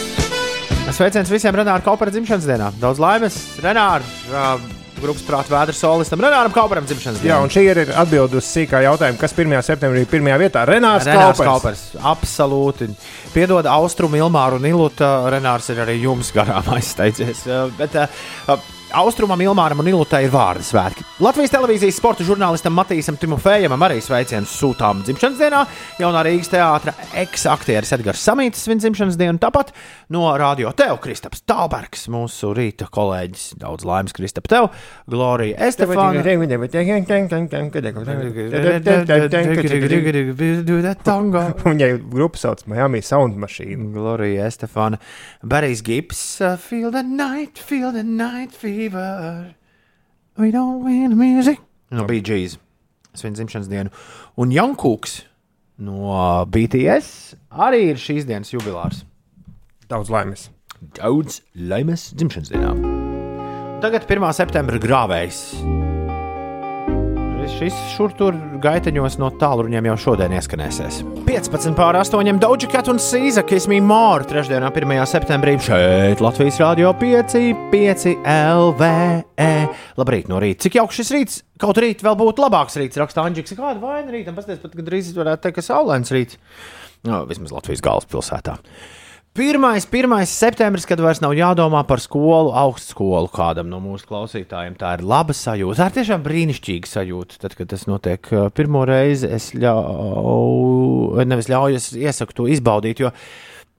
[0.89, 2.73] Sveiciens visiem Renāra Kaupera dzimšanas dienā.
[2.81, 4.05] Daudz laimes, Renāra!
[4.31, 7.29] Uh, Grupas prāta vēdra solistam Renāram Kauperam dzimšanas dienā.
[7.31, 9.55] Jā, un šī ir atbilde uz sīkā jautājumu, kas 1.
[9.63, 10.65] septembrī ir pirmajā vietā.
[10.67, 11.85] Renārs, Renārs Kaupers.
[11.93, 12.09] Kaupers.
[12.11, 12.89] Absolūti.
[13.31, 15.07] Piedod Austrumu, Ilmāru un Ilutu.
[15.31, 17.45] Renārs ir arī jums garām aizsteidzies.
[17.47, 18.59] Uh, Bet, uh,
[18.91, 21.03] Austrumam, Ilmāram un Ilutai ir vārdu svētki.
[21.21, 25.59] Latvijas televīzijas sporta žurnālistam Matīsam Timofejam arī sveicienus sūtām dzimšanas dienā.
[26.01, 29.37] Jaunā Rīgas teātra eksaktieris Edgars Samītis svin dzimšanas dienu.
[29.41, 29.73] Tāpat
[30.09, 33.43] no Radio Tev Kristaps Talbergs, mūsu rīta kolēģis.
[33.61, 34.71] Daudz laimes Kristap Tev,
[35.09, 36.23] Glorija Estefāna.
[41.61, 43.91] Viņai grupa sauc Miami Sound Machine.
[43.93, 44.97] Glorija Estefāna,
[45.45, 49.53] Barijs Gips, uh, Feel the night, feel the night fever.
[50.37, 51.59] We don't win music.
[51.91, 52.57] No Gees.
[53.13, 53.93] Svin dzimšanas dienu.
[54.37, 55.21] Un Jankūks
[55.85, 59.03] no BTS arī ir šīs dienas jubilārs.
[59.89, 60.49] Daudz laimes.
[60.99, 62.73] Daudz laimes dzimšanas dienā.
[63.81, 64.27] Tagad 1.
[64.37, 65.39] septembra grāvējs.
[67.49, 70.99] Šis šur tur gaiteņos no tālruņiem jau šodien ieskanēsies.
[71.25, 74.93] 15 pār 8 Doja Cat un Sīza Kismī Māra trešdienā 1.
[75.09, 77.35] septembrī šeit Latvijas Rādio 5,
[77.73, 79.49] 5 LVE.
[79.99, 80.67] Labrīt no rīta.
[80.67, 81.41] Cik jauks šis rīts?
[81.59, 83.57] Kaut rīt vēl būtu labāks rīts, raksta Anģiks.
[83.57, 84.37] Kāda vaina rītam?
[84.37, 86.39] Pasties pat gandrīz varētu teikt, ka saulains rīts.
[87.09, 88.59] No, vismaz Latvijas galvaspilsētā.
[89.39, 89.87] 1.
[89.91, 90.25] 1.
[90.27, 94.75] septembris, kad vairs nav jādomā par skolu, augstskolu kādam no mūsu klausītājiem.
[94.75, 95.77] Tā ir laba sajūta.
[95.79, 97.37] Tā ir tiešām brīnišķīga sajūta.
[97.45, 102.99] Tad, kad tas notiek uh, pirmo reizi, es ļauju, nevis ļauju, es iesaku to izbaudīt,
[103.05, 103.13] jo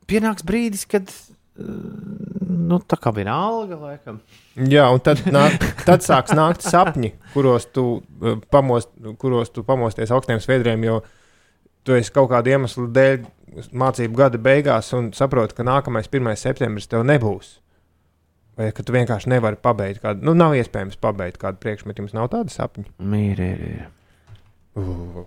[0.09, 1.69] pienāks brīdis, kad uh,
[2.49, 4.23] nu, tā kā vienalga, laikam.
[4.57, 10.17] Jā, un tad, nāk, tad sāks nākt sapņi, kuros tu, uh, pamost, kuros tu pamosties
[10.17, 11.03] augstiem sviedriem, jo
[11.87, 13.27] tu esi kaut kāda iemesla dēļ
[13.83, 16.31] mācību gada beigās un saproti, ka nākamais 1.
[16.39, 17.59] septembris tev nebūs.
[18.59, 22.29] Vai ka tu vienkārši nevari pabeigt kādu, nu, nav iespējams pabeigt kādu priekšmetu, jums nav
[22.33, 22.91] tāda sapņa.
[23.01, 23.87] Mīri, ir,
[24.77, 25.23] ir.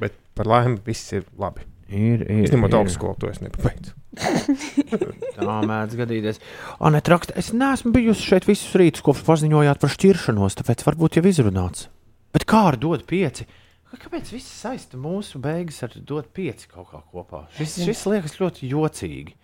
[0.00, 1.66] Bet par laimi viss ir labi.
[1.86, 3.94] Ir, ir, Izņemot augstskolu, to es nepabeidzu.
[5.36, 6.40] Tā mēdz gadīties.
[6.82, 11.24] Anē, raksta, es neesmu bijusi šeit visus rītus, kopš paziņojāt par šķiršanos, tāpēc varbūt jau
[11.30, 11.86] izrunāts.
[12.34, 13.46] Bet kā ar dot pieci?
[13.94, 17.44] Kāpēc viss saista mūsu beigas ar dot pieci kaut kā kopā?
[17.56, 19.36] Šis, šis liekas ļoti jocīgi.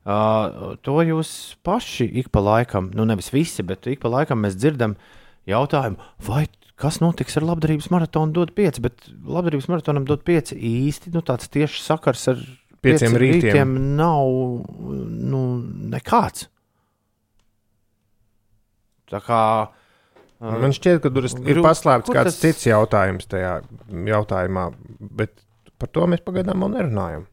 [0.00, 1.30] Uh, to jūs
[1.66, 4.96] paši ik pa laikam, nu nevis visi, bet ik pa laikam mēs dzirdam
[5.48, 6.46] jautājumu, vai
[6.80, 11.52] kas notiks ar labdarības maratonu dot pieci, bet labdarības maratonam dot pieci īsti nu, tāds
[11.52, 12.40] tieši sakars ar
[12.80, 13.44] Pieciem pieci rītiem.
[13.52, 14.30] rītiem nav
[14.80, 15.42] nu,
[15.92, 16.48] nekāds.
[19.12, 19.79] Tā kā uh,
[20.40, 23.58] Man šķiet, ka tur ir paslēpts kāds tas- cits jautājums tajā
[23.92, 24.70] jautājumā,
[25.20, 25.34] bet
[25.78, 27.26] par to mēs pagaidām vēl nerunājam.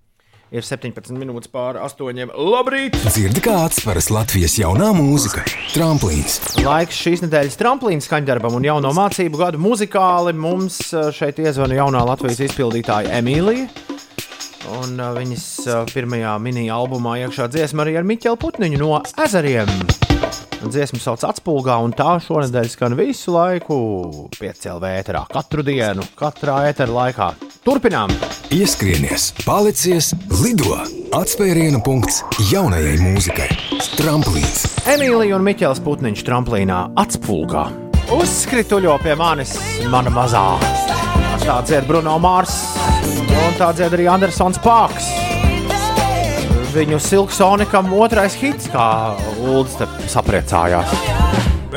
[0.51, 2.29] ir 17 minūtes pāri astoņiem.
[2.35, 2.95] Labrīt!
[3.03, 5.43] Dzirdi kā atspēras Latvijas jaunā mūzika,
[5.73, 10.31] tramplīns, Laiks šīs nedēļas tramplīna skaņdarbam un jauno mācību gadu muzikāli.
[10.35, 10.79] Mums
[11.15, 13.67] šeit iezvana jaunā Latvijas izpildītāja Emīlija.
[14.81, 15.45] Un viņas
[15.93, 19.67] pirmajā mini-albumā iekšā dziesma arī ar Miķelu Putniņu no ezeriem.
[20.63, 23.77] Dziesmu sauc atspulgā, un tā šonadēļ skan visu laiku
[24.39, 25.27] piecēlē ēterā.
[25.33, 27.31] Katru dienu, katrā ētera laikā.
[27.67, 28.13] Turpinām!
[28.53, 30.77] ieskrienies, palicies, lido!
[31.17, 32.21] Atspēriena punkts
[32.51, 33.47] jaunajai mūzikai,
[33.97, 37.67] tramplīns, Emīlija un Miķels Putniņš tramplīnā atspulgā.
[38.15, 39.57] Uzskrituļo pie manis,
[39.91, 40.45] mana mazā.
[41.43, 42.55] Tā dzied Bruno Mārs,
[43.27, 45.16] un tā dzied arī Andersons Pārks.
[46.77, 48.83] Viņu Silksonikam otrais hits, kā
[49.41, 50.91] Ulds te sapriecājās.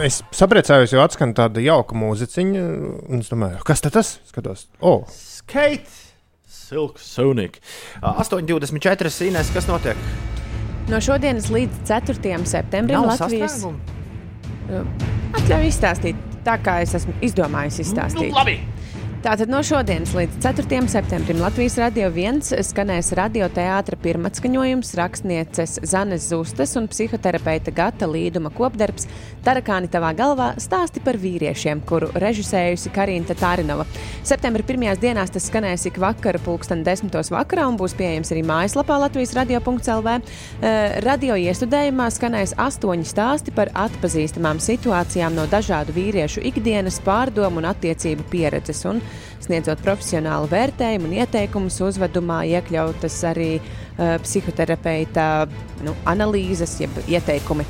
[0.05, 2.65] Es sapriecājos, jo atskan tāda jauka mūziķiņa,
[3.09, 4.11] un es domāju, kas tas?
[4.29, 5.89] Skatos, oh, Skate!
[6.45, 7.57] Silksonik.
[8.05, 10.05] 8,24 Inês, kas notiek?
[10.93, 12.37] No šodienas līdz 4.
[12.53, 13.57] septembrim Nav Latvijas
[15.41, 18.29] atļauju izstāstīt tā, kā es esmu izdomājis izstāstīt.
[18.29, 18.59] Nu, labi!
[19.21, 20.79] Tātad no šodienas līdz 4.
[20.89, 29.05] septembrim Latvijas radio viens skanēs radioteātra pirmatskaņojums, rakstnieces Zanes Zustas un psihoterapeita Gata Līduma kopdarbs
[29.45, 33.85] Tarakāni tavā galvā stāsti par vīriešiem, kuru režisējusi Karina Tārinova.
[34.25, 39.03] Septembra pirmajās dienās tas skanēs ik vakara pulksten desmitos vakarā un būs pieejams arī mājaslapā
[39.05, 40.17] Latvijas radio.lv.
[40.17, 47.69] Eh, Radio iestudējumā skanēs astoņi stāsti par atpazīstamām situācijām no dažādu vīriešu ikdienas pārdomu un
[47.75, 48.85] attiecību pieredzes.
[48.89, 49.05] Un
[49.51, 55.27] sniedzot profesionālu vērtējumu un ieteikumus, uzvedumā iekļautas arī uh, psihoterapeita
[55.87, 57.67] nu, analīzes, jeb ieteikumi.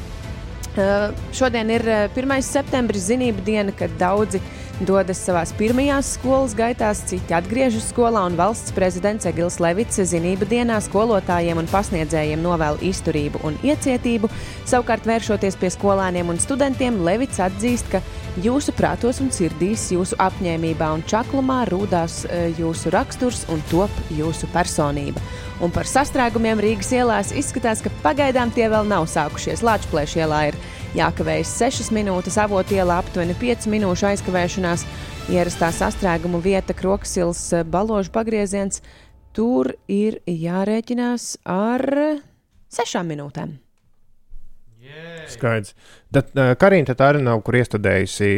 [0.70, 2.36] Uh, šodien ir uh, 1.
[2.47, 4.43] septembris, zinību diena, kad daudzi
[4.86, 10.78] dodas savā pirmajās skolas gaitās, citi atgriežas skolā, un valsts prezidents Egils Levits zinību dienā
[10.85, 14.31] skolotājiem un pasniedzējiem novēl izturību un iecietību.
[14.69, 18.02] Savukārt, vēršoties pie skolēniem un studentiem, Levits atzīst, ka
[18.40, 24.48] jūsu prātos un sirdīs, jūsu apņēmībā un čaklumā rūdās e, jūsu raksturs un top jūsu
[24.55, 25.23] personība.
[25.61, 29.61] Un par sastrēgumiem Rīgas ielās izskatās, ka pagaidām tie vēl nav sākušies.
[29.66, 30.61] Lāčplēša ielā ir
[30.97, 34.85] jākavējas 6 minūtes, avotu ielā aptuveni 5 minūšu aizkavēšanās.
[35.31, 38.83] Ierastā sastrēguma vieta Kroksils baložu pagrieziens.
[39.37, 41.85] Tur ir jārēķinās ar
[42.75, 43.59] 6 minūtēm.
[45.31, 45.75] Skaidrs.
[46.11, 48.31] Tad uh, Karina tā arī nav, kur iestudējusi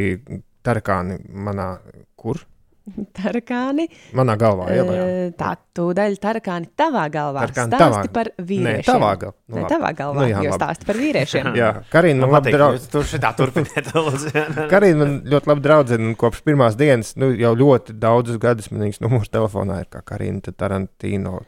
[0.66, 1.74] tarakāni manā
[2.18, 2.42] kur?
[3.18, 3.86] Tarakāni.
[4.18, 4.82] Manā galvā, jā.
[4.82, 7.44] E, Tā tūdaļ tarakāni tavā galvā.
[7.46, 8.64] Tarakāni stāsti tavā- par vīriešiem.
[8.66, 9.36] Nē, tavā galvā.
[9.52, 11.50] Nu, Nē, tavā galvā, Nu jā, jo stāsti par vīriešiem.
[11.62, 12.88] Jā, Karina man labi draudz.
[12.92, 13.92] Tur šitā turpiniet.
[14.72, 18.86] Karina man ļoti labi draudzene, un kopš pirmās dienas, nu, jau ļoti daudzus gadus man
[18.88, 21.40] viņas numurs telefonā ir kā Karina Tarantino.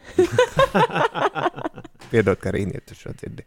[2.10, 3.44] Piedod, Karina, ja tu šo dzirdi.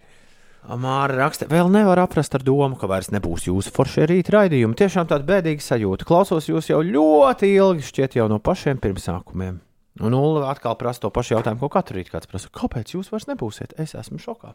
[0.68, 4.76] Māra raksta, vēl nevar aprast ar domu, ka vairs nebūs jūsu foršie rīta raidījumi.
[4.76, 6.08] Tiešām tāda bēdīga sajūta.
[6.08, 9.62] Klausos jūs jau ļoti ilgi, šķiet, jau no pašiem pirmsākumiem.
[10.04, 12.52] Un Ulla atkal prasa to pašu jautājumu, ko katru rītu kāds prasa.
[12.54, 13.78] Kāpēc jūs vairs nebūsiet?
[13.80, 14.52] Es esmu šokā.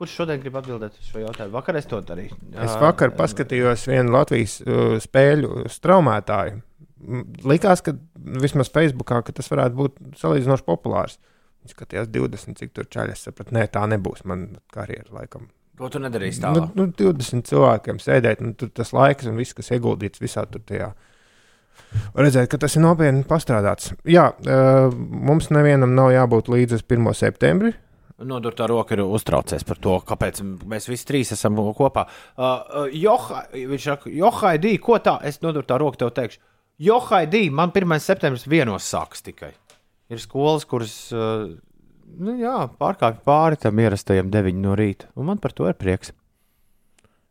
[0.00, 1.54] Kurš šodien grib atbildēt uz šo jautājumu?
[1.56, 2.36] Vakar es to darīju.
[2.64, 6.58] Es vakar paskatījos vienu Latvijas uh, spēļu straumētāju.
[7.04, 11.20] M, Likās, ka vismaz Facebookā ka tas varētu būt salīdzinoši populārs.
[11.66, 13.26] Viņš skatījās 20, cik tur čaļas.
[13.26, 15.10] Sapratu, nē, tā nebūs mana karjera.
[15.18, 15.48] Laikam.
[15.76, 16.76] Ko tu nedarīsi Nu, tālāk?
[16.78, 20.92] nu, 20 cilvēkiem sēdēt, un tur tas laiks un viss, kas ieguldīts visā tur tajā.
[22.16, 23.90] Redzēt, ka tas ir nopietni pastrādāts.
[24.08, 24.30] Jā,
[24.96, 27.10] mums nevienam nav jābūt līdz 1.
[27.18, 27.74] septembrim.
[28.16, 32.06] Nodurtā roka ir uztraucies par to, kāpēc mēs visi trīs esam kopā.
[32.32, 35.18] Uh, uh, Joha, viņš saka, Johaidī, ko tā?
[35.28, 36.40] Es nodurtā roka tev teikšu.
[36.80, 37.98] Johaidī, man 1.
[38.00, 39.52] septembris vienos sāks tikai.
[40.12, 41.48] Ir skolas, kuras uh,
[42.14, 45.10] nu, jā, pārkāpj pāri tam ierastajam 9 no rīta.
[45.18, 46.12] Un man par to ir prieks.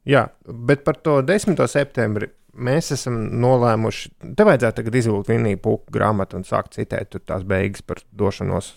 [0.05, 1.57] Jā, bet par to 10.
[1.71, 4.11] septembri mēs esam nolēmuši.
[4.37, 8.75] Te vajadzētu tagad izvilkt vienību puku grāmatu un sākt citēt tās beigas par došanos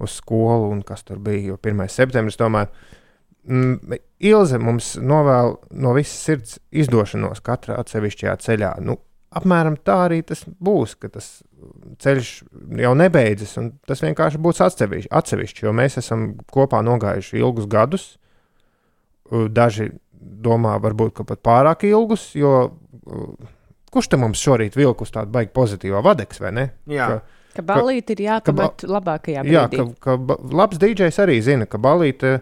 [0.00, 1.52] uz skolu un kas tur bija.
[1.52, 1.84] Jo 1.
[1.92, 2.70] septembris tomēr.
[3.50, 4.00] Mm,
[4.30, 8.74] Ilze mums novēl no visas sirds izdošanos katrā atsevišķajā ceļā.
[8.84, 8.98] Nu,
[9.36, 11.28] apmēram tā arī tas būs, ka tas
[12.02, 12.30] ceļš
[12.82, 18.06] jau nebeidzas, un tas vienkārši būs atsevišķi, atsevišķi jo mēs esam kopā nogājuši ilgus gadus.
[19.30, 19.90] Daži
[20.20, 22.72] domā, varbūt ka pat pārāk ilgus, jo
[23.94, 26.64] kurš te mums šorīt vilka uz tādu baigi pozitīvu vadeksu, vai ne?
[26.90, 27.06] Jā.
[27.06, 29.54] Ka, Ka balīti ir jāpamet labākajā brīdī.
[29.56, 32.36] Jā, ka, ka ba- labs DJs arī zina, ka balīte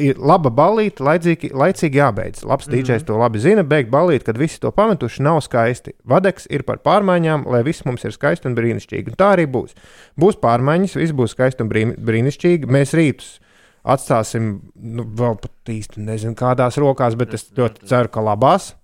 [0.00, 2.44] ir laba balīte, laicīgi, laicīgi jābeidz.
[2.44, 2.86] Labs mm -hmm.
[2.86, 5.92] DJs to labi zina, beigt balīti, kad visi to pametuši, nav skaisti.
[6.04, 9.08] Vadeks ir par pārmaiņām, lai viss mums ir skaisti un brīnišķīgi.
[9.08, 9.74] Un tā arī būs.
[10.20, 12.66] Būs pārmaiņas, viss būs skaisti un brīni- brīnišķīgi.
[12.66, 13.40] Mēs rītus
[13.84, 18.74] atstāsim, nu, vēl pat īsti nezinu, kādās rokās, bet es ļoti ceru, ka labās.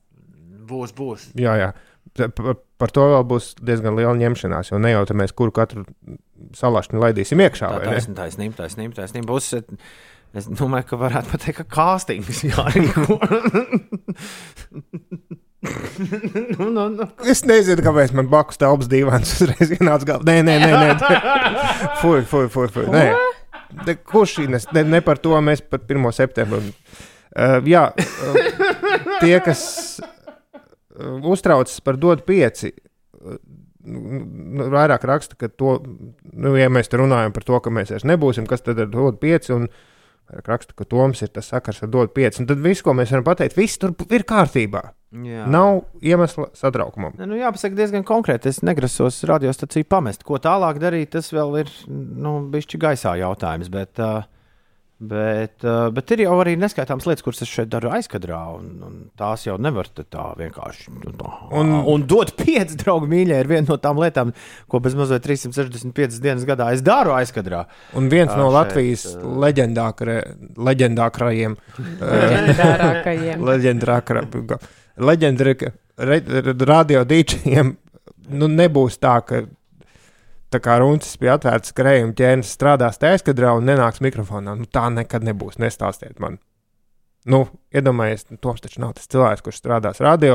[0.66, 1.30] Būs, būs.
[1.38, 1.72] Jā, jā.
[2.16, 5.84] Par, to vēl būs diezgan liela ņemšanās, jo ne jau tā mēs kuru katru
[6.56, 7.70] salašņu laidīsim iekšā.
[7.72, 8.14] Tā ne?
[8.16, 9.28] taisnība, taisnība, taisnība.
[9.34, 9.50] Būs,
[10.34, 13.18] es domāju, ka varētu pateikt, ka kāstings jārīko.
[16.58, 17.08] nu, nu, nu.
[17.28, 20.26] Es nezinu, kāpēc man blakus telpas divāns uzreiz ienāca galvā.
[20.28, 20.90] Nē, nē, nē, nē.
[22.02, 22.68] Fui, fui, fui.
[22.72, 22.86] fui.
[22.92, 23.06] Nē.
[23.86, 26.12] Ne, kurš šī nes- ne, ne par to mēs par 1.
[26.14, 26.62] septembru.
[27.36, 28.36] Uh, jā, uh,
[29.20, 29.60] tie, kas
[30.00, 33.36] uh, uztraucas par dodu pieci, uh,
[33.84, 35.76] nu, vairāk raksta, ka to,
[36.32, 39.18] nu, ja mēs te runājam par to, ka mēs vairs nebūsim, kas tad ir dodu
[39.20, 39.52] pieci.
[39.52, 39.76] Un, vairāk
[40.26, 42.40] Raksta, ka Toms ir tas sakars ar dodu pieci.
[42.42, 44.82] Un tad viss, ko mēs varam pateikt, viss tur ir kārtībā.
[45.24, 45.46] Jā.
[45.48, 47.14] Nav iemesla satraukumam.
[47.16, 48.50] Ne, Nu, jāpasaka diezgan konkrēti.
[48.50, 50.26] Es negrasos radiostaciju pamest.
[50.26, 53.70] Ko tālāk darīt, tas vēl ir nu, bijis gaisā jautājums.
[53.72, 54.26] Bet, uh,
[54.96, 58.94] Bet, uh, bet ir jau arī neskaitāmas lietas, kuras es šeit daru aizkadrā, un, un
[59.20, 60.88] tās jau nevar te tā vienkārši.
[61.02, 61.32] nu, tā.
[61.60, 64.32] Un, un dot pieci draugu mīļai ir viena no tām lietām,
[64.72, 67.66] ko bez mazliet 365 dienas gadā es daru aizkadrā.
[68.00, 69.04] Un viens no šeit, Latvijas
[70.56, 71.58] leģendākrajiem,
[72.24, 73.44] Leģendārākajiem.
[73.52, 74.56] leģendārākajiem,
[74.96, 75.84] leģendārākajiem
[76.72, 77.76] radio dīčiem,
[78.32, 79.44] nu nebūs tā, ka
[80.52, 84.50] tā kā runcis pie atvērtas krējuma ķēnes strādās tā aizkadrā un nenāks mikrofonā.
[84.58, 85.58] Nu, tā nekad nebūs.
[85.62, 86.34] Nestāstiet man.
[87.26, 87.38] Nu,
[87.74, 90.32] iedomājieties, nu, Toms taču nav tas cilvēks, kurš strādās radio.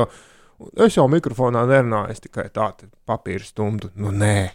[0.84, 3.86] Es jau mikrofonā nerunāju, es tikai tādu papīru stundu.
[3.96, 4.52] Nu, nē.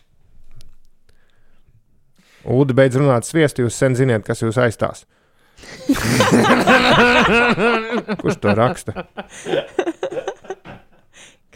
[2.47, 4.99] Ulu beidz runāt sviestu, jūs sen zināt, kas jūs aizstās.
[8.21, 8.91] Kurš to raksta?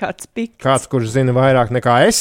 [0.02, 0.58] Kāds piks.
[0.58, 2.20] Kāds, kurš zina vairāk nekā es?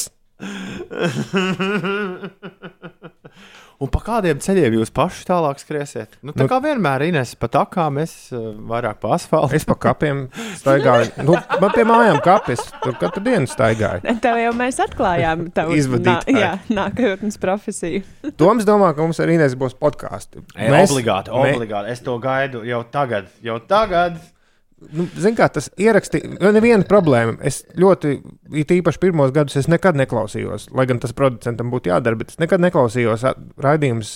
[3.80, 6.18] Un pa kādiem ceļiem jūs paši tālāk skriesiet?
[6.20, 9.54] Nu, tā Nu- kā vienmēr Ines pa takām, es uh, vairāk pa asfaltam.
[9.56, 10.26] Es pa kapiem
[10.58, 11.14] staigāju.
[11.24, 12.60] Nu, man pie mājām kapis.
[12.84, 14.04] Tur katru dienu staigāju.
[14.24, 16.36] Tev jau mēs atklājām tavu Izvadītāju.
[16.36, 18.02] nā- jā, nākotnes profesiju.
[18.40, 20.42] Toms domā, ka mums arī Inês būs podkāsts.
[20.58, 21.94] Mēs, obligāti, obligāti.
[21.96, 23.32] Es to gaidu jau tagad.
[23.40, 24.20] Jau tagad.
[24.80, 27.36] Nu, Ziniet, kā tas ierakstīja, neviena problēma.
[27.44, 28.14] Es ļoti,
[28.62, 32.40] it īpaši pirmos gadus, es nekad neklausījos, lai gan tas producentam būtu jādara, bet es
[32.40, 33.26] nekad neklausījos
[33.60, 34.14] raidījumus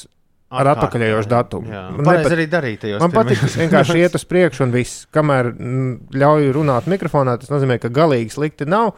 [0.54, 1.68] ar atpakaļējošu datumu.
[1.72, 1.82] Jā.
[1.92, 5.04] Man nepat- arī darīt tajos Man patīk, ka vienkārši iet uz priekšu un viss.
[5.14, 8.94] Kamēr mm, ļauj runāt mikrofonā, tas nozīmē, ka galīgi slikti nav.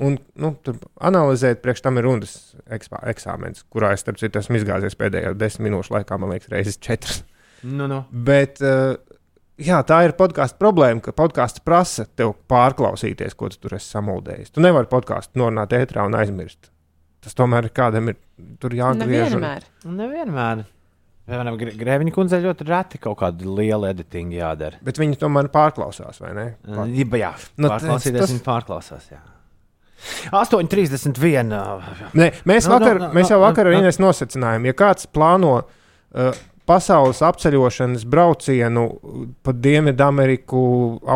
[0.00, 4.56] Un, nu, tur analizēt, priekš tam ir runas ekspā, eksāmens, kurā es, starp citu, esmu
[4.56, 7.20] izgāzies pēdējā desmit minūšu laikā, man liekas, reizes četras.
[7.62, 7.98] Nu, nu.
[8.08, 8.94] Bet uh,
[9.60, 14.52] jā, tā ir podkāstu problēma, ka podkāsts prasa tev pārklausīties, ko tu tur esi samuldējis.
[14.56, 16.70] Tu nevari podkāstu norunāt ētrā un aizmirst.
[17.20, 18.16] Tas tomēr ir kādam ir
[18.58, 19.34] tur jāgriež.
[19.36, 19.66] un- Nevienmēr.
[19.84, 20.64] Nevienmēr.
[21.30, 24.80] Piemēram, Grēviņa kundzei ļoti reti kaut kāda liela editinga jādara.
[24.82, 26.46] Bet viņi tomēr pārklausās, vai ne?
[26.66, 28.40] Uh, jā, jā Nu, pārklausīties, tas- tas...
[28.48, 29.10] pārklausās.
[29.12, 29.20] Jā.
[30.32, 31.52] 8,31.
[32.16, 33.82] Nē, mēs, Nu, vakar, nu, nu, mēs jau nu, vakar ar nu.
[33.84, 36.32] Inês nosacinājām, ja kāds plāno uh,
[36.70, 38.86] pasaules apceļošanas braucienu
[39.42, 40.62] pa Dienvidameriku,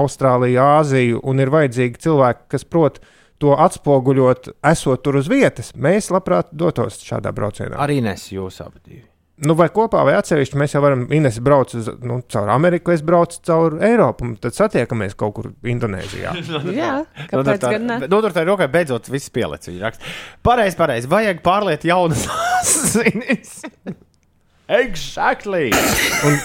[0.02, 3.00] Austrāliju, Āziju, un ir vajadzīgi cilvēki, kas prot
[3.42, 7.78] to atspoguļot, esot tur uz vietas, mēs labprāt dotos šādā braucienā.
[7.82, 8.80] Arī nes jūs abi.
[8.84, 9.04] divi.
[9.44, 11.08] Nu, vai kopā, vai atsevišķi mēs jau varam.
[11.12, 15.48] Ines brauc uz, nu, caur Ameriku, es braucu caur Eiropu, un tad satiekamies kaut kur
[15.66, 16.36] Indonēzijā.
[16.78, 16.92] Jā,
[17.32, 17.98] kāpēc gan ne?
[18.06, 19.98] Notur tā rokai beidzot viss pielicis.
[20.46, 21.10] Pareizi, pareizi.
[21.10, 22.28] Vajag pārliet jaunas
[22.62, 23.58] asinis.
[24.68, 25.70] Exactly.
[26.24, 26.38] Un,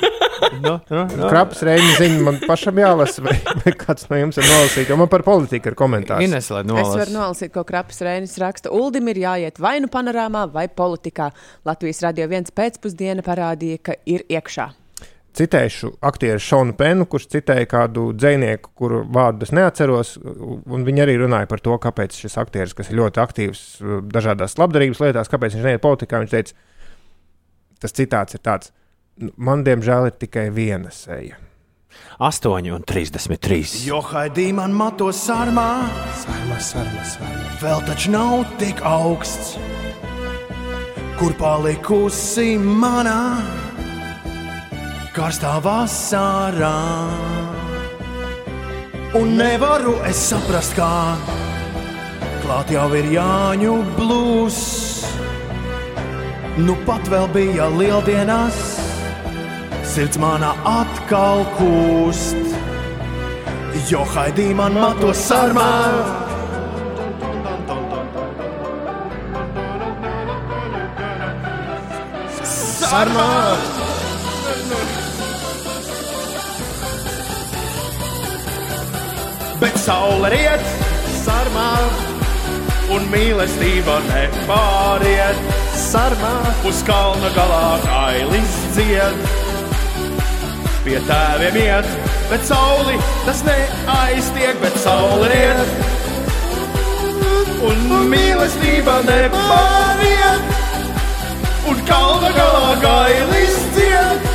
[0.64, 1.28] no, no, no.
[1.28, 3.34] Krapas reizes ziņa man pašam jālasa, vai,
[3.64, 6.24] vai kāds no jums ir nolasījis, jo man par politiku ir komentārs.
[6.24, 7.12] Ines, lai Es varu nolas.
[7.12, 8.72] nolasīt, ko Krapas Reinis raksta.
[8.72, 11.30] Uldim ir jāiet vai nu panorāmā, vai politikā.
[11.68, 14.70] Latvijas radio viens pēcpusdiena parādīja, ka ir iekšā.
[15.36, 20.16] Citēšu aktieru Šonu Penu, kurš citēja kādu dzinieku, kuru vārdu es neatceros.
[20.18, 23.60] un Viņi arī runāja par to, kāpēc šis aktieris, kas ir ļoti aktīvs
[24.10, 26.18] dažādās labdarības lietās, kāpēc viņš neiet politikā.
[26.24, 26.56] Viņš teica,
[27.80, 28.70] tas citāts ir tāds:
[29.16, 31.36] "Nu, Man, diemžēl, ir tikai viena seja.
[32.20, 33.86] 8 un 33.
[33.86, 35.88] Jo haidī man mato sarmā,
[36.22, 37.44] Sarma, sarma, sarma.
[37.60, 39.56] vēl taču nav tik augsts,
[41.18, 43.40] kur palikusi manā
[45.12, 46.76] karstā vasarā.
[49.18, 51.16] Un nevaru es saprast, kā
[52.44, 54.60] klāt jau ir Jāņu blūz.
[56.60, 58.56] Nu pat vēl bija lieldienās,
[59.86, 62.36] sirds manā atkal kūst.
[63.88, 65.70] Jo haidī man mato sarmā.
[72.50, 73.30] Sarmā!
[79.60, 80.70] Bet saule riet
[81.24, 81.68] sarmā,
[82.90, 85.38] un mīlestība nepāriet
[85.78, 86.34] sarmā.
[86.68, 89.20] Uz kalna galā kailis dzied,
[90.84, 91.90] pie tēviem iet,
[92.30, 95.74] bet sauli tas neaiztiek, bet saule riet.
[97.70, 100.54] Un mīlestība nepāriet,
[101.70, 104.28] un kalna galā kailis dzied,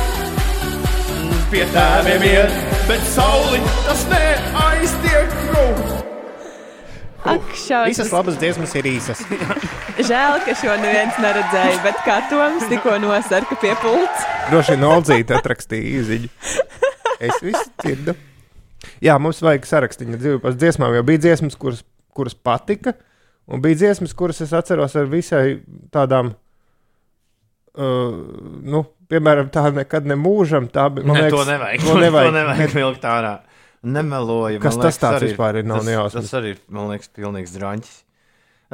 [1.52, 2.58] pie tēviem iet,
[2.88, 5.36] bet sauli tas neaiztiek.
[5.56, 5.95] Ak,
[7.26, 7.88] šausmas.
[7.90, 9.22] Visas labas dziesmas ir īsas.
[10.08, 14.24] Žēl, ka šo neviens neredzēja, bet kā Toms tikko nosarka pie pults.
[14.52, 16.32] Droši vien Olzīte atrakstīja īziņu.
[17.16, 18.16] Es visu dzirdu.
[19.04, 21.82] Jā, mums vajag sarakstīņu dzīvi pēc dziesmām, jo bija dziesmas, kuras,
[22.16, 22.94] kuras patika,
[23.48, 25.58] un bija dziesmas, kuras es atceros ar visai
[25.94, 26.34] tādām
[27.76, 28.16] uh,
[28.66, 30.70] nu, piemēram, tā nekad nemūžam.
[30.72, 31.84] Tā, ne, liekas, to nevajag.
[31.86, 32.30] To nevajag.
[32.30, 33.34] to nevajag vilkt ārā.
[33.86, 34.58] Nemeloju.
[34.64, 35.68] Kas man tas tāds arī vispār ir?
[35.68, 36.26] Nav tas, nejausmas.
[36.26, 37.96] tas arī man liekas, pilnīgs drāņķis.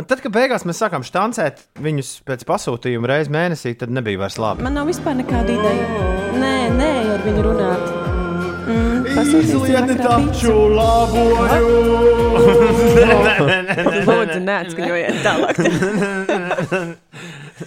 [0.01, 4.39] Un tad, kad beigās mēs sākām štancēt viņus pēc pasūtījuma reizes mēnesī, tad nebija vairs
[4.41, 4.65] labi.
[4.65, 6.07] Man nav vispār nekāda ideja.
[6.41, 7.85] Nē, nē, ar viņu runāt.
[8.63, 9.05] Mm,
[9.43, 10.55] Izlieti taču pīci.
[10.79, 11.75] laboju!
[14.09, 15.61] Lūdzu, neatskaņojiet tālāk.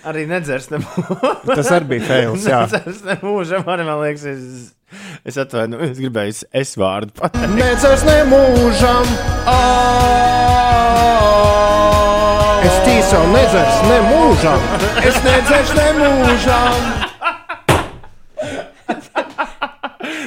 [0.09, 1.43] Arī nedzers nemūžam.
[1.51, 2.63] Tas arī bija fails, jā.
[3.11, 4.73] Nemūžam, arī man liekas, es,
[5.26, 7.56] es atvainojos, es gribēju es vārdu pateikt.
[7.57, 9.10] Necers nemūžam!
[12.66, 14.70] Es tīso nedzers nemūžam!
[15.06, 17.06] Es nedzers nemūžam!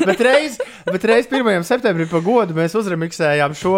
[0.08, 0.58] bet reiz,
[0.88, 1.64] bet reiz 1.
[1.66, 3.76] septembrī pa godu mēs uzremiksējām šo.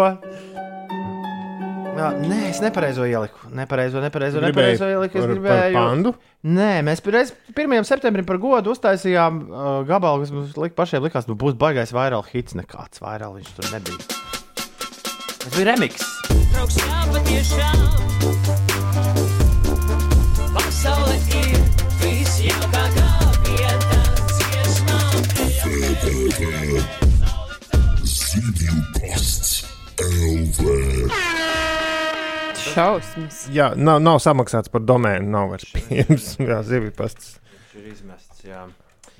[1.91, 3.49] Jā, nē, es nepareizo ieliku.
[3.51, 5.17] Nepareizo, nepareizo, Gribēji nepareizo ieliku.
[5.17, 5.73] Es par- par gribēju.
[5.75, 6.13] pandu?
[6.43, 7.83] Nē, mēs reiz 1.
[7.85, 12.31] septembrī par godu uztaisījām uh, gabalu, kas mums lik, pašiem likās, nu būs baigais vairāk
[12.33, 12.53] hits.
[12.57, 13.97] Nekāds vairāk viņš tur nebija.
[15.41, 15.93] Tas bija remix.
[16.53, 17.77] Draugs jā, patiešām
[20.55, 21.59] Pasaule ir
[22.01, 23.09] visjaukākā
[23.45, 23.99] vieta
[24.31, 25.15] dziesmām
[32.71, 33.45] Šausmas.
[33.51, 36.33] Jā, nav, nav samaksāts par domēnu, nav vairs pieejams.
[36.49, 37.35] Jā, zivju pasts.
[37.75, 38.65] Ir izmests, jā.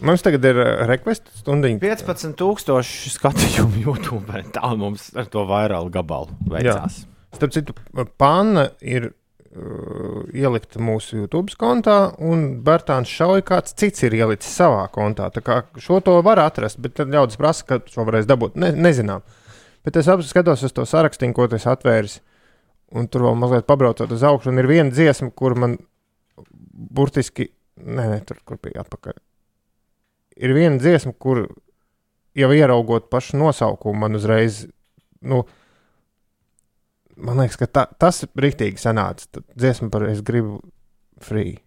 [0.01, 0.57] Mums tagad ir
[0.89, 1.79] request stundiņa.
[1.83, 4.41] 15,000 skatījumu YouTube.
[4.55, 7.03] Tā mums ar to vairāk gabalu veicās.
[7.37, 7.75] Starp citu,
[8.19, 14.83] panna ir uh, ielikta mūsu YouTube kontā, un Bērtāns šauja, kāds cits ir ielicis savā
[14.91, 15.29] kontā.
[15.31, 18.57] Tā kā šo to var atrast, bet tad ļaudis prasa, ka šo varēs dabūt.
[18.59, 19.23] Ne, nezinām.
[19.85, 22.19] Bet es apziņā skatos uz to sarakstu, ko tas atvērs.
[22.97, 25.77] Un tur vēl mazliet pabraucot uz augšu, un ir viena dziesma, kur man
[26.91, 27.47] burtiski,
[27.79, 29.15] nē, nē, tur kur bija atpakaļ.
[30.41, 31.45] Ir viena dziesma, kur
[32.37, 34.65] jau ieraugot pašu nosaukumu, man uzreiz,
[35.21, 35.43] nu,
[37.15, 39.29] man liekas, ka ta, tas ir rīktīgi sanācis.
[39.31, 40.59] Tad Dziesma par es gribu
[41.21, 41.59] free.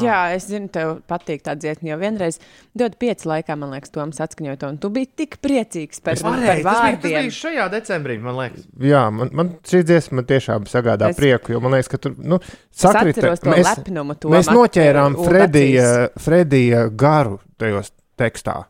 [0.00, 1.90] Jā, es zinu, tev patīk tā dziesma.
[1.90, 2.38] Jo vienreiz,
[2.80, 6.32] 25 laikā, man liekas, Toms atskaņoja to, un tu biji tik priecīgs par, Es par
[6.32, 7.26] varēju, tas, bija, tas vārdiem.
[7.28, 8.64] bija šajā decembrī, man liekas.
[8.80, 12.38] Jā, man, man šī dziesma tiešām sagādā Es- prieku, jo man liekas, ka tur nu,
[12.72, 15.92] atceros to lepnumu Toma mēs noķērām Fredija.
[16.24, 18.62] Fredija garu tajos tekstā.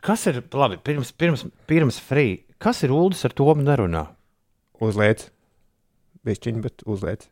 [0.00, 0.78] Kas ir labi?
[0.78, 2.44] Pirms, pirms, pirms free.
[2.62, 4.06] Kas ir ULDS ar to nerunā?
[4.80, 5.26] Uzliec,
[6.24, 7.26] bišķiņ, bet uzliec.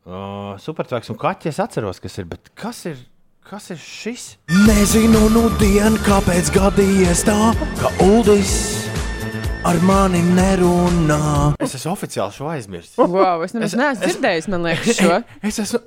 [0.00, 2.26] Uh, Supertveks un kaķis es atceros, kas ir.
[2.30, 3.00] Bet kas ir,
[3.46, 4.24] kas ir šis?
[4.66, 7.36] Nezinu, nu dien, kāpēc gadījies tā,
[7.82, 8.54] ka Uldis
[9.68, 11.18] ar mani nerunā.
[11.60, 12.96] Es esmu oficiāli šo aizmirsis.
[12.96, 15.18] Wow, es nemaz Es- neesmu es- dzirdējis, man liekas, šo.
[15.50, 15.82] Es esmu.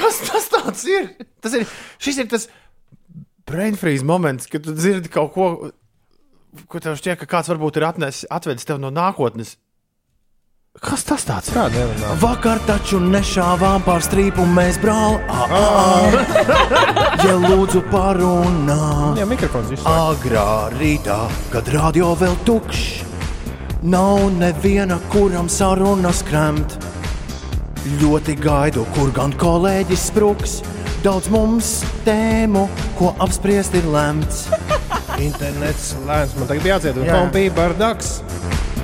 [0.00, 1.10] Kas tas tāds ir?
[1.44, 1.68] Tas ir
[2.00, 2.48] šis ir tas
[3.50, 5.46] brain freeze moments, kad tu dzirdi kaut ko,
[6.70, 9.58] ko tev šķiet, ka kāds varbūt ir atnesis, atvedis tev no nākotnes.
[10.78, 11.56] Kas tas tāds ir?
[11.74, 15.16] Nevar Vakar taču nešāvām pār strīpu, mēs brāl.
[15.26, 17.24] ā, ā, ā.
[17.26, 18.76] Ja lūdzu parunā.
[19.18, 19.90] Jā, mikrofons izslēgts.
[19.90, 21.18] Agrā rītā,
[21.50, 23.02] kad radio vēl tukšs,
[23.82, 26.78] nav neviena, kuram sarunas kremt.
[27.98, 30.60] Ļoti gaidu, kur gan kolēģis spruks.
[31.02, 34.46] Daudz mums tēmu, ko apspriest ir lemts.
[35.18, 37.18] Internets lēns, man tagad jādzied, un Jā.
[37.18, 38.20] tam bija bardaks.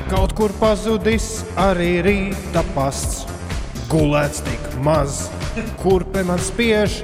[0.07, 3.25] Kaut kur pazudis arī rīta pasts.
[3.91, 5.25] Gulēts tik maz,
[5.81, 7.01] kur pe man spiež.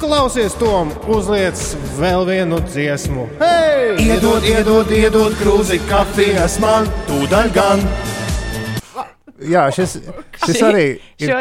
[0.00, 1.62] Klausies, Tom, uzliec
[2.00, 3.28] vēl vienu dziesmu.
[3.38, 3.94] Hei!
[4.08, 7.86] Iedod, iedod, iedod krūzi kafijas man, tūdaļ gan.
[9.48, 9.96] Jā, šis,
[10.44, 10.84] šis arī
[11.20, 11.30] ir.
[11.30, 11.38] Šo,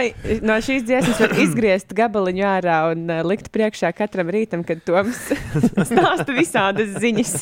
[0.47, 5.19] no šīs dziesmas var izgriezt gabaliņu ārā un uh, likt priekšā katram rītam, kad Toms
[5.89, 7.35] stāsta visādas ziņas.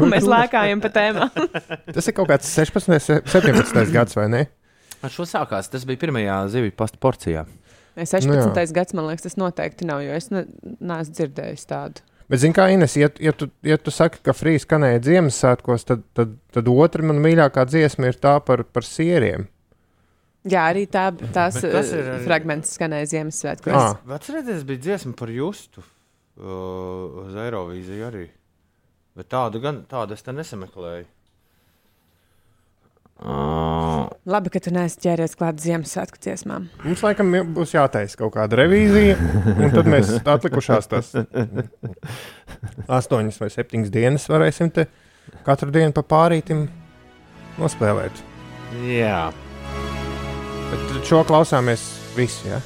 [0.00, 1.48] un mēs lēkājam pa tēmām.
[1.94, 4.44] Tas ir kaut kāds 16, 17 gads, vai ne?
[5.02, 5.70] Ar šo sākās.
[5.70, 7.46] Tas bija pirmajā zivju pasta porcijā.
[7.98, 8.30] 16.
[8.30, 8.66] Nu jā.
[8.74, 12.04] gads, man liekas, tas noteikti nav, jo es ne, neesmu dzirdējis tādu.
[12.28, 16.02] Bet, zini, kā Ines, ja, ja, tu, ja tu saki, ka frīz skanēja Ziemassvētkos, tad,
[16.16, 19.46] tad, tad otra man mīļākā dziesma ir tā par, par sieriem.
[20.48, 23.74] Jā, arī tā, tās tas ir uh, arī- fragments skanēja Ziemassvētkos.
[23.74, 23.96] Ah.
[24.18, 28.26] Atcerieties, bija dziesma par justu uh, uz Eirovīziju arī.
[29.18, 31.08] Bet tādu gan tādu es te nesameklēju.
[33.18, 36.68] Uh, Labi, ka tu neesi ķēries klāt Ziemassvētku dziesmām.
[36.84, 39.16] Mums laikam būs jātaisa kaut kāda revīzija,
[39.56, 41.10] un tad mēs atlikušās tās
[42.86, 44.86] astoņas vai septiņas dienas varēsim te
[45.48, 46.68] katru dienu pa pārītim
[47.58, 48.22] nospēlēt.
[48.86, 49.28] Jā.
[50.70, 52.52] Bet šo klausāmies visi.
[52.52, 52.62] Ja?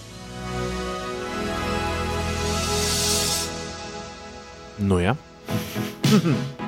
[4.82, 5.16] Nu, jā.
[5.16, 6.58] Ja.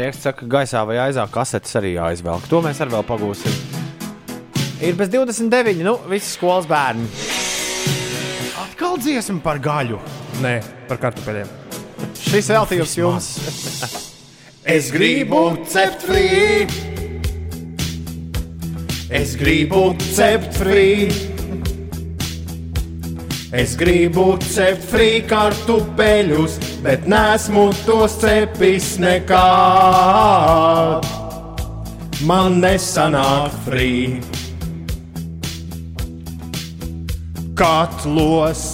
[0.00, 2.46] Rieks saka, ka gaisā vai aizā kasetes arī jāizvelk.
[2.48, 3.56] To mēs arī vēl pagūsim.
[4.80, 7.04] Ir bez 29, nu, visi skolas bērni.
[8.62, 9.98] Atkal dziesma par gaļu.
[10.40, 10.54] Nē,
[10.88, 11.50] par kartupeļiem.
[12.16, 13.34] Šis veltījums jums.
[14.70, 16.64] Es gribu cept frī.
[19.10, 21.08] Es gribu cept frī.
[23.56, 31.06] Es gribu cept frī kartupeļus, bet nesmu tos cepis nekad.
[32.24, 34.20] Man nesanāk frī.
[37.56, 38.72] Katlos,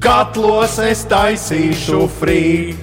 [0.00, 2.76] katlos es taisīšu frī.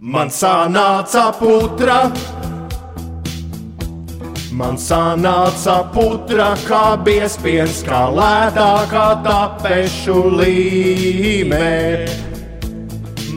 [0.00, 2.10] Man sanāca putra,
[4.60, 11.70] man sanāca putra, kā biespiens, kā lētākā tapešu līmē.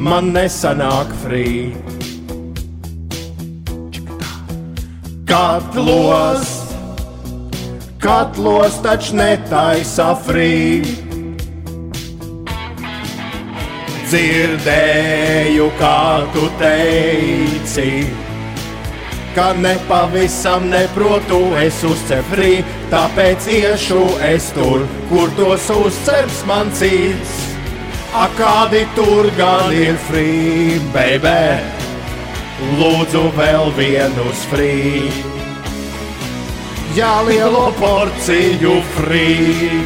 [0.03, 1.51] Man nesanāk frī.
[5.29, 6.49] Katlos,
[8.03, 10.83] katlos taču netaisa frī.
[14.11, 16.03] Dzirdēju, kā
[16.35, 17.87] tu teici,
[19.35, 22.61] ka nepavisam neprotu es uzcepri,
[22.91, 27.33] tāpēc iešu es tur, kur tos uzceps man cits.
[28.13, 31.57] A kādi tur gan ir free, baby?
[32.77, 35.09] Lūdzu, vēl vienus free.
[36.93, 39.81] Jā, lielo porciju free.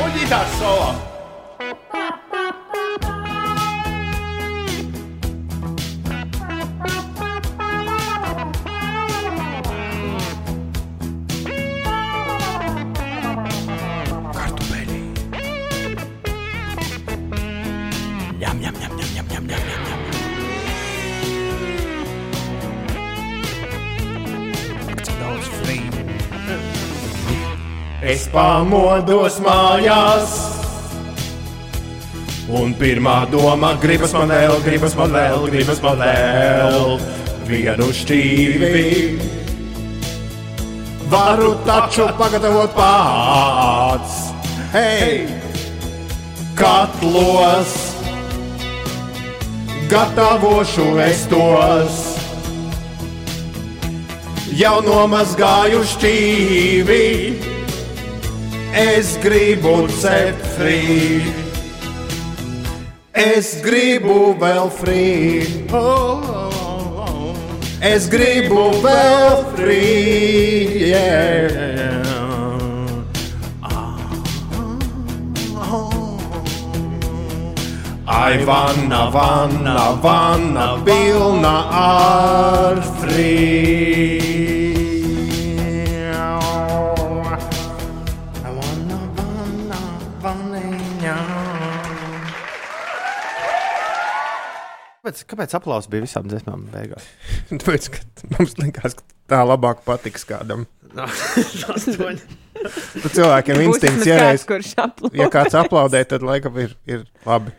[0.00, 1.05] Un ģitārs solo.
[28.36, 30.34] Pamodos mājās.
[32.46, 37.00] Un pirmā doma gribas man vēl, gribas man vēl, gribas man vēl
[37.48, 38.84] vienu šķīvi.
[41.10, 44.20] Varu taču pagatavot pats.
[44.74, 45.24] Hei!
[46.56, 47.74] Katlos
[49.90, 51.98] gatavošu es tos.
[54.56, 57.02] Jau nomazgāju šķīvi,
[58.76, 61.22] es gribu cept frī.
[63.12, 65.46] Es gribu vēl frī.
[65.72, 67.34] Oh, oh, oh.
[67.80, 69.80] Es gribu vēl frī.
[70.92, 71.66] Yeah.
[78.06, 84.35] Ai, vanna, vanna, vanna, pilna ar frī.
[95.06, 97.04] Kāpēc, kāpēc aplausi bija visām dziesmām beigās?
[97.62, 100.64] Tāpēc, ka mums likās, ka tā labāk patiks kādam.
[101.76, 102.24] Astoņi.
[103.04, 104.42] Tu cilvēkiem instinkts iereiz.
[104.42, 105.20] kāds, kurš aplaudē.
[105.20, 107.54] Ja kāds aplaudē, tad laikam ir, ir labi.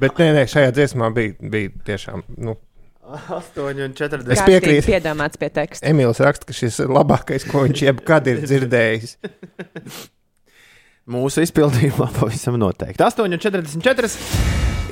[0.00, 2.24] Bet nē, nē, šajā dziesmā bija, bija tiešām.
[2.40, 2.56] Nu,
[3.04, 4.32] 8 un 40.
[4.32, 4.88] Es piekrītu.
[4.88, 5.84] Piedomāts pie teksta.
[5.92, 9.18] Emīls raksta, ka šis ir labākais, ko viņš jebkad ir dzirdējis.
[11.12, 13.04] Mūsu izpildījumā pavisam noteikti.
[13.04, 14.16] 8,44.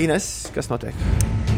[0.05, 1.54] Ines, kas notiek?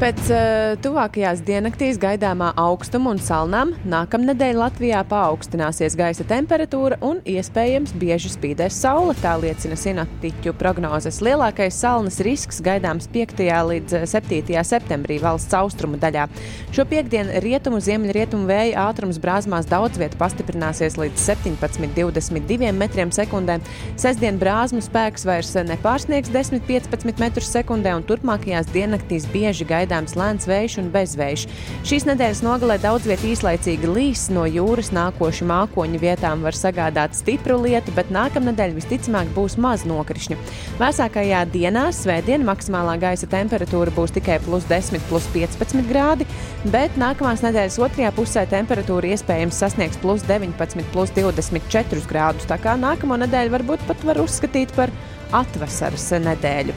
[0.00, 7.92] Pēc uh, tuvākajās diennaktīs gaidāmā augstuma un salnām nākamnedēļ Latvijā paaugstināsies gaisa temperatūra un iespējams
[8.00, 9.12] bieži spīdēs saule.
[9.20, 11.18] Tā liecina sinaptiķu prognozes.
[11.20, 13.42] Lielākais salnas risks gaidāms 5.
[13.72, 14.62] līdz eh, 7.
[14.70, 16.24] septembrī valsts austrumu daļā.
[16.72, 23.58] Šo piekdienu rietumu ziemeļrietumu vēja ātrums brāzmās daudz vietā pastiprināsies līdz 17,22 metriem sekundē.
[24.00, 30.46] Sestdien brāzmu spēks vairs nepārsniegs 10,15 metrus sekundē un turpmākajās diennaktīs bieži gaidāms gaidāms lēns
[30.46, 31.46] vējš un bezvējš.
[31.86, 37.58] Šīs nedēļas nogalē daudz vietā īslaicīgi līs no jūras nākoši mākoņu vietām var sagādāt stipru
[37.64, 40.38] lietu, bet nākamnedēļ visticamāk būs maz nokrišņu.
[40.80, 46.28] Vēsākajā dienā, svētdien, maksimālā gaisa temperatūra būs tikai plus 10, plus 15 grādi,
[46.70, 52.48] bet nākamās nedēļas otrajā pusē temperatūra iespējams sasniegs plus 19, plus 24 grādus.
[52.50, 54.94] Tā kā nākamo nedēļu varbūt pat var uzskatīt par
[55.34, 56.74] atvasaras nedēļu.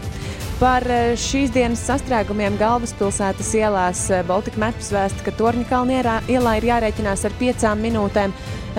[0.64, 6.68] Par eh, šīs dienas sastrēgumiem galvaspilsētas ielās eh, Baltika Maps vēsta, ka Torņakalna ielā ir
[6.70, 8.32] jārēķinās ar piecām minūtēm.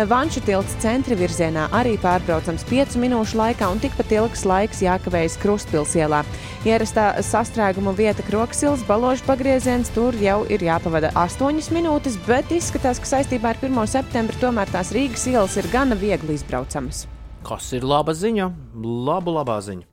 [0.08, 5.92] Vanšu tilts centra virzienā arī pārbraucams 5 minūšu laikā, un tikpat ilgs laiks jākavējas Krustpils
[6.00, 6.24] ielā.
[6.64, 13.12] Ierastā sastrēguma vieta Kroksils, Baložu pagrieziens, tur jau ir jāpavada 8 minūtes, bet izskatās, ka
[13.12, 13.82] saistībā ar 1.
[13.92, 17.04] septembri tomēr tās Rīgas ielas ir gana viegli izbraucamas.
[17.44, 18.54] Kas ir laba ziņa?
[18.80, 19.92] Labu, labā ziņa.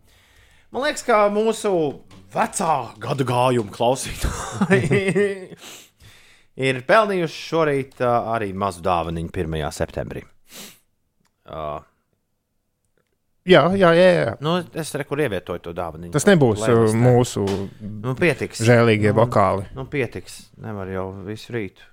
[0.72, 1.72] Man liekas, ka mūsu
[2.32, 2.74] vecā
[3.04, 5.02] gada gājuma klausītāji
[6.68, 9.58] ir pelnījuši šorīt uh, arī mazu dāvanu 1.
[9.76, 10.24] septembrī.
[11.52, 11.82] Uh,
[13.50, 14.10] Jā, jā, jā.
[14.14, 14.34] jā.
[14.46, 16.12] nu, es rekur ievietoju to dāvanu.
[16.14, 17.42] Tas nebūs uh, mūsu
[17.82, 18.62] Nu, pietiks.
[18.62, 19.66] žēlīgie Nu, vokāli.
[19.74, 20.36] Nu, pietiks.
[20.62, 21.88] Nevar jau visu rītu.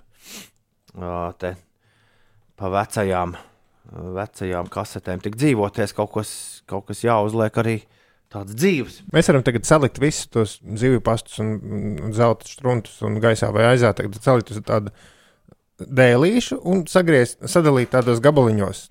[0.93, 1.55] Uh, te
[2.59, 3.33] pa vecajām,
[4.19, 6.31] vecajām kasetēm tik dzīvoties, kaut kas,
[6.69, 7.75] kaut kas jāuzliek arī
[8.33, 9.01] tāds dzīves.
[9.13, 11.55] Mēs varam tagad salikt visus tos zivju pastus, un,
[12.05, 13.91] un zelta struntus un gaisā vai aizā.
[13.97, 14.93] Tagad salikt uz tādu
[15.79, 18.87] dēlīšu un sagriezt, sadalīt tādos gabaliņos.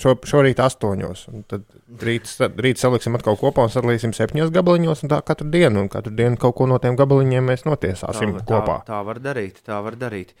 [0.00, 1.66] Šo, šorīt astoņos, un tad
[2.00, 2.30] rīt,
[2.64, 6.40] rīt saliksim atkal kopā un sadalīsim septiņos gabaliņos, un tā katru dienu, un katru dienu
[6.40, 8.78] kaut ko no tiem gabaliņiem mēs notiesāsim tā, kopā.
[8.86, 9.60] Tā, tā var darīt.
[9.66, 10.32] Tā var darīt.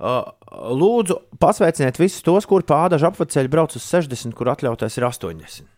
[0.00, 0.24] Uh,
[0.74, 5.70] lūdzu, pasveiciniet visus tos, kur pārdažu apceļu brauc uz 60, kur atļautais ir 80.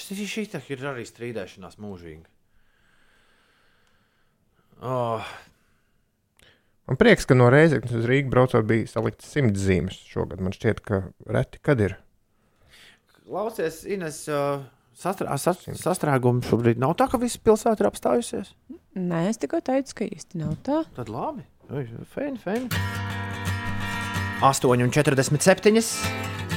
[0.00, 2.24] Šī, šī tā ir arī strīdēšanās mūžīgi.
[4.80, 5.24] Oh,
[6.90, 10.40] Man prieks, ka no Reizeknas uz Rīgas braucot bija salikts simts zīmes šogad.
[10.42, 10.98] Man šķiet, ka
[11.30, 11.94] reti kad ir.
[13.22, 14.64] Klausies, Ines, uh,
[14.98, 18.50] sastrā, sas, sastrēgumu šobrīd nav tā, ka visa pilsēta ir apstājusies.
[18.98, 20.82] Nē, es tikai teicu, ka īsti nav tā.
[20.98, 21.46] Tad labi.
[22.10, 22.66] Fēni, fēni.
[24.42, 26.49] 8,47.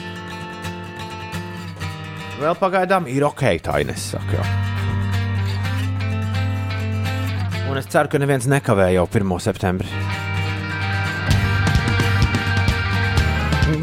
[2.42, 4.40] Vēl pagaidām ir ok, tā Ines saka.
[4.40, 4.46] Jā.
[7.70, 9.34] Un es ceru, ka neviens nekavē jau 1.
[9.42, 9.90] septembrī.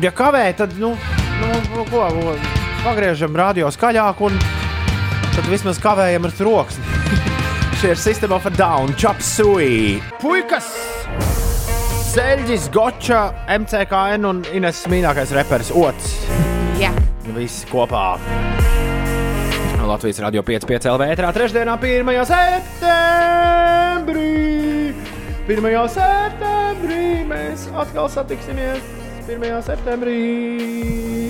[0.05, 0.93] Ja kavē, tad, nu,
[1.41, 2.35] nu ko, ko,
[2.85, 4.39] pagriežam radio skaļāk un
[5.35, 7.01] tad vismaz kavējam ar troksni.
[7.81, 9.99] Šie ir System of a Down, Chop Sui.
[10.21, 10.71] Puikas!
[12.11, 16.15] Seļģis, Goča, MCKN un Ines mīļākais reperis Ots.
[16.79, 16.95] Jā.
[17.21, 18.17] Visi kopā.
[19.91, 22.25] Latvijas radio 5,5 LV ētrā trešdienā, 1.
[22.31, 24.29] septembrī.
[25.51, 25.89] 1.
[25.97, 28.81] septembrī mēs atkal satiksimies.
[29.29, 29.63] 1.
[29.67, 31.30] septembrī.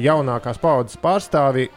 [0.00, 1.68] jaunākās paudzes pārstāvi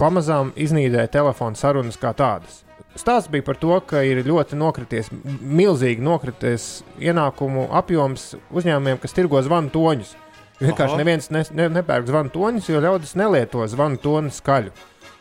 [0.00, 2.62] pamazām iznīdē telefonu sarunas kā tādas.
[2.98, 9.38] Stāsts bija par to, ka ir ļoti nokrities, milzīgi nokrities ienākumu apjoms uzņēmumiem, kas tirgo
[9.46, 10.16] zvanu toņus.
[10.60, 11.00] Vienkārši Aha.
[11.00, 14.74] neviens ne, ne, nepērk zvanu toņus, jo ļaudis nelieto zvanu tonu skaļu.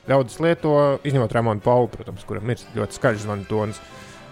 [0.09, 0.73] Ļaudis lieto,
[1.05, 3.79] izņemot Ramonu Paulu, protams, kuram ir ļoti skaļš zvanu tonis.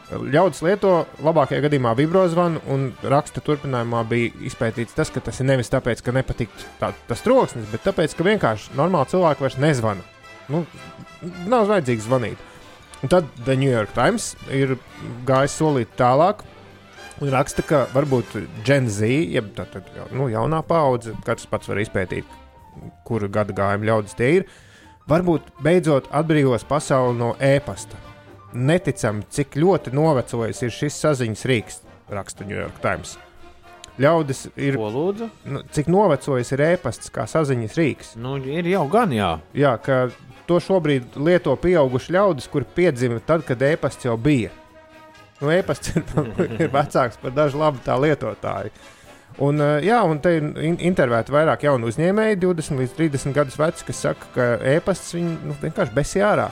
[0.07, 5.67] Ļaudis lieto labākajā gadījumā vibrozvanu, un raksta turpinājumā bija izpētīts tas, ka tas ir nevis
[5.73, 10.05] tāpēc, ka nepatīk tā, tas troksnis, bet tāpēc, ka vienkārši normāli cilvēki vairs nezvana.
[10.47, 10.63] Nu,
[11.51, 12.39] nav vajadzīgs zvanīt.
[13.03, 14.77] Un tad The New York Times ir
[15.27, 16.45] gājis solīt tālāk.
[17.19, 21.83] Un raksta, ka varbūt Gen Z, jeb tā, jau- nu, jaunā paudze, katrs pats var
[21.83, 22.23] izpētīt,
[23.03, 24.47] kura gada gājuma ļaudis tie ir.
[25.09, 28.06] Varbūt beidzot atbrīvos pasauli no e-pasta.
[28.53, 33.17] Neticami, cik ļoti novecojis ir šis saziņas rīks, raksta New York Times.
[33.97, 34.77] Ļaudis ir.
[34.77, 35.27] Ko lūdzu?
[35.49, 38.11] Nu, cik novecojis ir e-pasts kā saziņas rīks?
[38.21, 39.31] Nu, ir jau gan, jā.
[39.57, 40.07] Jā, ka
[40.47, 44.53] to šobrīd lieto pieauguši ļaudis, kuri piedzima tad, kad e-pasts jau bija.
[45.41, 46.05] Nu, e-pasts ir,
[46.61, 48.71] ir vecāks par dažu labu tā lietotāju.
[49.43, 53.57] Un, eh, jā, un te ir in- intervēti vairāk jaunu uzņēmēju, 20 līdz 30 gadus
[53.59, 54.47] veci, kas saka, ka
[54.77, 56.47] e-pasts viņu nu, vienkārši besī ārā.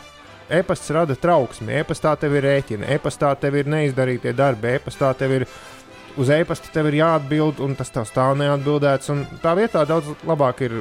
[0.49, 5.47] E-pasts rada trauksmi, e-pastā tev ir rēķina, e-pastā tev ir neizdarītie darbi, e-pastā tev ir
[6.21, 9.09] uz e-pasta tev ir jāatbild, un tas tev stāv neatbildēts.
[9.41, 10.77] Tā vietā daudz labāk ir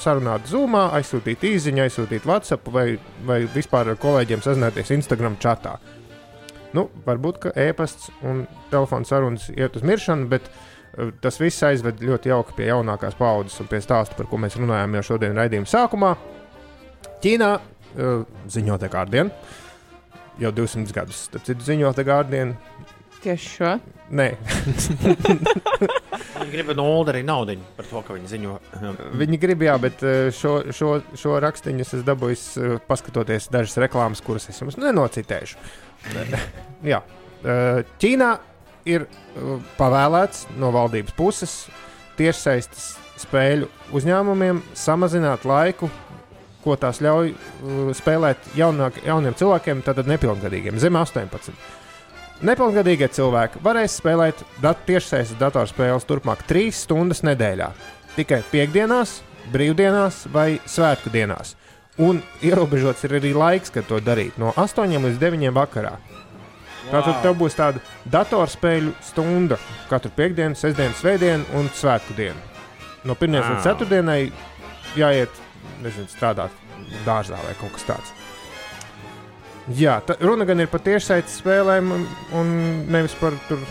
[0.00, 2.86] sarunāt Zoomā, aizsūtīt īsiņu, aizsūtīt WhatsApp vai,
[3.28, 5.76] vai vispār ar kolēģiem sazināties Instagram chatā.
[6.72, 10.48] Nu, varbūt, ka e-pasts un telefona sarunas iet uz miršanu, bet
[10.92, 14.58] Uh, Tas viss aizved ļoti jauki pie jaunākās paudzes un pie stāsta, par ko mēs
[14.60, 16.10] runājām jau šodien raidījuma sākumā.
[17.24, 17.48] Ķīnā
[17.94, 19.32] ziņo The Guardian
[20.40, 21.26] jau 200 gadus.
[21.32, 22.54] Tad citu ziņo The Guardian.
[23.22, 23.72] Tieši šo.
[24.12, 24.26] Nē,
[26.42, 28.56] Viņi grib no arī naudu par to, ka viņi ziņo.
[29.20, 30.02] Viņi grib, jā, bet
[30.36, 35.60] šo, šo, šo rakstīnu es dabūju paskatoties dažas reklāmas, kuras es jums nenocitēšu.
[36.92, 36.98] jā,
[37.46, 38.32] eh, Ķīnā
[38.90, 39.06] ir
[39.78, 41.56] pavēlēts no valdības puses
[42.18, 45.88] tiešsaistes spēļu uzņēmumiem samazināt laiku,
[46.64, 51.54] ko tās ļauj eh, spēlēt jaunāk, jauniem cilvēkiem, tātad nepilngadīgiem, zem 18.
[52.42, 57.68] Nepilngadīgie cilvēki varēs spēlēt dat tiešsaistes datorspēles turpmāk 3 stundas nedēļā.
[58.16, 59.20] Tikai piekdienās,
[59.52, 61.54] brīvdienās vai svētku dienās.
[62.02, 65.94] Un ierobežots ir arī laiks, kad to darīt no 8 līdz 9 vakarā.
[66.90, 67.80] Tātad tev būs tāda
[68.10, 69.58] datorspēļu stunda
[69.90, 72.40] katru piekdienu, sestdienu, svētdienu un svētku dienu.
[73.06, 73.66] No pirmdienas līdz Wow.
[73.68, 74.32] ceturtdienai
[74.98, 75.30] jāiet
[75.82, 76.54] nezinu, strādāt
[77.06, 78.14] dārzā vai kaut kas tāds.
[79.78, 82.06] Jā, tā, runa gan ir par tiešsaistes spēlēm, un,
[82.38, 82.50] un
[82.90, 83.62] nevis par tur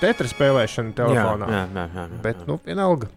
[0.00, 1.46] tetra spēlēšanu telefonā.
[1.46, 3.10] Jā, jā, jā, jā, Bet, nu, vienalga.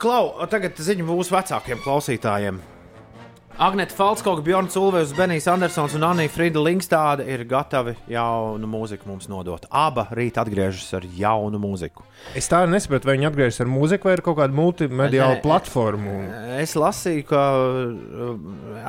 [0.00, 2.62] Klau, tagad ziņa mūsu vecākiem klausītājiem.
[3.56, 9.30] Agnēta Falskauga, Bjorns Ulvejs, Benijs Andersons un Anija Frīda Lingstāde ir gatavi jaunu mūziku mums
[9.32, 9.64] nodot.
[9.72, 12.04] Abi rīt atgriežas ar jaunu mūziku.
[12.36, 16.18] Es tā nesaprotu, vai viņi atgriežas ar mūziku vai ar kaut kādu multimediālu platformu.
[16.60, 18.36] Es lasīju, ka uh,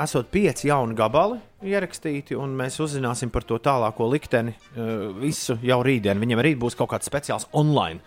[0.04, 5.80] esot pieci jauni gabali ierakstīti, un mēs uzzināsim par to tālāko likteni uh, visu jau
[5.88, 6.20] rītdien.
[6.20, 8.04] Viņam arī būs kaut kāds speciāls online.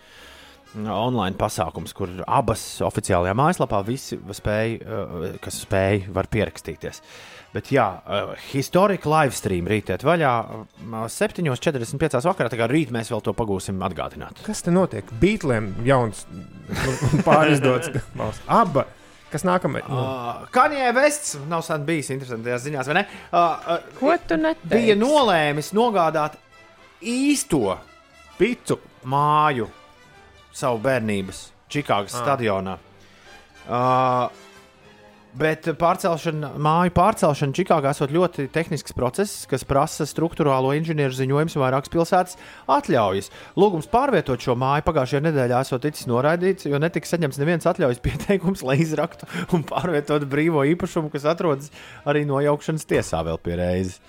[0.79, 7.01] Online pasākums, kur abas oficiālajā mājaslapā visi spēj, uh, kas spēj, var pierakstīties.
[7.51, 10.61] Bet, jā, uh, historika live stream rītēt vaļā uh,
[11.11, 12.21] 7.45.
[12.29, 12.47] vakarā.
[12.53, 14.39] Tā kā rīt mēs vēl to pagūsim atgādināt.
[14.45, 15.11] Kas te notiek?
[15.19, 16.95] Beatliem jauns nu,
[17.27, 18.39] pārizdots balss.
[18.47, 18.85] Aba,
[19.33, 19.83] kas nākamais?
[19.91, 23.03] Nu, Uh, Kanjē Vests nav sen bijis interesantajās ziņās, vai ne?
[23.27, 24.71] Uh, uh, Ko tu neteiksi?
[24.71, 26.39] bija nolēmis nogādāt
[27.03, 27.75] īsto
[28.39, 28.79] picu
[29.11, 29.67] māju
[30.53, 32.23] savu bērnības Čikāgas Ah.
[32.23, 32.77] stadionā.
[33.69, 34.29] Uh,
[35.31, 41.91] Bet pārcelšana, māju pārcelšana Čikāgā esot ļoti tehnisks process, kas prasa struktūrālo inženieru ziņojumus vairākas
[41.93, 42.35] pilsētas
[42.67, 43.29] atļaujas.
[43.55, 48.65] Lūgums pārvietot šo māju pagājušajā nedēļā esot ticis noraidīts, jo netika saņemts neviens atļaujas pieteikums,
[48.67, 51.71] lai izraktu un pārvietotu brīvo īpašumu, kas atrodas
[52.03, 54.01] arī nojaukšanas tiesā vēl pie reizes.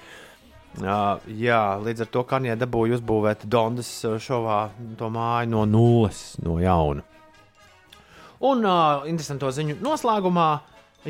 [0.81, 6.23] Uh, jā, līdz ar to Kanjē dabūja uzbūvēt Dondas uh, šovā to māju no nulles,
[6.41, 7.05] no jauna.
[8.43, 10.49] Un uh, interesanto ziņu noslēgumā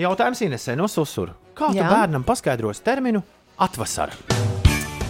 [0.02, 1.36] jautājums Inesē no Susura.
[1.55, 1.89] Kā tu Jā.
[1.89, 3.22] bērnam paskaidros terminu
[3.62, 4.51] atvasara?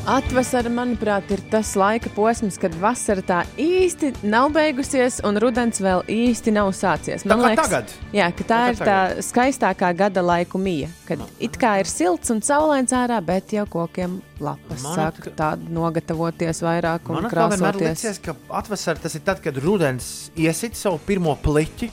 [0.03, 6.03] Atvasara, manuprāt, ir tas laika posms, kad vasara tā īsti nav beigusies un rudens vēl
[6.11, 7.23] īsti nav sācies.
[7.23, 7.93] Tā kā tagad.
[8.11, 12.43] Jā, ka tā, ir tā skaistākā gada laiku mija, kad it kā ir silts un
[12.43, 18.03] saulains ārā, bet jau kokiem lapas Man sāk tādu nogatavoties vairāk un Man vienmēr krāsoties.
[18.03, 21.93] liekas, ka atvasara tas ir tad, kad rudens iesit savu pirmo pliķi,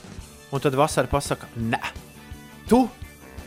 [0.50, 1.94] un tad vasara pasaka, nē,
[2.66, 2.88] tu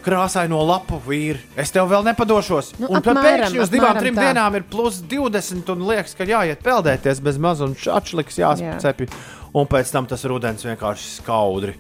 [0.04, 2.74] krāsai no lapu vīri, es tev vēl nepadošos.
[2.82, 4.28] Nu, un tad pēkšņi uz divām, trim tā.
[4.30, 9.10] dienām ir plus 20, un liekas, ka jāiet peldēties bez maz un šāčliks jāspēj.
[9.54, 11.76] Un pēc tam tas rudens vienkārši skaudri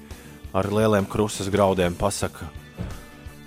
[0.53, 2.47] ar lieliem krustas graudiem pasaka,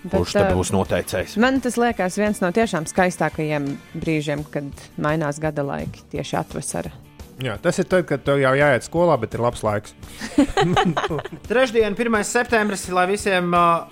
[0.06, 1.38] Bet, kurš tad būs noteicējis.
[1.42, 7.05] Man tas liekas viens no tiešām skaistākajiem brīžiem, kad mainās gada laiki tieši atvasara.
[7.42, 9.94] Jā, tas ir tad, kad tev jau jāiet skolā, bet ir labs laiks.
[11.50, 12.18] Trešdien, 1.
[12.26, 13.86] septembris, lai visiem uh,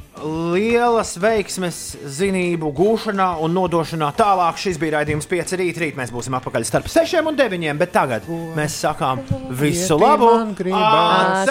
[0.55, 1.81] lielas veiksmes
[2.19, 4.61] zinību gūšanā un nodošanā tālāk.
[4.61, 5.81] Šis bija raidījums 5 rīt.
[5.83, 7.79] Rīt mēs būsim atpakaļ starp 6 un 9.
[7.81, 9.25] Bet tagad mēs sakām
[9.61, 10.33] visu labu!
[10.57, 11.49] gribas.